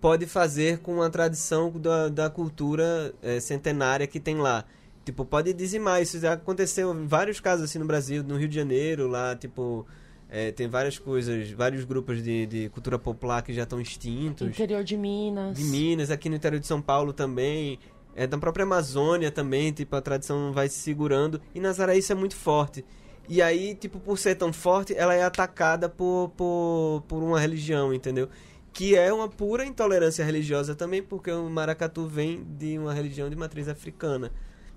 pode 0.00 0.24
fazer 0.24 0.78
com 0.78 1.02
a 1.02 1.10
tradição 1.10 1.70
da, 1.70 2.08
da 2.08 2.30
cultura 2.30 3.14
eh, 3.22 3.38
centenária 3.38 4.06
que 4.06 4.18
tem 4.18 4.38
lá? 4.38 4.64
Tipo, 5.04 5.26
pode 5.26 5.52
dizimar. 5.52 6.00
Isso 6.00 6.18
já 6.18 6.32
aconteceu 6.32 6.94
em 6.94 7.06
vários 7.06 7.40
casos 7.40 7.66
assim 7.66 7.78
no 7.78 7.84
Brasil, 7.84 8.24
no 8.24 8.38
Rio 8.38 8.48
de 8.48 8.54
Janeiro, 8.54 9.06
lá, 9.06 9.36
tipo. 9.36 9.86
eh, 10.30 10.50
tem 10.52 10.66
várias 10.66 10.98
coisas, 10.98 11.50
vários 11.50 11.84
grupos 11.84 12.24
de, 12.24 12.46
de 12.46 12.68
cultura 12.70 12.98
popular 12.98 13.42
que 13.42 13.52
já 13.52 13.64
estão 13.64 13.78
extintos 13.78 14.48
Interior 14.48 14.82
de 14.82 14.96
Minas. 14.96 15.58
de 15.58 15.64
Minas, 15.64 16.10
aqui 16.10 16.30
no 16.30 16.36
interior 16.36 16.58
de 16.58 16.66
São 16.66 16.80
Paulo 16.80 17.12
também, 17.12 17.78
é 18.14 18.26
da 18.26 18.38
própria 18.38 18.62
Amazônia 18.62 19.30
também, 19.30 19.72
tipo, 19.72 19.94
a 19.94 20.00
tradição 20.00 20.54
vai 20.54 20.70
se 20.70 20.78
segurando, 20.78 21.38
e 21.54 21.60
Nazaré 21.60 21.98
isso 21.98 22.12
é 22.12 22.14
muito 22.14 22.34
forte. 22.34 22.82
E 23.28 23.42
aí, 23.42 23.74
tipo, 23.74 23.98
por 23.98 24.18
ser 24.18 24.36
tão 24.36 24.52
forte, 24.52 24.94
ela 24.94 25.14
é 25.14 25.22
atacada 25.24 25.88
por, 25.88 26.32
por, 26.36 27.02
por 27.08 27.22
uma 27.22 27.40
religião, 27.40 27.92
entendeu? 27.92 28.28
Que 28.72 28.94
é 28.94 29.12
uma 29.12 29.28
pura 29.28 29.64
intolerância 29.64 30.24
religiosa 30.24 30.74
também, 30.74 31.02
porque 31.02 31.30
o 31.30 31.48
maracatu 31.50 32.06
vem 32.06 32.44
de 32.44 32.78
uma 32.78 32.94
religião 32.94 33.28
de 33.28 33.34
matriz 33.34 33.68
africana. 33.68 34.30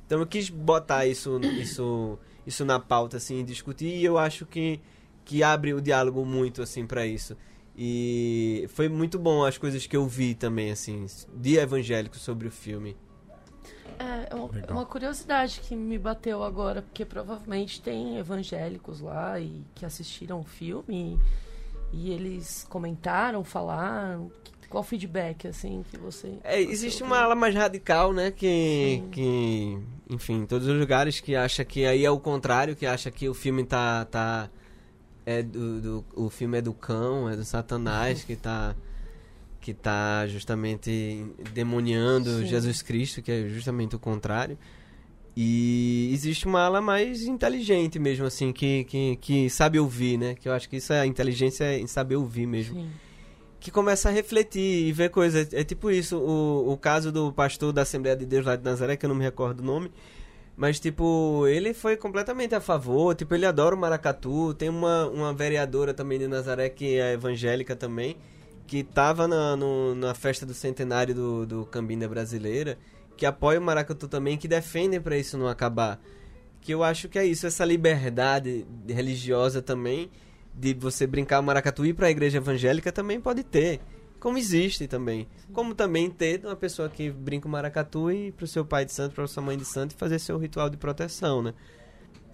Então 0.06 0.20
eu 0.20 0.26
quis 0.26 0.50
botar 0.50 1.06
isso, 1.06 1.40
isso, 1.62 2.18
isso 2.46 2.66
na 2.66 2.80
pauta, 2.80 3.18
assim, 3.18 3.46
discutir, 3.46 3.96
e 3.98 4.04
eu 4.04 4.18
acho 4.18 4.46
que, 4.46 4.80
que 5.24 5.44
abre 5.44 5.74
o 5.74 5.82
diálogo 5.82 6.26
muito, 6.26 6.64
assim, 6.64 6.88
para 6.88 7.06
isso. 7.06 7.38
E 7.78 8.68
foi 8.70 8.90
muito 8.90 9.20
bom 9.20 9.46
as 9.46 9.58
coisas 9.58 9.86
que 9.86 9.96
eu 9.96 10.08
vi 10.08 10.34
também, 10.34 10.72
assim, 10.72 11.06
de 11.36 11.58
evangélico 11.58 12.18
sobre 12.18 12.48
o 12.48 12.52
filme. 12.52 12.98
É, 14.00 14.28
é 14.32 14.36
uma, 14.36 14.48
Legal. 14.52 14.72
uma 14.72 14.86
curiosidade 14.86 15.60
que 15.60 15.76
me 15.76 15.98
bateu 15.98 16.42
agora, 16.44 16.82
porque 16.82 17.04
provavelmente 17.06 17.82
tem 17.82 18.18
evangélicos 18.18 19.02
lá 19.02 19.40
e 19.40 19.62
que 19.76 19.86
assistiram 19.86 20.40
o 20.40 20.44
filme 20.46 21.20
e, 21.92 22.08
e 22.08 22.12
eles 22.12 22.66
comentaram, 22.70 23.44
falaram. 23.44 24.32
Que- 24.44 24.60
Qual 24.70 24.82
o 24.84 24.86
feedback, 24.86 25.48
assim, 25.48 25.84
que 25.90 25.98
você. 25.98 26.38
É, 26.44 26.62
existe 26.62 27.02
uma 27.04 27.18
ala 27.20 27.34
mais 27.36 27.56
radical, 27.56 28.14
né? 28.14 28.30
Que, 28.32 29.02
Sim. 29.04 29.10
que. 29.12 29.80
Enfim, 30.12 30.42
em 30.42 30.46
todos 30.46 30.68
os 30.68 30.80
lugares 30.80 31.20
que 31.20 31.36
acha 31.36 31.66
que 31.66 31.86
aí 31.86 32.06
é 32.06 32.12
o 32.12 32.20
contrário, 32.20 32.76
que 32.76 32.86
acha 32.86 33.10
que 33.12 33.28
o 33.28 33.34
filme 33.34 33.64
tá. 33.66 34.06
tá 34.06 34.48
é 35.26 35.42
do, 35.44 35.82
do- 35.82 36.06
o 36.16 36.30
filme 36.30 36.58
é 36.60 36.62
do 36.62 36.74
cão, 36.74 37.28
é 37.30 37.36
do 37.36 37.44
satanás, 37.44 38.24
que 38.26 38.36
tá. 38.36 38.76
Que 39.70 39.74
tá 39.76 40.26
justamente 40.26 41.24
demoniando 41.54 42.40
Sim. 42.40 42.48
Jesus 42.48 42.82
Cristo, 42.82 43.22
que 43.22 43.32
é 43.32 43.48
justamente 43.50 43.96
o 43.96 44.00
contrário. 44.00 44.58
E 45.38 46.10
existe 46.12 46.48
uma 46.48 46.62
ala 46.62 46.82
mais 46.82 47.22
inteligente 47.22 48.00
mesmo, 48.00 48.26
assim, 48.26 48.52
que, 48.52 48.84
que, 48.86 49.16
que 49.18 49.48
sabe 49.48 49.78
ouvir, 49.80 50.18
né? 50.18 50.34
Que 50.34 50.50
eu 50.50 50.54
acho 50.54 50.68
que 50.68 50.78
isso 50.78 50.92
é 50.92 51.02
a 51.02 51.06
inteligência 51.06 51.78
em 51.78 51.86
saber 51.86 52.16
ouvir 52.16 52.48
mesmo. 52.48 52.82
Sim. 52.82 52.90
Que 53.60 53.70
começa 53.70 54.10
a 54.10 54.12
refletir 54.12 54.88
e 54.88 54.92
ver 54.92 55.12
coisas. 55.12 55.54
É 55.54 55.64
tipo 55.64 55.92
isso, 55.92 56.18
o, 56.18 56.74
o 56.74 56.76
caso 56.76 57.12
do 57.12 57.32
pastor 57.32 57.72
da 57.72 57.84
Assembleia 57.84 58.16
de 58.16 58.26
Deus 58.26 58.44
lá 58.44 58.56
de 58.56 58.64
Nazaré, 58.64 58.98
que 58.98 59.06
eu 59.06 59.10
não 59.10 59.16
me 59.16 59.24
recordo 59.24 59.60
o 59.60 59.64
nome. 59.64 59.92
Mas, 60.58 60.80
tipo, 60.80 61.46
ele 61.46 61.76
foi 61.76 61.96
completamente 61.96 62.56
a 62.56 62.60
favor. 62.60 63.14
Tipo, 63.14 63.36
ele 63.36 63.46
adora 63.46 63.76
o 63.76 63.78
maracatu. 63.78 64.56
Tem 64.56 64.68
uma, 64.68 65.06
uma 65.06 65.32
vereadora 65.32 65.94
também 65.94 66.18
de 66.18 66.28
Nazaré 66.28 66.70
que 66.70 66.98
é 67.00 67.14
evangélica 67.14 67.76
também. 67.76 68.18
Que 68.70 68.84
tava 68.84 69.28
na, 69.28 69.56
no- 69.56 69.96
na 69.96 70.14
festa 70.14 70.46
do 70.46 70.54
centenário 70.54 71.16
do, 71.16 71.46
do 71.46 71.66
Cambinda 71.66 72.08
Brasileira. 72.08 72.78
Que 73.18 73.26
apoia 73.26 73.60
o 73.60 73.64
maracatu 73.64 74.08
também. 74.08 74.38
Que 74.38 74.48
defendem 74.48 75.02
pra 75.02 75.18
isso 75.18 75.40
não 75.40 75.48
acabar. 75.48 76.00
Que 76.62 76.72
eu 76.72 76.84
acho 76.84 77.10
que 77.10 77.18
é 77.18 77.26
isso. 77.26 77.48
Essa 77.48 77.66
liberdade 77.66 78.68
religiosa 78.88 79.60
também. 79.60 80.12
De 80.54 80.74
você 80.76 81.08
brincar 81.08 81.40
o 81.40 81.44
maracatu 81.44 81.84
e 81.84 81.90
ir 81.90 81.94
pra 81.96 82.12
igreja 82.12 82.38
evangélica 82.38 82.92
também 82.92 83.20
pode 83.20 83.44
ter. 83.44 83.80
Como 84.20 84.38
existe 84.38 84.88
também. 84.88 85.28
Como 85.52 85.74
também 85.74 86.08
ter 86.10 86.46
uma 86.46 86.56
pessoa 86.56 86.90
que 86.90 87.10
brinca 87.10 87.48
o 87.48 87.52
maracatu 87.52 88.12
e 88.12 88.32
pro 88.34 88.46
seu 88.46 88.64
pai 88.66 88.86
de 88.86 88.92
santo, 88.94 89.16
pra 89.16 89.26
sua 89.26 89.42
mãe 89.42 89.58
de 89.58 89.66
santo 89.66 89.94
e 89.96 89.98
fazer 89.98 90.20
seu 90.20 90.38
ritual 90.38 90.70
de 90.70 90.78
proteção, 90.78 91.42
né? 91.42 91.54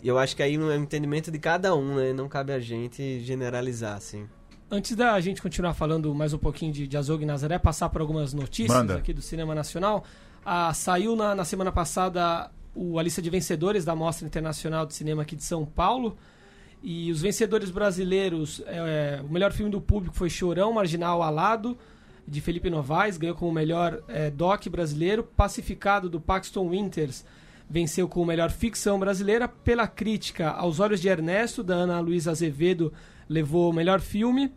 E 0.02 0.08
eu 0.10 0.18
acho 0.18 0.36
que 0.36 0.44
aí 0.44 0.56
é 0.56 0.60
um 0.60 0.74
entendimento 0.74 1.32
de 1.32 1.38
cada 1.40 1.74
um, 1.76 1.96
né? 1.96 2.12
Não 2.12 2.28
cabe 2.28 2.52
a 2.52 2.60
gente 2.60 3.20
generalizar, 3.22 3.96
assim. 3.96 4.28
Antes 4.70 4.96
da 4.96 5.20
gente 5.20 5.44
continuar 5.44 5.76
falando 5.76 6.14
mais 6.16 6.34
um 6.34 6.40
pouquinho 6.40 6.72
de, 6.74 6.88
de 6.88 6.98
Azog 6.98 7.24
Nazaré, 7.24 7.60
passar 7.60 7.88
por 7.90 8.02
algumas 8.02 8.34
notícias 8.34 8.76
Manda. 8.76 8.96
aqui 8.96 9.14
do 9.14 9.22
cinema 9.22 9.54
nacional. 9.54 10.04
Ah, 10.44 10.74
saiu 10.74 11.16
na, 11.16 11.36
na 11.36 11.46
semana 11.46 11.72
passada 11.72 12.50
o, 12.74 12.98
a 12.98 13.04
lista 13.04 13.22
de 13.22 13.30
vencedores 13.30 13.86
da 13.86 13.96
Mostra 13.96 14.26
Internacional 14.26 14.88
de 14.88 14.96
Cinema 14.96 15.22
aqui 15.22 15.36
de 15.36 15.44
São 15.44 15.66
Paulo. 15.66 16.18
E 16.82 17.12
os 17.12 17.22
vencedores 17.22 17.70
brasileiros, 17.70 18.62
é, 18.66 19.22
o 19.24 19.32
melhor 19.32 19.54
filme 19.54 19.72
do 19.72 19.80
público 19.80 20.16
foi 20.16 20.32
Chorão, 20.32 20.74
Marginal 20.74 21.22
Alado, 21.22 21.78
de 22.28 22.42
Felipe 22.42 22.70
Novaes, 22.70 23.18
ganhou 23.18 23.36
como 23.36 23.52
melhor 23.52 24.02
é, 24.08 24.32
doc 24.32 24.68
brasileiro. 24.68 25.24
Pacificado, 25.24 26.10
do 26.10 26.20
Paxton 26.20 26.70
Winters, 26.70 27.24
venceu 27.70 28.08
com 28.08 28.20
o 28.20 28.26
melhor 28.26 28.50
ficção 28.50 29.00
brasileira. 29.00 29.48
Pela 29.48 29.88
crítica, 29.88 30.50
Aos 30.50 30.80
Olhos 30.80 31.00
de 31.00 31.08
Ernesto, 31.08 31.64
da 31.64 31.76
Ana 31.76 32.00
Luísa 32.00 32.32
Azevedo, 32.32 32.92
levou 33.28 33.70
o 33.70 33.74
melhor 33.74 34.00
filme. 34.00 34.52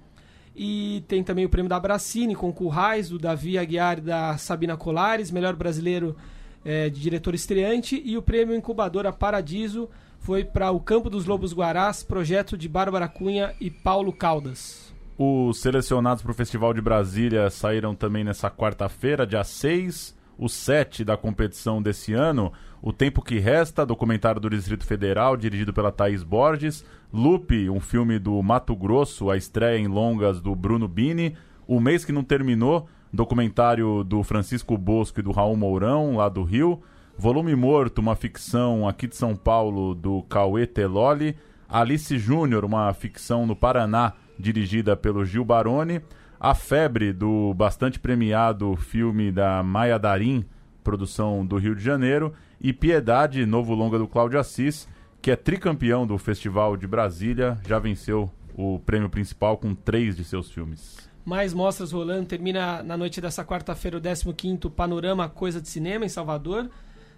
E 0.54 1.04
tem 1.06 1.22
também 1.22 1.44
o 1.44 1.48
prêmio 1.48 1.68
da 1.68 1.78
Bracini, 1.78 2.34
com 2.34 2.52
Currais, 2.52 3.08
do 3.08 3.18
Davi 3.18 3.56
Aguiar 3.56 3.98
e 3.98 4.02
da 4.02 4.36
Sabina 4.36 4.76
Colares, 4.76 5.30
melhor 5.30 5.54
brasileiro 5.54 6.16
eh, 6.64 6.90
de 6.90 7.00
diretor 7.00 7.34
estreante. 7.34 8.02
E 8.04 8.16
o 8.16 8.22
prêmio 8.22 8.56
Incubadora 8.56 9.12
Paradiso 9.12 9.88
foi 10.18 10.44
para 10.44 10.70
O 10.70 10.80
Campo 10.80 11.08
dos 11.08 11.26
Lobos 11.26 11.52
Guarás, 11.52 12.02
projeto 12.02 12.56
de 12.56 12.68
Bárbara 12.68 13.08
Cunha 13.08 13.54
e 13.60 13.70
Paulo 13.70 14.12
Caldas. 14.12 14.92
Os 15.16 15.60
selecionados 15.60 16.22
para 16.22 16.30
o 16.30 16.34
Festival 16.34 16.72
de 16.72 16.80
Brasília 16.80 17.50
saíram 17.50 17.94
também 17.94 18.22
nessa 18.22 18.50
quarta-feira, 18.50 19.26
dia 19.26 19.42
6, 19.42 20.16
o 20.38 20.48
7 20.48 21.04
da 21.04 21.16
competição 21.16 21.82
desse 21.82 22.12
ano. 22.12 22.52
O 22.80 22.92
Tempo 22.92 23.22
que 23.22 23.38
Resta, 23.38 23.84
documentário 23.84 24.40
do 24.40 24.48
Distrito 24.48 24.84
Federal, 24.84 25.36
dirigido 25.36 25.72
pela 25.72 25.90
Thaís 25.90 26.22
Borges. 26.22 26.84
Lupe, 27.12 27.70
um 27.70 27.80
filme 27.80 28.18
do 28.18 28.42
Mato 28.42 28.76
Grosso, 28.76 29.30
a 29.30 29.36
estreia 29.36 29.78
em 29.78 29.86
longas 29.86 30.40
do 30.40 30.54
Bruno 30.54 30.86
Bini. 30.86 31.34
O 31.66 31.80
Mês 31.80 32.04
que 32.04 32.12
Não 32.12 32.22
Terminou, 32.22 32.86
documentário 33.12 34.04
do 34.04 34.22
Francisco 34.22 34.76
Bosco 34.76 35.20
e 35.20 35.22
do 35.22 35.32
Raul 35.32 35.56
Mourão, 35.56 36.16
lá 36.16 36.28
do 36.28 36.42
Rio. 36.42 36.82
Volume 37.16 37.54
Morto, 37.56 37.98
uma 38.00 38.14
ficção 38.14 38.86
aqui 38.86 39.06
de 39.06 39.16
São 39.16 39.34
Paulo 39.34 39.94
do 39.94 40.22
Cauê 40.24 40.66
Teloli. 40.66 41.34
Alice 41.68 42.16
Júnior, 42.18 42.64
uma 42.64 42.92
ficção 42.92 43.46
no 43.46 43.56
Paraná, 43.56 44.12
dirigida 44.38 44.96
pelo 44.96 45.24
Gil 45.24 45.44
Baroni. 45.44 46.00
A 46.38 46.54
Febre, 46.54 47.12
do 47.12 47.52
bastante 47.54 47.98
premiado 47.98 48.76
filme 48.76 49.32
da 49.32 49.62
Maia 49.62 49.98
Darim, 49.98 50.44
produção 50.84 51.44
do 51.44 51.56
Rio 51.56 51.74
de 51.74 51.82
Janeiro. 51.82 52.32
E 52.60 52.72
Piedade, 52.72 53.44
novo 53.46 53.74
longa 53.74 53.98
do 53.98 54.06
Cláudio 54.06 54.38
Assis, 54.38 54.88
que 55.20 55.30
é 55.30 55.36
tricampeão 55.36 56.06
do 56.06 56.16
Festival 56.18 56.76
de 56.76 56.86
Brasília, 56.86 57.58
já 57.66 57.78
venceu 57.78 58.30
o 58.54 58.78
prêmio 58.78 59.08
principal 59.08 59.56
com 59.56 59.74
três 59.74 60.16
de 60.16 60.24
seus 60.24 60.50
filmes. 60.50 61.08
Mais 61.24 61.52
mostras 61.52 61.92
rolando. 61.92 62.26
Termina 62.26 62.82
na 62.82 62.96
noite 62.96 63.20
dessa 63.20 63.44
quarta-feira 63.44 63.98
o 63.98 64.00
15º 64.00 64.70
Panorama 64.70 65.28
Coisa 65.28 65.60
de 65.60 65.68
Cinema 65.68 66.04
em 66.04 66.08
Salvador. 66.08 66.70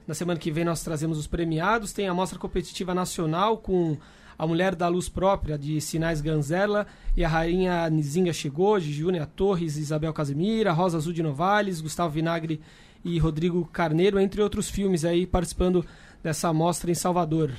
Na 0.06 0.14
semana 0.14 0.38
que 0.38 0.50
vem 0.50 0.64
nós 0.64 0.82
trazemos 0.82 1.16
os 1.16 1.26
premiados. 1.26 1.92
Tem 1.92 2.08
a 2.08 2.14
Mostra 2.14 2.38
Competitiva 2.38 2.92
Nacional 2.92 3.58
com 3.58 3.96
A 4.36 4.46
Mulher 4.46 4.74
da 4.74 4.88
Luz 4.88 5.08
Própria, 5.08 5.56
de 5.56 5.80
Sinais 5.80 6.20
Ganzerla, 6.20 6.86
e 7.16 7.24
a 7.24 7.28
Rainha 7.28 7.88
Nizinga 7.88 8.32
chegou, 8.32 8.80
de 8.80 8.92
Júnia 8.92 9.26
Torres, 9.26 9.76
Isabel 9.76 10.12
Casimira, 10.12 10.72
Rosa 10.72 10.98
Azul 10.98 11.12
de 11.12 11.22
Novales, 11.22 11.80
Gustavo 11.80 12.12
Vinagre 12.12 12.60
e 13.04 13.18
Rodrigo 13.18 13.64
Carneiro, 13.72 14.18
entre 14.18 14.42
outros 14.42 14.68
filmes 14.68 15.04
aí 15.04 15.26
participando 15.26 15.86
dessa 16.22 16.52
mostra 16.52 16.90
em 16.90 16.94
Salvador. 16.94 17.52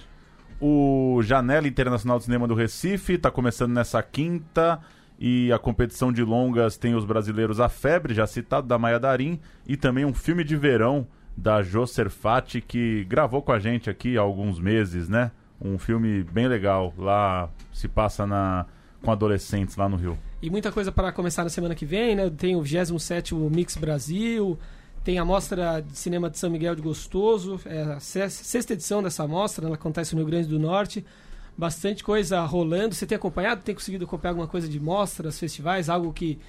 O 0.61 1.23
Janela 1.23 1.67
Internacional 1.67 2.19
de 2.19 2.25
Cinema 2.25 2.47
do 2.47 2.53
Recife 2.53 3.13
está 3.13 3.31
começando 3.31 3.71
nessa 3.71 4.03
quinta 4.03 4.79
e 5.19 5.51
a 5.51 5.57
competição 5.57 6.13
de 6.13 6.23
longas 6.23 6.77
tem 6.77 6.93
os 6.93 7.03
brasileiros 7.03 7.59
A 7.59 7.67
Febre, 7.67 8.13
já 8.13 8.27
citado, 8.27 8.67
da 8.67 8.77
Maia 8.77 8.99
Darim, 8.99 9.39
e 9.67 9.75
também 9.75 10.05
um 10.05 10.13
filme 10.13 10.43
de 10.43 10.55
verão 10.55 11.07
da 11.35 11.63
Jo 11.63 11.87
Serfati, 11.87 12.61
que 12.61 13.03
gravou 13.05 13.41
com 13.41 13.51
a 13.51 13.57
gente 13.57 13.89
aqui 13.89 14.19
há 14.19 14.21
alguns 14.21 14.59
meses, 14.59 15.09
né? 15.09 15.31
Um 15.59 15.79
filme 15.79 16.23
bem 16.23 16.47
legal, 16.47 16.93
lá 16.95 17.49
se 17.73 17.87
passa 17.87 18.27
na 18.27 18.67
com 19.01 19.11
adolescentes 19.11 19.75
lá 19.75 19.89
no 19.89 19.95
Rio. 19.97 20.17
E 20.41 20.49
muita 20.49 20.71
coisa 20.71 20.91
para 20.91 21.11
começar 21.11 21.43
na 21.43 21.49
semana 21.49 21.73
que 21.73 21.85
vem, 21.85 22.15
né? 22.15 22.29
Tem 22.29 22.55
o 22.55 22.61
27º 22.61 23.49
Mix 23.49 23.75
Brasil, 23.77 24.59
tem 25.03 25.17
a 25.17 25.25
Mostra 25.25 25.81
de 25.81 25.97
Cinema 25.97 26.29
de 26.29 26.37
São 26.37 26.49
Miguel 26.49 26.75
de 26.75 26.81
Gostoso, 26.81 27.59
é 27.65 27.81
a 27.81 27.99
se- 27.99 28.29
sexta 28.29 28.73
edição 28.73 29.01
dessa 29.01 29.27
mostra, 29.27 29.65
ela 29.65 29.75
acontece 29.75 30.13
no 30.13 30.21
Rio 30.21 30.29
Grande 30.29 30.47
do 30.47 30.59
Norte. 30.59 31.05
Bastante 31.57 32.03
coisa 32.03 32.41
rolando. 32.45 32.95
Você 32.95 33.05
tem 33.05 33.15
acompanhado? 33.15 33.61
Tem 33.61 33.75
conseguido 33.75 34.05
acompanhar 34.05 34.31
alguma 34.31 34.47
coisa 34.47 34.67
de 34.67 34.79
mostras, 34.79 35.37
festivais? 35.39 35.89
Algo 35.89 36.13
que, 36.13 36.39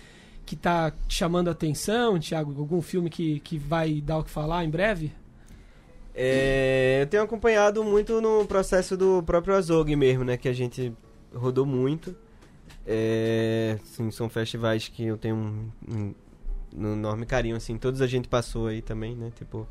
que 0.47 0.55
tá 0.55 0.93
te 1.09 1.15
chamando 1.17 1.49
a 1.49 1.53
atenção, 1.53 2.19
Thiago? 2.19 2.55
Algum 2.59 2.81
filme 2.81 3.11
que, 3.11 3.41
que 3.41 3.59
vai 3.59 4.01
dar 4.01 4.19
o 4.19 4.25
que 4.25 4.31
falar 4.31 4.65
em 4.65 4.71
breve? 4.71 5.13
É, 6.15 6.99
eu 7.03 7.07
tenho 7.07 7.23
acompanhado 7.23 7.83
muito 7.83 8.21
no 8.21 8.47
processo 8.47 8.97
do 8.97 9.23
próprio 9.23 9.55
Azog 9.55 9.95
mesmo, 9.97 10.25
né? 10.25 10.37
Que 10.37 10.49
a 10.49 10.53
gente 10.53 10.93
rodou 11.35 11.65
muito. 11.67 12.15
É, 12.87 13.79
assim, 13.83 14.11
são 14.11 14.29
festivais 14.29 14.89
que 14.89 15.05
eu 15.05 15.17
tenho 15.17 15.37
um, 15.37 15.71
um- 15.89 16.15
um 16.77 16.93
enorme 16.95 17.27
carinho, 17.27 17.57
assim. 17.57 17.77
Todos 17.77 18.01
a 18.01 18.07
gente 18.07 18.29
passou 18.29 18.67
aí 18.67 18.83
também, 18.83 19.15
né? 19.17 19.33
Tipo, 19.35 19.67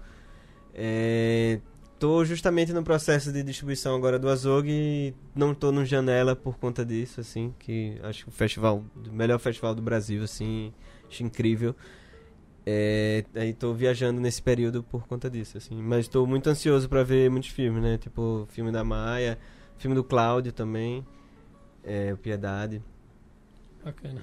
é, 0.74 1.60
tô 2.00 2.24
justamente 2.26 2.74
no 2.74 2.84
processo 2.84 3.32
de 3.32 3.44
distribuição 3.44 3.96
agora 3.96 4.18
do 4.18 4.30
Azog 4.30 4.68
e 4.70 5.14
não 5.36 5.54
tô 5.54 5.72
no 5.72 5.86
Janela 5.86 6.36
por 6.36 6.58
conta 6.58 6.86
disso, 6.86 7.22
assim. 7.22 7.54
Que 7.60 8.00
acho 8.04 8.24
que 8.24 8.30
o 8.30 8.32
festival, 8.32 8.84
o 8.96 9.12
melhor 9.12 9.40
festival 9.40 9.76
do 9.76 9.82
Brasil, 9.82 10.24
assim. 10.24 10.74
Acho 11.10 11.24
incrível. 11.24 11.76
É, 12.66 13.26
aí 13.36 13.54
tô 13.54 13.74
viajando 13.74 14.22
nesse 14.22 14.42
período 14.42 14.84
por 14.84 15.08
conta 15.08 15.30
disso, 15.30 15.58
assim. 15.58 15.82
Mas 15.82 16.08
tô 16.08 16.26
muito 16.26 16.50
ansioso 16.50 16.88
pra 16.88 17.04
ver 17.04 17.30
muitos 17.30 17.50
filmes, 17.50 17.82
né? 17.82 17.98
Tipo, 17.98 18.48
filme 18.50 18.72
da 18.72 18.84
Maia, 18.84 19.38
filme 19.78 19.96
do 19.96 20.04
Cláudio 20.04 20.52
também, 20.52 21.06
é, 21.84 22.14
o 22.14 22.18
Piedade. 22.18 22.82
Bacana. 23.84 24.22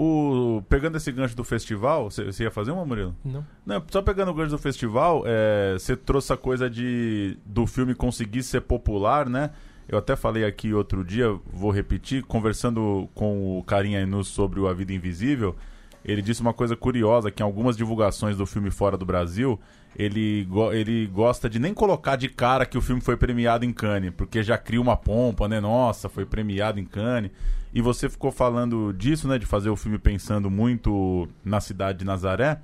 O, 0.00 0.62
pegando 0.68 0.96
esse 0.96 1.10
gancho 1.10 1.34
do 1.36 1.42
festival, 1.42 2.08
você 2.08 2.44
ia 2.44 2.52
fazer 2.52 2.70
uma, 2.70 2.84
Murilo? 2.86 3.16
Não. 3.24 3.44
Não, 3.66 3.82
só 3.90 4.00
pegando 4.00 4.30
o 4.30 4.34
gancho 4.34 4.50
do 4.50 4.58
festival, 4.58 5.24
é, 5.26 5.74
você 5.76 5.96
trouxe 5.96 6.32
a 6.32 6.36
coisa 6.36 6.70
de 6.70 7.36
do 7.44 7.66
filme 7.66 7.96
conseguir 7.96 8.44
ser 8.44 8.60
popular, 8.60 9.28
né? 9.28 9.50
Eu 9.88 9.98
até 9.98 10.14
falei 10.14 10.44
aqui 10.44 10.72
outro 10.72 11.04
dia, 11.04 11.26
vou 11.52 11.72
repetir, 11.72 12.22
conversando 12.22 13.08
com 13.12 13.58
o 13.58 13.64
Carinha 13.64 14.00
Inus 14.00 14.28
sobre 14.28 14.60
o 14.60 14.68
A 14.68 14.72
Vida 14.72 14.92
Invisível, 14.92 15.56
ele 16.04 16.22
disse 16.22 16.42
uma 16.42 16.54
coisa 16.54 16.76
curiosa, 16.76 17.30
que 17.32 17.42
em 17.42 17.44
algumas 17.46 17.76
divulgações 17.76 18.36
do 18.36 18.46
filme 18.46 18.70
fora 18.70 18.96
do 18.96 19.04
Brasil, 19.04 19.58
ele, 19.96 20.44
go- 20.44 20.72
ele 20.72 21.06
gosta 21.08 21.50
de 21.50 21.58
nem 21.58 21.74
colocar 21.74 22.14
de 22.14 22.28
cara 22.28 22.64
que 22.64 22.78
o 22.78 22.80
filme 22.80 23.00
foi 23.02 23.16
premiado 23.16 23.64
em 23.64 23.72
Cannes, 23.72 24.12
porque 24.16 24.44
já 24.44 24.56
cria 24.56 24.80
uma 24.80 24.96
pompa, 24.96 25.48
né? 25.48 25.58
Nossa, 25.58 26.08
foi 26.08 26.24
premiado 26.24 26.78
em 26.78 26.84
Cannes. 26.84 27.32
E 27.72 27.82
você 27.82 28.08
ficou 28.08 28.30
falando 28.30 28.92
disso, 28.92 29.28
né? 29.28 29.38
De 29.38 29.46
fazer 29.46 29.70
o 29.70 29.76
filme 29.76 29.98
pensando 29.98 30.50
muito 30.50 31.28
na 31.44 31.60
cidade 31.60 31.98
de 31.98 32.04
Nazaré. 32.04 32.60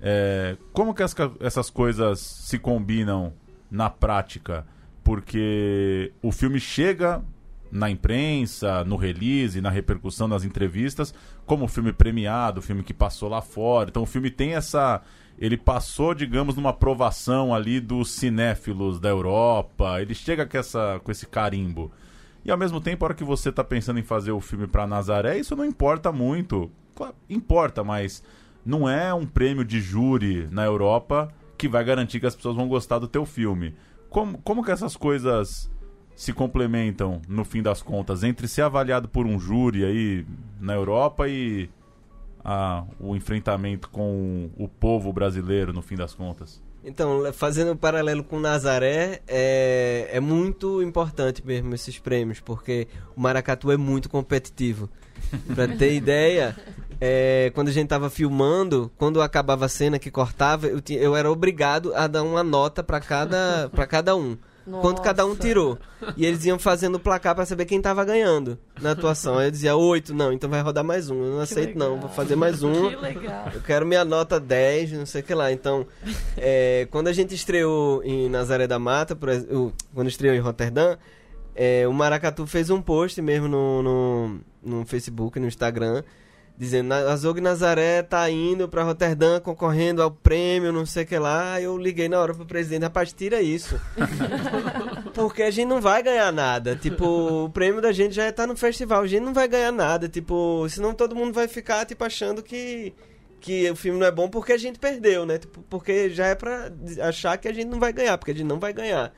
É, 0.00 0.56
como 0.72 0.94
que 0.94 1.02
essas 1.40 1.70
coisas 1.70 2.20
se 2.20 2.58
combinam 2.58 3.32
na 3.70 3.90
prática? 3.90 4.66
Porque 5.02 6.12
o 6.22 6.30
filme 6.30 6.60
chega 6.60 7.22
na 7.70 7.90
imprensa, 7.90 8.84
no 8.84 8.96
release, 8.96 9.60
na 9.60 9.70
repercussão 9.70 10.28
nas 10.28 10.44
entrevistas, 10.44 11.12
como 11.44 11.66
filme 11.66 11.92
premiado, 11.92 12.62
filme 12.62 12.84
que 12.84 12.94
passou 12.94 13.28
lá 13.28 13.42
fora. 13.42 13.90
Então 13.90 14.04
o 14.04 14.06
filme 14.06 14.30
tem 14.30 14.54
essa 14.54 15.02
ele 15.38 15.56
passou, 15.56 16.14
digamos, 16.14 16.54
numa 16.56 16.70
aprovação 16.70 17.54
ali 17.54 17.80
dos 17.80 18.10
cinéfilos 18.10 19.00
da 19.00 19.08
Europa, 19.08 20.00
ele 20.00 20.14
chega 20.14 20.46
com, 20.46 20.56
essa, 20.56 21.00
com 21.02 21.10
esse 21.10 21.26
carimbo. 21.26 21.90
E 22.44 22.50
ao 22.50 22.58
mesmo 22.58 22.80
tempo, 22.80 23.04
a 23.04 23.06
hora 23.06 23.14
que 23.14 23.24
você 23.24 23.50
tá 23.50 23.64
pensando 23.64 23.98
em 23.98 24.02
fazer 24.02 24.32
o 24.32 24.40
filme 24.40 24.66
para 24.66 24.86
Nazaré, 24.86 25.38
isso 25.38 25.56
não 25.56 25.64
importa 25.64 26.12
muito. 26.12 26.70
Claro, 26.94 27.14
importa, 27.28 27.82
mas 27.82 28.22
não 28.64 28.88
é 28.88 29.12
um 29.14 29.24
prêmio 29.24 29.64
de 29.64 29.80
júri 29.80 30.46
na 30.50 30.64
Europa 30.64 31.32
que 31.56 31.68
vai 31.68 31.82
garantir 31.82 32.20
que 32.20 32.26
as 32.26 32.36
pessoas 32.36 32.54
vão 32.54 32.68
gostar 32.68 32.98
do 32.98 33.08
teu 33.08 33.24
filme. 33.24 33.74
Como, 34.10 34.38
como 34.38 34.62
que 34.62 34.70
essas 34.70 34.94
coisas 34.94 35.70
se 36.14 36.32
complementam, 36.32 37.20
no 37.26 37.44
fim 37.44 37.62
das 37.62 37.82
contas, 37.82 38.22
entre 38.22 38.46
ser 38.46 38.62
avaliado 38.62 39.08
por 39.08 39.26
um 39.26 39.38
júri 39.38 39.84
aí 39.84 40.26
na 40.60 40.74
Europa 40.74 41.26
e 41.28 41.68
a, 42.44 42.84
o 43.00 43.16
enfrentamento 43.16 43.88
com 43.88 44.50
o 44.56 44.68
povo 44.68 45.12
brasileiro, 45.12 45.72
no 45.72 45.82
fim 45.82 45.96
das 45.96 46.14
contas? 46.14 46.62
Então, 46.84 47.32
fazendo 47.32 47.72
um 47.72 47.76
paralelo 47.76 48.22
com 48.22 48.38
Nazaré, 48.38 49.22
é, 49.26 50.10
é 50.12 50.20
muito 50.20 50.82
importante 50.82 51.44
mesmo 51.44 51.74
esses 51.74 51.98
prêmios, 51.98 52.40
porque 52.40 52.86
o 53.16 53.20
Maracatu 53.20 53.72
é 53.72 53.76
muito 53.76 54.08
competitivo. 54.10 54.90
pra 55.54 55.66
ter 55.66 55.94
ideia, 55.96 56.54
é, 57.00 57.50
quando 57.54 57.68
a 57.68 57.72
gente 57.72 57.88
tava 57.88 58.10
filmando, 58.10 58.92
quando 58.98 59.22
acabava 59.22 59.64
a 59.64 59.68
cena 59.68 59.98
que 59.98 60.10
cortava, 60.10 60.66
eu, 60.66 60.80
tinha, 60.80 61.00
eu 61.00 61.16
era 61.16 61.30
obrigado 61.30 61.94
a 61.94 62.06
dar 62.06 62.22
uma 62.22 62.44
nota 62.44 62.82
para 62.82 63.00
cada, 63.00 63.70
pra 63.70 63.86
cada 63.86 64.14
um. 64.14 64.36
Quanto 64.80 65.02
cada 65.02 65.26
um 65.26 65.30
Nossa. 65.30 65.42
tirou. 65.42 65.78
E 66.16 66.24
eles 66.24 66.44
iam 66.44 66.58
fazendo 66.58 66.94
o 66.94 67.00
placar 67.00 67.34
pra 67.34 67.44
saber 67.44 67.66
quem 67.66 67.80
tava 67.80 68.04
ganhando 68.04 68.58
na 68.80 68.92
atuação. 68.92 69.38
Aí 69.38 69.48
eu 69.48 69.50
dizia, 69.50 69.76
oito, 69.76 70.14
não, 70.14 70.32
então 70.32 70.48
vai 70.48 70.60
rodar 70.62 70.82
mais 70.82 71.10
um. 71.10 71.22
Eu 71.22 71.32
não 71.32 71.40
aceito, 71.40 71.78
não, 71.78 72.00
vou 72.00 72.08
fazer 72.08 72.34
mais 72.34 72.62
um. 72.62 72.90
Que 72.90 72.96
legal. 72.96 73.50
Eu 73.54 73.60
quero 73.60 73.86
minha 73.86 74.04
nota 74.04 74.40
10, 74.40 74.92
não 74.92 75.06
sei 75.06 75.20
o 75.20 75.24
que 75.24 75.34
lá. 75.34 75.52
Então, 75.52 75.86
é, 76.36 76.88
quando 76.90 77.08
a 77.08 77.12
gente 77.12 77.34
estreou 77.34 78.02
em 78.04 78.28
Nazaré 78.28 78.66
da 78.66 78.78
Mata, 78.78 79.14
por 79.14 79.28
quando 79.94 80.08
estreou 80.08 80.34
em 80.34 80.40
Roterdã, 80.40 80.96
é, 81.54 81.86
o 81.86 81.92
Maracatu 81.92 82.46
fez 82.46 82.70
um 82.70 82.82
post 82.82 83.20
mesmo 83.22 83.46
no, 83.46 83.82
no, 83.82 84.40
no 84.62 84.86
Facebook, 84.86 85.38
no 85.38 85.46
Instagram, 85.46 86.02
dizendo 86.56 86.88
"Na- 86.88 87.10
Azog 87.12 87.40
Nazaré 87.40 88.02
tá 88.02 88.28
indo 88.30 88.68
pra 88.68 88.82
Roterdã 88.84 89.40
concorrendo 89.40 90.02
ao 90.02 90.10
prêmio, 90.10 90.72
não 90.72 90.86
sei 90.86 91.04
o 91.04 91.06
que 91.06 91.18
lá. 91.18 91.60
Eu 91.60 91.76
liguei 91.76 92.08
na 92.08 92.20
hora 92.20 92.34
pro 92.34 92.46
presidente, 92.46 92.82
rapaz, 92.82 93.12
tira 93.12 93.40
isso. 93.42 93.80
Porque 95.14 95.42
a 95.42 95.50
gente 95.50 95.66
não 95.68 95.80
vai 95.80 96.02
ganhar 96.02 96.32
nada. 96.32 96.74
Tipo, 96.76 97.44
o 97.44 97.50
prêmio 97.50 97.80
da 97.80 97.92
gente 97.92 98.14
já 98.14 98.30
tá 98.32 98.46
no 98.46 98.56
festival, 98.56 99.02
a 99.02 99.06
gente 99.06 99.22
não 99.22 99.32
vai 99.32 99.46
ganhar 99.48 99.72
nada. 99.72 100.08
Tipo, 100.08 100.66
senão 100.68 100.92
todo 100.94 101.14
mundo 101.14 101.32
vai 101.32 101.46
ficar, 101.48 101.84
tipo, 101.86 102.04
achando 102.04 102.42
que, 102.42 102.92
que 103.40 103.70
o 103.70 103.76
filme 103.76 103.98
não 103.98 104.06
é 104.06 104.10
bom 104.10 104.28
porque 104.28 104.52
a 104.52 104.56
gente 104.58 104.78
perdeu, 104.78 105.24
né? 105.24 105.38
Tipo, 105.38 105.62
porque 105.70 106.10
já 106.10 106.26
é 106.26 106.34
pra 106.34 106.70
achar 107.02 107.36
que 107.38 107.46
a 107.48 107.52
gente 107.52 107.66
não 107.68 107.78
vai 107.78 107.92
ganhar, 107.92 108.18
porque 108.18 108.32
a 108.32 108.34
gente 108.34 108.46
não 108.46 108.58
vai 108.58 108.72
ganhar. 108.72 109.12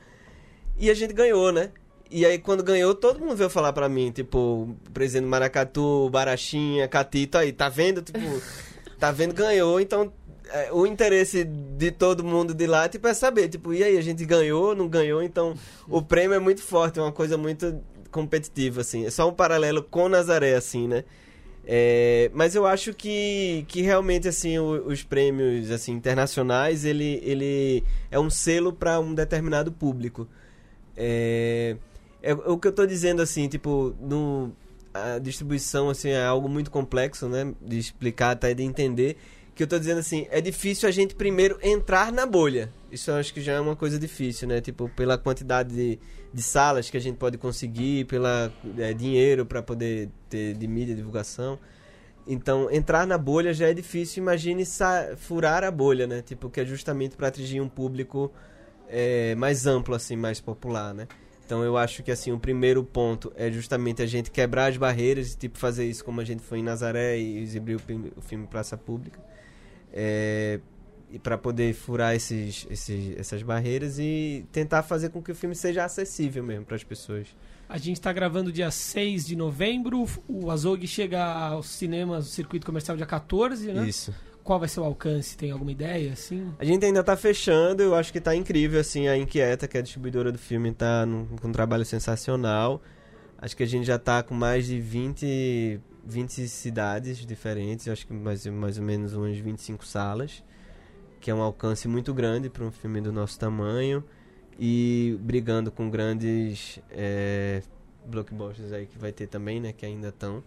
E 0.77 0.89
a 0.89 0.93
gente 0.93 1.13
ganhou, 1.13 1.51
né? 1.51 1.71
E 2.09 2.25
aí, 2.25 2.37
quando 2.39 2.63
ganhou, 2.63 2.95
todo 2.95 3.19
mundo 3.19 3.35
veio 3.35 3.49
falar 3.49 3.73
pra 3.73 3.89
mim, 3.89 4.11
tipo, 4.11 4.75
presidente 4.93 5.25
do 5.25 5.29
Maracatu, 5.29 6.09
Barachinha, 6.09 6.87
Catito, 6.87 7.37
aí, 7.37 7.51
tá 7.51 7.67
vendo? 7.69 8.01
Tipo, 8.01 8.19
tá 8.99 9.11
vendo? 9.11 9.33
Ganhou, 9.33 9.79
então 9.79 10.11
é, 10.49 10.71
o 10.71 10.87
interesse 10.87 11.43
de 11.43 11.91
todo 11.91 12.23
mundo 12.23 12.53
de 12.53 12.65
lá, 12.65 12.87
tipo, 12.87 13.07
é 13.07 13.13
saber, 13.13 13.49
tipo, 13.49 13.73
e 13.73 13.83
aí, 13.83 13.97
a 13.97 14.01
gente 14.01 14.23
ganhou, 14.25 14.73
não 14.75 14.87
ganhou? 14.87 15.21
Então, 15.21 15.53
o 15.89 16.01
prêmio 16.01 16.35
é 16.35 16.39
muito 16.39 16.61
forte, 16.61 16.97
é 16.99 17.01
uma 17.01 17.11
coisa 17.11 17.37
muito 17.37 17.79
competitiva, 18.11 18.81
assim. 18.81 19.05
É 19.05 19.09
só 19.09 19.27
um 19.29 19.33
paralelo 19.33 19.83
com 19.83 20.07
Nazaré, 20.07 20.55
assim, 20.55 20.87
né? 20.87 21.03
É, 21.69 22.31
mas 22.33 22.55
eu 22.55 22.65
acho 22.65 22.93
que, 22.93 23.65
que 23.67 23.81
realmente, 23.81 24.25
assim, 24.29 24.57
o- 24.57 24.87
os 24.87 25.03
prêmios, 25.03 25.69
assim, 25.69 25.91
internacionais, 25.91 26.85
ele, 26.85 27.19
ele 27.21 27.83
é 28.09 28.17
um 28.17 28.29
selo 28.29 28.71
para 28.71 28.97
um 29.01 29.13
determinado 29.13 29.69
público. 29.69 30.25
É, 30.95 31.75
é 32.31 32.33
o 32.33 32.57
que 32.57 32.67
eu 32.67 32.71
tô 32.71 32.85
dizendo 32.85 33.21
assim, 33.21 33.47
tipo, 33.47 33.95
no, 33.99 34.51
a 34.93 35.19
distribuição 35.19 35.89
assim 35.89 36.09
é 36.09 36.25
algo 36.25 36.49
muito 36.49 36.69
complexo, 36.69 37.29
né, 37.29 37.53
de 37.61 37.77
explicar 37.77 38.31
até 38.31 38.53
de 38.53 38.63
entender. 38.63 39.17
Que 39.55 39.63
eu 39.63 39.67
tô 39.67 39.79
dizendo 39.79 39.99
assim, 39.99 40.27
é 40.29 40.39
difícil 40.39 40.87
a 40.87 40.91
gente 40.91 41.15
primeiro 41.15 41.57
entrar 41.63 42.11
na 42.11 42.27
bolha. 42.27 42.71
Isso 42.91 43.09
eu 43.09 43.15
acho 43.15 43.33
que 43.33 43.41
já 43.41 43.53
é 43.53 43.59
uma 43.59 43.75
coisa 43.75 43.97
difícil, 43.97 44.47
né? 44.47 44.61
Tipo, 44.61 44.87
pela 44.89 45.17
quantidade 45.17 45.73
de, 45.73 45.99
de 46.31 46.43
salas 46.43 46.91
que 46.91 46.97
a 46.97 46.99
gente 46.99 47.15
pode 47.15 47.39
conseguir, 47.39 48.05
pela 48.05 48.53
é, 48.77 48.93
dinheiro 48.93 49.47
para 49.47 49.63
poder 49.63 50.09
ter 50.29 50.53
de 50.53 50.67
mídia 50.67 50.93
divulgação. 50.93 51.57
Então, 52.27 52.69
entrar 52.69 53.07
na 53.07 53.17
bolha 53.17 53.51
já 53.51 53.67
é 53.67 53.73
difícil. 53.73 54.21
Imagine 54.21 54.63
furar 55.17 55.63
a 55.63 55.71
bolha, 55.71 56.05
né? 56.05 56.21
Tipo, 56.21 56.51
que 56.51 56.61
é 56.61 56.65
justamente 56.65 57.15
para 57.15 57.29
atingir 57.29 57.59
um 57.59 57.67
público 57.67 58.31
é, 58.87 59.33
mais 59.33 59.65
amplo, 59.65 59.95
assim, 59.95 60.15
mais 60.15 60.39
popular, 60.39 60.93
né? 60.93 61.07
Então 61.47 61.63
eu 61.63 61.77
acho 61.77 62.03
que 62.03 62.11
assim 62.11 62.33
o 62.33 62.37
primeiro 62.37 62.83
ponto 62.83 63.31
é 63.33 63.49
justamente 63.49 64.01
a 64.01 64.05
gente 64.05 64.29
quebrar 64.29 64.65
as 64.65 64.75
barreiras 64.75 65.31
e 65.31 65.37
tipo 65.37 65.57
fazer 65.57 65.85
isso 65.85 66.03
como 66.03 66.19
a 66.19 66.25
gente 66.25 66.43
foi 66.43 66.59
em 66.59 66.61
Nazaré 66.61 67.17
e 67.17 67.45
o 67.73 67.79
filme, 67.79 68.11
o 68.17 68.21
filme 68.21 68.45
Praça 68.45 68.75
Pública, 68.75 69.17
é, 69.93 70.59
e 71.09 71.17
para 71.17 71.37
poder 71.37 71.73
furar 71.73 72.13
esses, 72.13 72.67
esses, 72.69 73.17
essas 73.17 73.41
barreiras 73.43 73.97
e 73.97 74.45
tentar 74.51 74.83
fazer 74.83 75.07
com 75.07 75.23
que 75.23 75.31
o 75.31 75.35
filme 75.35 75.55
seja 75.55 75.85
acessível 75.85 76.43
mesmo 76.43 76.65
para 76.65 76.75
as 76.75 76.83
pessoas. 76.83 77.27
A 77.69 77.77
gente 77.77 77.95
está 77.95 78.11
gravando 78.11 78.51
dia 78.51 78.69
6 78.69 79.25
de 79.25 79.37
novembro, 79.37 80.05
o 80.27 80.51
Azog 80.51 80.85
chega 80.85 81.23
aos 81.23 81.69
cinemas, 81.69 82.27
o 82.27 82.29
circuito 82.29 82.65
comercial 82.65 82.97
dia 82.97 83.05
14, 83.05 83.71
né? 83.71 83.87
Isso. 83.87 84.13
Qual 84.47 84.57
vai 84.57 84.69
ser 84.69 84.79
o 84.79 84.85
alcance? 84.85 85.35
Tem 85.35 85.51
alguma 85.51 85.73
ideia, 85.73 86.13
assim? 86.13 86.53
A 86.57 86.63
gente 86.63 86.85
ainda 86.85 87.03
tá 87.03 87.17
fechando, 87.17 87.83
eu 87.83 87.93
acho 87.93 88.13
que 88.13 88.21
tá 88.21 88.33
incrível, 88.33 88.79
assim, 88.79 89.05
a 89.09 89.17
Inquieta, 89.17 89.67
que 89.67 89.75
é 89.75 89.81
a 89.81 89.83
distribuidora 89.83 90.31
do 90.31 90.37
filme, 90.37 90.71
tá 90.73 91.05
num, 91.05 91.25
com 91.25 91.49
um 91.49 91.51
trabalho 91.51 91.83
sensacional. 91.83 92.81
Acho 93.37 93.57
que 93.57 93.63
a 93.63 93.65
gente 93.65 93.85
já 93.85 93.99
tá 93.99 94.23
com 94.23 94.33
mais 94.33 94.65
de 94.65 94.79
20, 94.79 95.81
20 96.05 96.47
cidades 96.47 97.25
diferentes, 97.25 97.89
acho 97.89 98.07
que 98.07 98.13
mais, 98.13 98.47
mais 98.47 98.77
ou 98.77 98.85
menos 98.85 99.11
umas 99.11 99.37
25 99.37 99.85
salas, 99.85 100.41
que 101.19 101.29
é 101.29 101.35
um 101.35 101.41
alcance 101.41 101.85
muito 101.89 102.13
grande 102.13 102.49
para 102.49 102.63
um 102.63 102.71
filme 102.71 103.01
do 103.01 103.11
nosso 103.11 103.37
tamanho, 103.37 104.01
e 104.57 105.19
brigando 105.19 105.73
com 105.73 105.89
grandes 105.89 106.79
é, 106.89 107.61
blockbusters 108.05 108.71
aí 108.71 108.85
que 108.85 108.97
vai 108.97 109.11
ter 109.11 109.27
também, 109.27 109.59
né, 109.59 109.73
que 109.73 109.85
ainda 109.85 110.07
estão. 110.07 110.41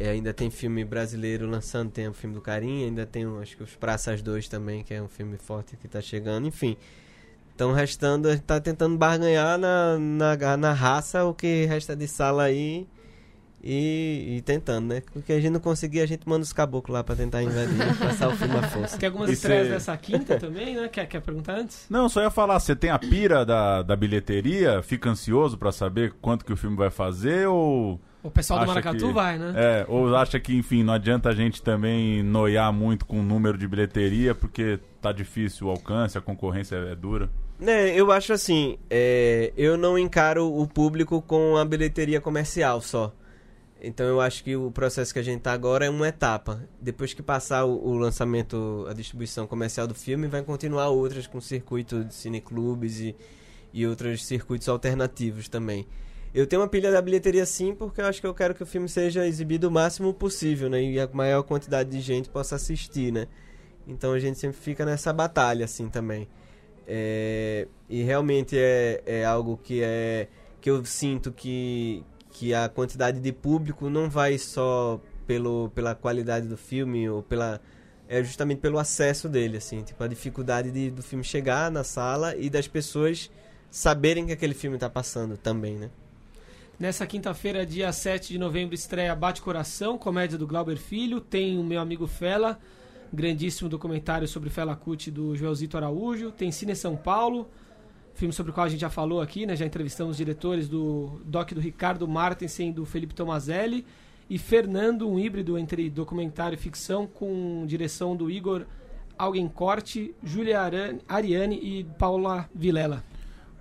É, 0.00 0.08
ainda 0.08 0.32
tem 0.32 0.48
filme 0.50 0.82
brasileiro 0.82 1.46
lançando, 1.46 1.90
tem 1.90 2.08
o 2.08 2.14
filme 2.14 2.34
do 2.34 2.40
Carinha, 2.40 2.86
ainda 2.86 3.04
tem, 3.04 3.24
acho 3.42 3.54
que 3.54 3.62
os 3.62 3.76
Praças 3.76 4.22
2 4.22 4.48
também, 4.48 4.82
que 4.82 4.94
é 4.94 5.02
um 5.02 5.08
filme 5.08 5.36
forte 5.36 5.76
que 5.76 5.86
tá 5.86 6.00
chegando, 6.00 6.46
enfim. 6.48 6.74
Então, 7.54 7.72
restando, 7.72 8.28
a 8.28 8.32
gente 8.32 8.44
tá 8.44 8.58
tentando 8.58 8.96
barganhar 8.96 9.58
na, 9.58 9.98
na, 9.98 10.56
na 10.56 10.72
raça 10.72 11.22
o 11.26 11.34
que 11.34 11.66
resta 11.66 11.94
de 11.94 12.08
sala 12.08 12.44
aí 12.44 12.86
e, 13.62 14.36
e 14.38 14.40
tentando, 14.40 14.86
né? 14.86 15.02
Porque 15.12 15.34
a 15.34 15.38
gente 15.38 15.50
não 15.52 15.60
conseguir, 15.60 16.00
a 16.00 16.06
gente 16.06 16.26
manda 16.26 16.42
os 16.42 16.52
caboclos 16.54 16.94
lá 16.94 17.04
pra 17.04 17.14
tentar 17.14 17.42
invadir 17.42 17.76
e 17.78 17.94
passar 18.02 18.28
o 18.28 18.36
filme 18.36 18.56
à 18.56 18.62
força. 18.62 18.96
Tem 18.96 19.06
algumas 19.06 19.28
E 19.28 19.34
estreias 19.34 19.66
cê- 19.66 19.72
dessa 19.74 19.94
quinta 19.98 20.38
também, 20.38 20.74
né? 20.76 20.88
Quer, 20.88 21.04
quer 21.06 21.20
perguntar 21.20 21.58
antes? 21.58 21.84
Não, 21.90 22.08
só 22.08 22.22
ia 22.22 22.30
falar, 22.30 22.58
você 22.58 22.74
tem 22.74 22.88
a 22.88 22.98
pira 22.98 23.44
da, 23.44 23.82
da 23.82 23.94
bilheteria? 23.94 24.82
Fica 24.82 25.10
ansioso 25.10 25.58
pra 25.58 25.70
saber 25.70 26.14
quanto 26.22 26.42
que 26.46 26.52
o 26.54 26.56
filme 26.56 26.76
vai 26.78 26.88
fazer 26.90 27.46
ou... 27.46 28.00
O 28.22 28.30
pessoal 28.30 28.60
do 28.60 28.66
Maracatu 28.66 29.06
que- 29.06 29.12
vai, 29.12 29.38
né? 29.38 29.52
É, 29.56 29.86
ou 29.88 30.14
acha 30.14 30.38
que, 30.38 30.54
enfim, 30.54 30.82
não 30.82 30.92
adianta 30.92 31.30
a 31.30 31.34
gente 31.34 31.62
também 31.62 32.22
noiar 32.22 32.72
muito 32.72 33.06
com 33.06 33.20
o 33.20 33.22
número 33.22 33.56
de 33.56 33.66
bilheteria, 33.66 34.34
porque 34.34 34.78
tá 35.00 35.10
difícil 35.10 35.66
o 35.66 35.70
alcance, 35.70 36.18
a 36.18 36.20
concorrência 36.20 36.76
é 36.76 36.94
dura. 36.94 37.30
Né, 37.58 37.94
eu 37.94 38.10
acho 38.10 38.32
assim, 38.32 38.78
é, 38.88 39.52
eu 39.56 39.76
não 39.76 39.98
encaro 39.98 40.46
o 40.50 40.66
público 40.66 41.20
com 41.22 41.56
a 41.56 41.64
bilheteria 41.64 42.20
comercial 42.20 42.80
só. 42.80 43.12
Então 43.82 44.06
eu 44.06 44.20
acho 44.20 44.44
que 44.44 44.54
o 44.56 44.70
processo 44.70 45.12
que 45.12 45.18
a 45.18 45.22
gente 45.22 45.40
tá 45.40 45.52
agora 45.52 45.86
é 45.86 45.90
uma 45.90 46.08
etapa. 46.08 46.60
Depois 46.80 47.14
que 47.14 47.22
passar 47.22 47.64
o, 47.64 47.88
o 47.88 47.96
lançamento, 47.96 48.86
a 48.88 48.92
distribuição 48.92 49.46
comercial 49.46 49.86
do 49.86 49.94
filme, 49.94 50.26
vai 50.26 50.42
continuar 50.42 50.88
outras 50.88 51.26
com 51.26 51.40
circuito 51.40 52.04
de 52.04 52.14
cineclubes 52.14 53.00
e, 53.00 53.16
e 53.72 53.86
outros 53.86 54.24
circuitos 54.26 54.68
alternativos 54.68 55.48
também. 55.48 55.86
Eu 56.32 56.46
tenho 56.46 56.62
uma 56.62 56.68
pilha 56.68 56.92
da 56.92 57.02
bilheteria 57.02 57.44
sim, 57.44 57.74
porque 57.74 58.00
eu 58.00 58.06
acho 58.06 58.20
que 58.20 58.26
eu 58.26 58.34
quero 58.34 58.54
que 58.54 58.62
o 58.62 58.66
filme 58.66 58.88
seja 58.88 59.26
exibido 59.26 59.68
o 59.68 59.70
máximo 59.70 60.14
possível, 60.14 60.70
né? 60.70 60.80
E 60.80 61.00
a 61.00 61.08
maior 61.12 61.42
quantidade 61.42 61.90
de 61.90 62.00
gente 62.00 62.28
possa 62.28 62.54
assistir, 62.54 63.12
né? 63.12 63.26
Então 63.86 64.12
a 64.12 64.18
gente 64.20 64.38
sempre 64.38 64.56
fica 64.56 64.84
nessa 64.84 65.12
batalha 65.12 65.64
assim 65.64 65.88
também. 65.88 66.28
É, 66.86 67.66
e 67.88 68.02
realmente 68.02 68.56
é, 68.56 69.02
é 69.06 69.24
algo 69.24 69.56
que 69.56 69.82
é 69.82 70.28
que 70.60 70.70
eu 70.70 70.84
sinto 70.84 71.32
que, 71.32 72.04
que 72.30 72.52
a 72.52 72.68
quantidade 72.68 73.20
de 73.20 73.32
público 73.32 73.88
não 73.88 74.08
vai 74.10 74.38
só 74.38 75.00
pelo, 75.26 75.70
pela 75.70 75.94
qualidade 75.94 76.46
do 76.46 76.56
filme 76.56 77.08
ou 77.08 77.22
pela 77.22 77.60
é 78.08 78.22
justamente 78.24 78.58
pelo 78.58 78.78
acesso 78.78 79.28
dele 79.28 79.56
assim 79.56 79.82
tipo 79.82 80.02
a 80.02 80.08
dificuldade 80.08 80.70
de, 80.70 80.90
do 80.90 81.02
filme 81.02 81.24
chegar 81.24 81.70
na 81.70 81.84
sala 81.84 82.36
e 82.36 82.50
das 82.50 82.66
pessoas 82.66 83.30
saberem 83.70 84.26
que 84.26 84.32
aquele 84.32 84.52
filme 84.52 84.76
está 84.76 84.90
passando 84.90 85.36
também 85.36 85.76
né 85.76 85.90
Nessa 86.80 87.06
quinta-feira, 87.06 87.66
dia 87.66 87.92
7 87.92 88.32
de 88.32 88.38
novembro, 88.38 88.74
estreia 88.74 89.14
Bate 89.14 89.42
Coração, 89.42 89.98
comédia 89.98 90.38
do 90.38 90.46
Glauber 90.46 90.78
Filho. 90.78 91.20
Tem 91.20 91.58
o 91.58 91.62
meu 91.62 91.78
amigo 91.78 92.06
Fela, 92.06 92.58
grandíssimo 93.12 93.68
documentário 93.68 94.26
sobre 94.26 94.48
Fela 94.48 94.74
Kuti 94.74 95.10
do 95.10 95.36
Joelzito 95.36 95.76
Araújo. 95.76 96.30
Tem 96.32 96.50
Cine 96.50 96.74
São 96.74 96.96
Paulo, 96.96 97.50
filme 98.14 98.32
sobre 98.32 98.50
o 98.50 98.54
qual 98.54 98.64
a 98.64 98.68
gente 98.70 98.80
já 98.80 98.88
falou 98.88 99.20
aqui, 99.20 99.44
né? 99.44 99.54
Já 99.54 99.66
entrevistamos 99.66 100.12
os 100.12 100.16
diretores 100.16 100.70
do 100.70 101.20
doc 101.26 101.52
do 101.52 101.60
Ricardo 101.60 102.08
Martensen 102.08 102.70
e 102.70 102.72
do 102.72 102.86
Felipe 102.86 103.14
Tomazelli. 103.14 103.84
E 104.30 104.38
Fernando, 104.38 105.06
um 105.06 105.18
híbrido 105.18 105.58
entre 105.58 105.90
documentário 105.90 106.56
e 106.56 106.58
ficção, 106.58 107.06
com 107.06 107.62
direção 107.66 108.16
do 108.16 108.30
Igor 108.30 108.64
Augencorte, 109.18 110.14
Júlia 110.24 110.62
Arani- 110.62 111.02
Ariane 111.06 111.56
e 111.62 111.84
Paula 111.98 112.48
Vilela. 112.54 113.04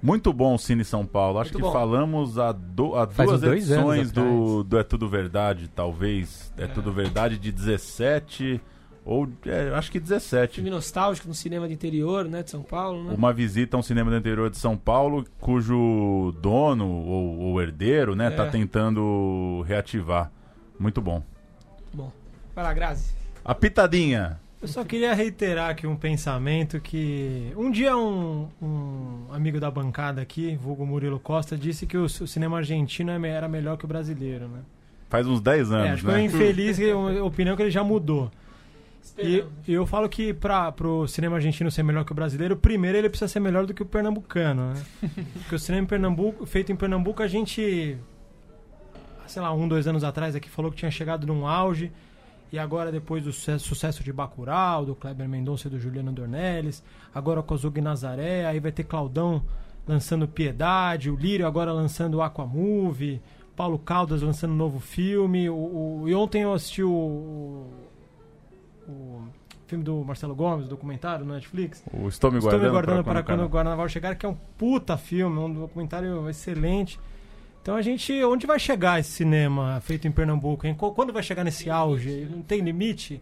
Muito 0.01 0.31
bom 0.31 0.55
o 0.55 0.57
Cine 0.59 0.83
São 0.85 1.05
Paulo. 1.05 1.39
Acho 1.39 1.51
Muito 1.51 1.63
que 1.63 1.67
bom. 1.67 1.73
falamos 1.73 2.37
há, 2.39 2.51
do- 2.51 2.95
há 2.95 3.05
duas 3.05 3.43
edições 3.43 4.11
do, 4.11 4.63
do 4.63 4.77
É 4.79 4.83
Tudo 4.83 5.09
Verdade, 5.09 5.67
talvez. 5.75 6.53
É, 6.57 6.67
Tudo 6.67 6.91
Verdade 6.91 7.37
de 7.37 7.51
17 7.51 8.61
ou 9.05 9.27
é, 9.45 9.73
acho 9.73 9.91
que 9.91 9.99
17. 9.99 10.55
Filme 10.55 10.69
nostálgico 10.69 11.27
no 11.27 11.33
cinema 11.33 11.67
de 11.67 11.73
interior, 11.73 12.25
né? 12.25 12.43
De 12.43 12.51
São 12.51 12.61
Paulo, 12.61 13.03
né? 13.05 13.13
Uma 13.17 13.33
visita 13.33 13.75
a 13.75 13.79
um 13.79 13.83
cinema 13.83 14.09
do 14.11 14.17
interior 14.17 14.49
de 14.49 14.57
São 14.57 14.77
Paulo, 14.77 15.25
cujo 15.39 16.33
dono 16.41 16.87
ou, 16.87 17.39
ou 17.39 17.61
herdeiro, 17.61 18.15
né, 18.15 18.29
tá 18.29 18.45
É. 18.45 18.49
tentando 18.49 19.63
reativar. 19.67 20.31
Muito 20.79 21.01
bom. 21.01 21.21
Bom. 21.93 22.11
Vai 22.55 22.63
lá, 22.63 22.73
Grazi. 22.73 23.13
A 23.43 23.55
pitadinha. 23.55 24.39
Eu 24.61 24.67
só 24.67 24.83
queria 24.83 25.13
reiterar 25.13 25.69
aqui 25.69 25.87
um 25.87 25.95
pensamento 25.95 26.81
que 26.81 27.53
um 27.55 27.71
dia 27.71 27.95
um, 27.95 28.49
um 28.61 29.25
amigo 29.31 29.57
da 29.57 29.71
bancada 29.71 30.21
aqui, 30.21 30.57
vulgo 30.57 30.85
Murilo 30.85 31.17
Costa, 31.17 31.57
disse 31.57 31.85
que 31.85 31.97
o, 31.97 32.03
o 32.03 32.09
cinema 32.09 32.57
argentino 32.57 33.09
é 33.11 33.29
era 33.29 33.47
melhor 33.47 33.77
que 33.77 33.85
o 33.85 33.87
brasileiro, 33.87 34.49
né? 34.49 34.59
Faz 35.09 35.25
uns 35.25 35.39
10 35.39 35.71
É, 35.71 35.75
anos, 35.75 35.89
acho 35.91 36.01
que 36.03 36.07
é 36.07 36.11
uma 36.11 36.17
né? 36.17 36.23
infeliz 36.25 36.77
uma 36.79 37.23
opinião 37.23 37.55
que 37.55 37.61
ele 37.63 37.71
já 37.71 37.83
mudou. 37.85 38.29
E 39.17 39.45
e 39.65 39.73
eu 39.73 39.85
falo 39.87 40.09
que 40.09 40.33
para 40.33 40.73
o 40.85 41.07
cinema 41.07 41.37
argentino 41.37 41.71
ser 41.71 41.83
melhor 41.83 42.03
que 42.03 42.11
o 42.11 42.15
brasileiro, 42.15 42.57
primeiro 42.57 42.97
ele 42.97 43.09
precisa 43.09 43.29
ser 43.29 43.39
melhor 43.39 43.65
do 43.65 43.73
que 43.73 43.81
o 43.81 43.85
pernambucano, 43.85 44.73
né? 44.73 44.83
Porque 45.39 45.55
o 45.55 45.59
cinema 45.59 45.83
em 45.85 45.87
Pernambuco, 45.87 46.45
feito 46.45 46.69
em 46.71 46.75
Pernambuco, 46.75 47.23
a 47.23 47.27
gente, 47.27 47.97
sei 49.25 49.41
lá, 49.41 49.53
um, 49.53 49.69
dois 49.69 49.87
anos 49.87 50.03
atrás 50.03 50.35
aqui 50.35 50.49
falou 50.49 50.69
que 50.69 50.77
tinha 50.77 50.91
chegado 50.91 51.25
num 51.25 51.47
auge. 51.47 51.91
E 52.51 52.57
agora, 52.57 52.91
depois 52.91 53.23
do 53.23 53.31
sucesso, 53.31 54.03
de 54.03 54.11
Bacurau, 54.11 54.85
do 54.85 54.95
Kleber 54.95 55.29
Mendonça 55.29 55.67
e 55.67 55.71
do 55.71 55.79
Juliano 55.79 56.11
Dornelles, 56.11 56.83
agora 57.13 57.43
com 57.43 57.53
o 57.53 57.57
Zug 57.57 57.79
Nazaré, 57.79 58.45
aí 58.45 58.59
vai 58.59 58.71
ter 58.71 58.83
Claudão 58.83 59.43
lançando 59.87 60.27
Piedade, 60.27 61.09
o 61.11 61.15
Lírio 61.15 61.45
agora 61.45 61.71
lançando 61.71 62.21
Aquamovie, 62.21 63.21
Paulo 63.55 63.77
Caldas 63.77 64.21
lançando 64.21 64.53
novo 64.53 64.79
filme. 64.79 65.49
O, 65.49 65.53
o- 66.01 66.03
e 66.07 66.15
ontem 66.15 66.41
eu 66.43 66.53
assisti 66.53 66.81
o, 66.83 67.67
o, 68.87 69.21
filme 69.67 69.83
do 69.83 70.03
Marcelo 70.03 70.33
Gomes, 70.35 70.65
o 70.65 70.69
documentário 70.69 71.23
no 71.23 71.33
Netflix. 71.33 71.83
O 71.93 72.07
Estou 72.07 72.31
me 72.31 72.37
Estou 72.39 72.51
guardando, 72.51 72.63
me 72.63 72.71
guardando 72.71 73.03
para 73.03 73.21
quando 73.21 73.37
quando 73.39 73.47
o 73.47 73.51
Guarnaval 73.53 73.87
chegar, 73.87 74.15
que 74.15 74.25
é 74.25 74.29
um 74.29 74.37
puta 74.57 74.97
filme, 74.97 75.37
um 75.37 75.53
documentário 75.53 76.27
excelente. 76.29 76.99
Então 77.69 77.77
a 77.77 77.83
gente, 77.83 78.11
onde 78.23 78.47
vai 78.47 78.57
chegar 78.57 78.99
esse 78.99 79.11
cinema 79.11 79.79
feito 79.85 80.07
em 80.07 80.11
Pernambuco? 80.11 80.65
Hein? 80.65 80.73
Qu- 80.73 80.91
Quando 80.91 81.13
vai 81.13 81.21
chegar 81.21 81.43
nesse 81.43 81.69
auge? 81.69 82.27
Não 82.27 82.41
tem 82.41 82.61
limite? 82.61 83.21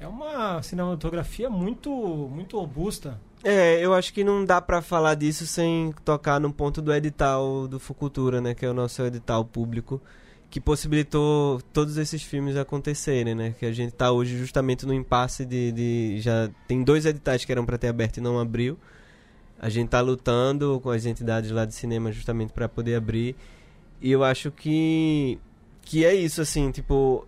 É 0.00 0.06
uma 0.08 0.60
cinematografia 0.64 1.48
muito, 1.48 1.88
muito 1.88 2.58
robusta. 2.58 3.20
É, 3.44 3.78
eu 3.80 3.94
acho 3.94 4.12
que 4.12 4.24
não 4.24 4.44
dá 4.44 4.60
pra 4.60 4.82
falar 4.82 5.14
disso 5.14 5.46
sem 5.46 5.94
tocar 6.04 6.40
no 6.40 6.52
ponto 6.52 6.82
do 6.82 6.92
edital 6.92 7.68
do 7.68 7.78
Fucultura, 7.78 8.40
né? 8.40 8.52
Que 8.52 8.66
é 8.66 8.68
o 8.68 8.74
nosso 8.74 9.00
edital 9.04 9.44
público, 9.44 10.02
que 10.50 10.60
possibilitou 10.60 11.62
todos 11.72 11.98
esses 11.98 12.20
filmes 12.20 12.56
acontecerem, 12.56 13.32
né? 13.36 13.54
Que 13.60 13.64
a 13.64 13.70
gente 13.70 13.92
tá 13.92 14.10
hoje 14.10 14.36
justamente 14.36 14.84
no 14.86 14.92
impasse 14.92 15.44
de, 15.46 15.70
de- 15.70 16.20
já 16.20 16.50
tem 16.66 16.82
dois 16.82 17.06
editais 17.06 17.44
que 17.44 17.52
eram 17.52 17.64
pra 17.64 17.78
ter 17.78 17.86
aberto 17.86 18.16
e 18.16 18.20
não 18.20 18.40
abriu. 18.40 18.76
A 19.56 19.68
gente 19.68 19.88
tá 19.88 20.00
lutando 20.00 20.80
com 20.82 20.90
as 20.90 21.06
entidades 21.06 21.52
lá 21.52 21.64
de 21.64 21.76
cinema 21.76 22.10
justamente 22.10 22.52
pra 22.52 22.68
poder 22.68 22.96
abrir. 22.96 23.36
E 24.00 24.10
eu 24.10 24.22
acho 24.24 24.50
que 24.50 25.38
que 25.82 26.04
é 26.04 26.14
isso 26.14 26.42
assim, 26.42 26.70
tipo, 26.70 27.26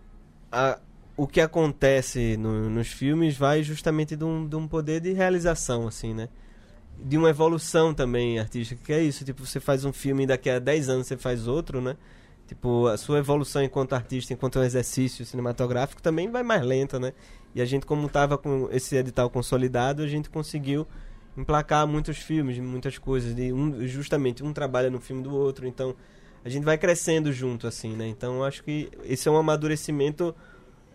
a, 0.53 0.79
o 1.17 1.27
que 1.27 1.41
acontece 1.41 2.37
no- 2.37 2.69
nos 2.69 2.89
filmes 2.89 3.37
vai 3.37 3.63
justamente 3.63 4.15
de 4.17 4.25
um, 4.25 4.47
de 4.47 4.55
um 4.55 4.69
poder 4.69 5.01
de 5.01 5.13
realização, 5.13 5.89
assim, 5.89 6.13
né? 6.13 6.29
De 7.03 7.17
uma 7.17 7.31
evolução 7.31 7.95
também 7.95 8.39
artística, 8.39 8.81
que 8.85 8.93
é 8.93 9.03
isso, 9.03 9.25
tipo, 9.25 9.47
você 9.47 9.61
faz 9.61 9.85
um 9.87 9.93
filme 9.93 10.25
e 10.25 10.27
daqui 10.27 10.51
a 10.51 10.59
10 10.59 10.89
anos 10.91 11.07
você 11.07 11.17
faz 11.17 11.47
outro, 11.49 11.81
né? 11.81 11.97
Tipo, 12.47 12.87
a 12.89 12.97
sua 12.99 13.19
evolução 13.19 13.63
enquanto 13.63 13.95
artista, 13.95 14.33
enquanto 14.35 14.59
exercício 14.63 15.25
cinematográfico 15.25 16.03
também 16.03 16.31
vai 16.31 16.43
mais 16.43 16.63
lenta, 16.63 16.99
né? 16.99 17.13
E 17.55 17.63
a 17.63 17.65
gente, 17.65 17.87
como 17.87 18.09
tava 18.09 18.37
com 18.37 18.69
esse 18.73 18.95
edital 18.97 19.31
consolidado, 19.31 20.03
a 20.03 20.07
gente 20.07 20.29
conseguiu 20.29 20.87
emplacar 21.37 21.87
muitos 21.87 22.19
filmes, 22.19 22.59
muitas 22.59 22.99
coisas, 22.99 23.35
de 23.35 23.53
um, 23.53 23.87
justamente 23.87 24.45
um 24.45 24.53
trabalha 24.53 24.91
no 24.91 25.01
filme 25.01 25.23
do 25.23 25.35
outro, 25.35 25.67
então 25.67 25.95
a 26.45 26.49
gente 26.49 26.65
vai 26.65 26.79
crescendo 26.79 27.33
junto, 27.33 27.67
assim, 27.67 27.95
né? 27.95 28.09
Então 28.09 28.37
eu 28.37 28.45
acho 28.45 28.63
que 28.63 28.89
esse 29.05 29.29
é 29.29 29.31
um 29.31 29.37
amadurecimento 29.37 30.35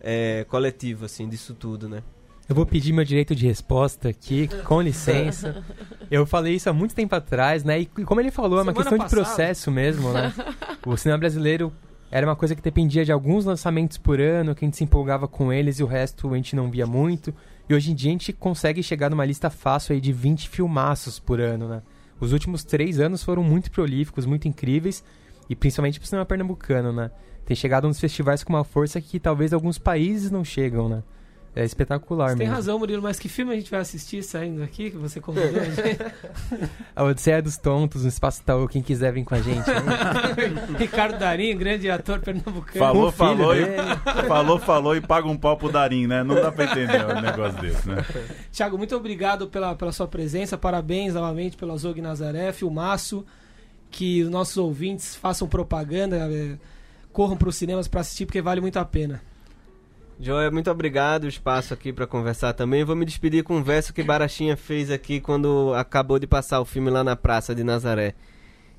é, 0.00 0.44
coletivo, 0.48 1.04
assim, 1.04 1.28
disso 1.28 1.54
tudo, 1.54 1.88
né? 1.88 2.02
Eu 2.48 2.54
vou 2.54 2.64
pedir 2.64 2.92
meu 2.92 3.04
direito 3.04 3.34
de 3.34 3.44
resposta 3.44 4.08
aqui, 4.08 4.48
com 4.64 4.80
licença. 4.80 5.64
Eu 6.08 6.24
falei 6.24 6.54
isso 6.54 6.70
há 6.70 6.72
muito 6.72 6.94
tempo 6.94 7.12
atrás, 7.14 7.64
né? 7.64 7.80
E 7.80 7.86
como 7.86 8.20
ele 8.20 8.30
falou, 8.30 8.60
é 8.60 8.62
uma 8.62 8.72
Semana 8.72 8.76
questão 8.76 8.98
de 8.98 9.04
passada. 9.04 9.24
processo 9.26 9.70
mesmo, 9.70 10.12
né? 10.12 10.32
O 10.86 10.96
cinema 10.96 11.18
brasileiro 11.18 11.72
era 12.08 12.24
uma 12.24 12.36
coisa 12.36 12.54
que 12.54 12.62
dependia 12.62 13.04
de 13.04 13.10
alguns 13.10 13.44
lançamentos 13.44 13.98
por 13.98 14.20
ano, 14.20 14.54
que 14.54 14.64
a 14.64 14.66
gente 14.66 14.76
se 14.76 14.84
empolgava 14.84 15.26
com 15.26 15.52
eles 15.52 15.80
e 15.80 15.82
o 15.82 15.86
resto 15.86 16.32
a 16.32 16.36
gente 16.36 16.54
não 16.54 16.70
via 16.70 16.86
muito. 16.86 17.34
E 17.68 17.74
hoje 17.74 17.90
em 17.90 17.94
dia 17.96 18.10
a 18.10 18.12
gente 18.12 18.32
consegue 18.32 18.80
chegar 18.80 19.10
numa 19.10 19.24
lista 19.24 19.50
fácil 19.50 19.94
aí 19.94 20.00
de 20.00 20.12
20 20.12 20.48
filmaços 20.48 21.18
por 21.18 21.40
ano, 21.40 21.68
né? 21.68 21.82
Os 22.20 22.32
últimos 22.32 22.62
três 22.62 23.00
anos 23.00 23.24
foram 23.24 23.42
muito 23.42 23.72
prolíficos, 23.72 24.24
muito 24.24 24.46
incríveis, 24.46 25.02
e 25.48 25.56
principalmente 25.56 25.98
pro 25.98 26.08
cinema 26.08 26.24
pernambucano, 26.26 26.92
né? 26.92 27.10
Tem 27.44 27.56
chegado 27.56 27.86
nos 27.86 28.00
festivais 28.00 28.42
com 28.42 28.52
uma 28.52 28.64
força 28.64 29.00
que 29.00 29.20
talvez 29.20 29.52
alguns 29.52 29.78
países 29.78 30.30
não 30.30 30.44
chegam, 30.44 30.88
né? 30.88 31.02
É 31.58 31.64
espetacular 31.64 32.28
Você 32.32 32.36
tem 32.36 32.46
mesmo. 32.46 32.54
razão, 32.54 32.78
Murilo, 32.78 33.00
mas 33.02 33.18
que 33.18 33.30
filme 33.30 33.50
a 33.50 33.56
gente 33.56 33.70
vai 33.70 33.80
assistir 33.80 34.22
saindo 34.22 34.60
daqui, 34.60 34.90
que 34.90 34.96
você 34.98 35.22
convidou 35.22 35.58
a 35.58 35.64
gente? 35.64 35.98
A 36.94 37.02
Odisseia 37.02 37.40
dos 37.40 37.56
Tontos, 37.56 38.02
no 38.02 38.10
Espaço 38.10 38.42
Itaú, 38.42 38.68
quem 38.68 38.82
quiser 38.82 39.10
vir 39.10 39.24
com 39.24 39.34
a 39.34 39.40
gente. 39.40 39.66
né? 39.66 40.76
Ricardo 40.78 41.18
Darim, 41.18 41.56
grande 41.56 41.88
ator 41.88 42.20
pernambucano. 42.20 42.78
Falou, 42.78 43.08
o 43.08 43.10
falou, 43.12 43.56
e, 43.56 43.64
falou, 44.28 44.58
falou 44.58 44.96
e 44.96 45.00
paga 45.00 45.26
um 45.28 45.36
pau 45.38 45.56
pro 45.56 45.72
Darim, 45.72 46.06
né? 46.06 46.22
Não 46.22 46.34
dá 46.34 46.52
pra 46.52 46.66
entender 46.66 47.06
um 47.06 47.22
negócio 47.22 47.58
desse, 47.58 47.88
né? 47.88 48.04
Tiago, 48.52 48.76
muito 48.76 48.94
obrigado 48.94 49.46
pela, 49.46 49.74
pela 49.74 49.92
sua 49.92 50.06
presença. 50.06 50.58
Parabéns 50.58 51.14
novamente 51.14 51.56
pela 51.56 51.74
Zog 51.78 51.98
Nazaré, 52.02 52.52
filmaço. 52.52 53.24
Que 53.96 54.22
os 54.22 54.28
nossos 54.28 54.58
ouvintes 54.58 55.16
façam 55.16 55.48
propaganda, 55.48 56.16
eh, 56.30 56.58
corram 57.14 57.34
para 57.34 57.48
os 57.48 57.56
cinemas 57.56 57.88
para 57.88 58.02
assistir, 58.02 58.26
porque 58.26 58.42
vale 58.42 58.60
muito 58.60 58.78
a 58.78 58.84
pena. 58.84 59.22
Joia, 60.20 60.50
muito 60.50 60.70
obrigado 60.70 61.24
o 61.24 61.28
espaço 61.28 61.72
aqui 61.72 61.94
pra 61.94 62.06
conversar 62.06 62.52
também. 62.52 62.84
Vou 62.84 62.94
me 62.94 63.06
despedir 63.06 63.42
com 63.42 63.56
um 63.56 63.62
verso 63.62 63.94
que 63.94 64.02
Barachinha 64.02 64.54
fez 64.54 64.90
aqui 64.90 65.18
quando 65.18 65.72
acabou 65.74 66.18
de 66.18 66.26
passar 66.26 66.60
o 66.60 66.66
filme 66.66 66.90
lá 66.90 67.02
na 67.02 67.16
Praça 67.16 67.54
de 67.54 67.64
Nazaré. 67.64 68.14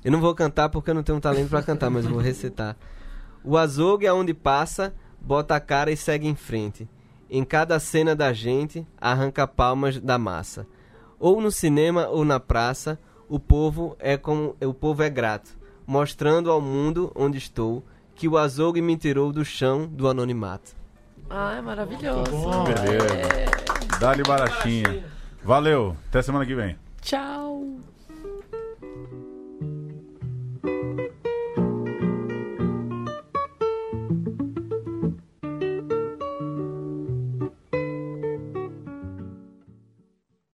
Eu 0.04 0.12
não 0.12 0.20
vou 0.20 0.32
cantar 0.36 0.68
porque 0.68 0.90
eu 0.90 0.94
não 0.94 1.02
tenho 1.02 1.20
talento 1.20 1.48
pra 1.48 1.64
cantar, 1.64 1.90
mas 1.90 2.06
vou 2.06 2.20
recitar. 2.20 2.76
O 3.42 3.56
azougue 3.56 4.06
aonde 4.06 4.32
passa, 4.32 4.94
bota 5.20 5.56
a 5.56 5.60
cara 5.60 5.90
e 5.90 5.96
segue 5.96 6.28
em 6.28 6.36
frente. 6.36 6.88
Em 7.28 7.44
cada 7.44 7.80
cena 7.80 8.14
da 8.14 8.32
gente, 8.32 8.86
arranca 9.00 9.48
palmas 9.48 9.98
da 9.98 10.16
massa. 10.16 10.64
Ou 11.18 11.40
no 11.40 11.50
cinema 11.50 12.06
ou 12.06 12.24
na 12.24 12.38
praça, 12.38 13.00
o 13.28 13.38
povo 13.38 13.96
é 13.98 14.16
como 14.16 14.56
o 14.60 14.74
povo 14.74 15.02
é 15.02 15.10
grato, 15.10 15.56
mostrando 15.86 16.50
ao 16.50 16.60
mundo 16.60 17.12
onde 17.14 17.38
estou 17.38 17.84
que 18.14 18.26
o 18.26 18.36
azougue 18.36 18.82
me 18.82 18.96
tirou 18.96 19.32
do 19.32 19.44
chão 19.44 19.86
do 19.86 20.08
anonimato. 20.08 20.72
Ah, 21.30 21.56
é 21.56 21.60
maravilhoso. 21.60 22.30
bom. 22.30 22.64
Beleza. 22.64 23.98
Dá-lhe 24.00 24.22
barachinha. 24.22 25.04
Valeu. 25.42 25.96
Até 26.08 26.22
semana 26.22 26.46
que 26.46 26.54
vem. 26.54 26.76
Tchau. 27.00 27.78